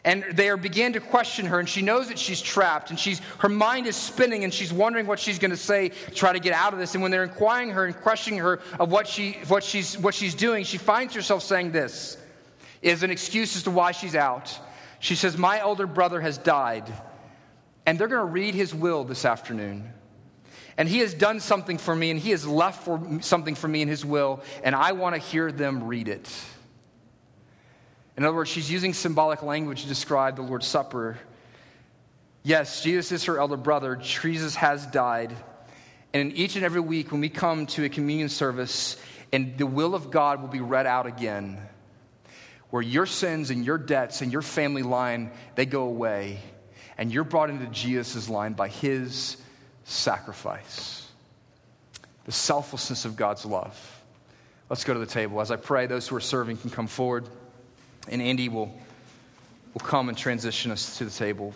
and 0.03 0.23
they 0.33 0.49
are 0.49 0.57
begin 0.57 0.93
to 0.93 0.99
question 0.99 1.45
her 1.45 1.59
and 1.59 1.67
she 1.67 1.81
knows 1.81 2.07
that 2.09 2.19
she's 2.19 2.41
trapped 2.41 2.89
and 2.89 2.99
she's 2.99 3.19
her 3.39 3.49
mind 3.49 3.87
is 3.87 3.95
spinning 3.95 4.43
and 4.43 4.53
she's 4.53 4.71
wondering 4.71 5.07
what 5.07 5.19
she's 5.19 5.39
going 5.39 5.51
to 5.51 5.57
say 5.57 5.89
to 5.89 6.11
try 6.11 6.33
to 6.33 6.39
get 6.39 6.53
out 6.53 6.73
of 6.73 6.79
this. 6.79 6.93
And 6.93 7.01
when 7.01 7.11
they're 7.11 7.23
inquiring 7.23 7.71
her 7.71 7.85
and 7.85 7.95
questioning 7.95 8.39
her 8.39 8.59
of 8.79 8.91
what 8.91 9.07
she 9.07 9.33
what 9.47 9.63
she's 9.63 9.97
what 9.97 10.13
she's 10.13 10.35
doing 10.35 10.63
she 10.63 10.77
finds 10.77 11.13
herself 11.13 11.43
saying 11.43 11.71
this 11.71 12.17
is 12.81 13.03
an 13.03 13.11
excuse 13.11 13.55
as 13.55 13.63
to 13.63 13.71
why 13.71 13.91
she's 13.91 14.15
out. 14.15 14.57
She 14.99 15.15
says 15.15 15.37
my 15.37 15.61
older 15.61 15.87
brother 15.87 16.21
has 16.21 16.37
died 16.37 16.91
and 17.85 17.97
they're 17.97 18.07
going 18.07 18.25
to 18.25 18.31
read 18.31 18.53
his 18.53 18.73
will 18.73 19.03
this 19.03 19.25
afternoon. 19.25 19.93
And 20.77 20.87
he 20.87 20.99
has 20.99 21.13
done 21.15 21.39
something 21.39 21.79
for 21.79 21.95
me 21.95 22.11
and 22.11 22.19
he 22.19 22.31
has 22.31 22.45
left 22.45 22.83
for 22.83 23.19
something 23.21 23.55
for 23.55 23.67
me 23.67 23.81
in 23.81 23.87
his 23.87 24.05
will 24.05 24.43
and 24.63 24.75
i 24.75 24.91
want 24.91 25.15
to 25.15 25.21
hear 25.21 25.51
them 25.51 25.83
read 25.83 26.07
it 26.07 26.29
in 28.17 28.25
other 28.25 28.35
words, 28.35 28.49
she's 28.49 28.69
using 28.69 28.93
symbolic 28.93 29.43
language 29.43 29.83
to 29.83 29.87
describe 29.87 30.35
the 30.35 30.41
Lord's 30.41 30.65
Supper. 30.65 31.19
Yes, 32.41 32.81
Jesus 32.81 33.11
is 33.11 33.23
her 33.25 33.37
elder 33.37 33.57
brother. 33.57 33.95
Jesus 33.95 34.55
has 34.55 34.85
died. 34.87 35.35
And 36.13 36.31
in 36.31 36.35
each 36.35 36.55
and 36.55 36.65
every 36.65 36.81
week, 36.81 37.11
when 37.11 37.21
we 37.21 37.29
come 37.29 37.67
to 37.67 37.83
a 37.83 37.89
communion 37.89 38.29
service, 38.29 38.97
and 39.31 39.57
the 39.57 39.67
will 39.67 39.93
of 39.93 40.09
God 40.09 40.41
will 40.41 40.47
be 40.47 40.61
read 40.61 40.87
out 40.87 41.05
again, 41.05 41.61
where 42.71 42.81
your 42.81 43.05
sins 43.05 43.51
and 43.51 43.63
your 43.63 43.77
debts 43.77 44.21
and 44.21 44.31
your 44.31 44.41
family 44.41 44.83
line, 44.83 45.31
they 45.55 45.65
go 45.65 45.83
away. 45.83 46.39
And 46.97 47.11
you're 47.13 47.23
brought 47.23 47.51
into 47.51 47.67
Jesus' 47.67 48.27
line 48.27 48.53
by 48.53 48.67
his 48.67 49.37
sacrifice. 49.83 51.07
The 52.25 52.31
selflessness 52.31 53.05
of 53.05 53.15
God's 53.15 53.45
love. 53.45 54.03
Let's 54.69 54.83
go 54.83 54.93
to 54.93 54.99
the 54.99 55.05
table. 55.05 55.39
As 55.39 55.51
I 55.51 55.55
pray, 55.55 55.85
those 55.85 56.07
who 56.07 56.15
are 56.15 56.21
serving 56.21 56.57
can 56.57 56.71
come 56.71 56.87
forward. 56.87 57.29
And 58.09 58.21
Andy 58.21 58.49
will, 58.49 58.73
will 59.73 59.85
come 59.85 60.09
and 60.09 60.17
transition 60.17 60.71
us 60.71 60.97
to 60.97 61.05
the 61.05 61.11
table. 61.11 61.53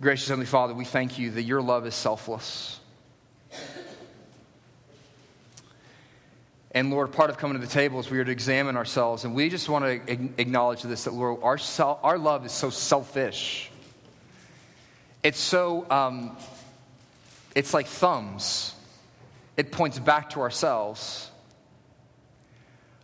Gracious 0.00 0.28
Heavenly 0.28 0.46
Father, 0.46 0.74
we 0.74 0.84
thank 0.84 1.18
you 1.18 1.30
that 1.32 1.42
your 1.42 1.62
love 1.62 1.86
is 1.86 1.94
selfless. 1.94 2.78
And 6.72 6.90
Lord, 6.90 7.10
part 7.10 7.30
of 7.30 7.38
coming 7.38 7.58
to 7.58 7.66
the 7.66 7.72
table 7.72 7.98
is 8.00 8.10
we 8.10 8.18
are 8.18 8.24
to 8.24 8.30
examine 8.30 8.76
ourselves. 8.76 9.24
And 9.24 9.34
we 9.34 9.48
just 9.48 9.68
want 9.70 10.06
to 10.06 10.12
acknowledge 10.36 10.82
this 10.82 11.04
that, 11.04 11.14
Lord, 11.14 11.42
our, 11.42 11.58
our 12.02 12.18
love 12.18 12.44
is 12.44 12.52
so 12.52 12.68
selfish. 12.68 13.70
It's 15.22 15.40
so, 15.40 15.90
um, 15.90 16.36
it's 17.54 17.72
like 17.72 17.86
thumbs, 17.86 18.74
it 19.56 19.72
points 19.72 19.98
back 19.98 20.30
to 20.30 20.40
ourselves. 20.40 21.30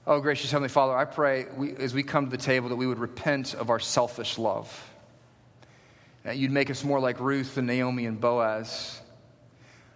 Oh, 0.04 0.20
gracious 0.20 0.50
Heavenly 0.50 0.68
Father, 0.68 0.96
I 0.96 1.04
pray 1.04 1.46
we, 1.56 1.76
as 1.76 1.94
we 1.94 2.02
come 2.02 2.24
to 2.24 2.36
the 2.36 2.42
table 2.42 2.70
that 2.70 2.76
we 2.76 2.88
would 2.88 2.98
repent 2.98 3.54
of 3.54 3.70
our 3.70 3.78
selfish 3.78 4.36
love. 4.36 4.90
That 6.24 6.36
you'd 6.36 6.50
make 6.50 6.70
us 6.70 6.82
more 6.82 6.98
like 6.98 7.20
Ruth 7.20 7.56
and 7.56 7.68
Naomi 7.68 8.06
and 8.06 8.20
Boaz. 8.20 9.00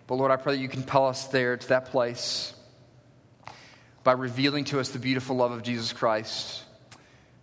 But 0.07 0.15
Lord, 0.15 0.31
I 0.31 0.37
pray 0.37 0.55
that 0.55 0.63
you 0.63 0.69
compel 0.69 1.07
us 1.07 1.27
there 1.27 1.57
to 1.57 1.69
that 1.71 1.87
place 1.87 2.55
by 4.05 4.13
revealing 4.13 4.63
to 4.67 4.79
us 4.79 4.91
the 4.91 5.01
beautiful 5.01 5.35
love 5.35 5.51
of 5.51 5.65
Jesus 5.65 5.93
Christ, 5.93 6.63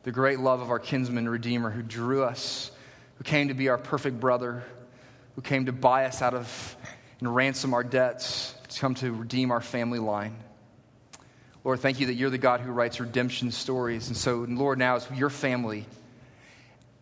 the 0.04 0.14
great 0.14 0.40
love 0.40 0.62
of 0.62 0.72
our 0.72 0.80
kinsman 0.80 1.28
Redeemer 1.28 1.70
who 1.70 1.82
drew 1.82 2.24
us, 2.24 2.72
who 3.18 3.26
came 3.26 3.50
to 3.50 3.54
be 3.54 3.68
our 3.68 3.78
perfect 3.78 4.22
brother, 4.22 4.64
who 5.36 5.42
came 5.42 5.66
to 5.66 5.74
buy 5.74 6.06
us 6.06 6.22
out 6.22 6.34
of 6.34 6.78
and 7.20 7.36
ransom 7.36 7.74
our 7.74 7.84
debts, 7.84 8.56
to 8.70 8.80
come 8.80 8.96
to 8.96 9.12
redeem 9.12 9.52
our 9.52 9.60
family 9.60 10.00
line. 10.00 10.38
Lord, 11.64 11.80
thank 11.80 12.00
you 12.00 12.08
that 12.08 12.16
you're 12.16 12.30
the 12.30 12.38
God 12.38 12.60
who 12.60 12.72
writes 12.72 13.00
redemption 13.00 13.52
stories. 13.52 14.08
And 14.08 14.18
so, 14.18 14.46
Lord, 14.50 14.78
now 14.78 14.96
as 14.96 15.10
your 15.16 15.30
family, 15.30 15.86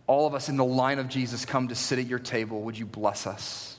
all 0.05 0.27
of 0.27 0.35
us 0.35 0.49
in 0.49 0.57
the 0.57 0.65
line 0.65 0.99
of 0.99 1.07
Jesus 1.07 1.45
come 1.45 1.69
to 1.69 1.75
sit 1.75 1.97
at 1.97 2.05
your 2.05 2.19
table, 2.19 2.61
would 2.61 2.77
you 2.77 2.85
bless 2.85 3.25
us? 3.25 3.77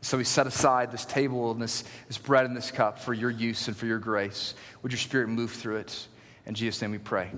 So 0.00 0.16
we 0.16 0.24
set 0.24 0.46
aside 0.46 0.92
this 0.92 1.04
table 1.04 1.50
and 1.50 1.60
this, 1.60 1.84
this 2.06 2.18
bread 2.18 2.44
and 2.44 2.56
this 2.56 2.70
cup 2.70 2.98
for 2.98 3.12
your 3.12 3.30
use 3.30 3.66
and 3.66 3.76
for 3.76 3.86
your 3.86 3.98
grace. 3.98 4.54
Would 4.82 4.92
your 4.92 4.98
spirit 4.98 5.28
move 5.28 5.50
through 5.50 5.76
it? 5.76 6.06
In 6.46 6.54
Jesus' 6.54 6.80
name 6.80 6.92
we 6.92 6.98
pray. 6.98 7.30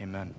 Amen. 0.00 0.34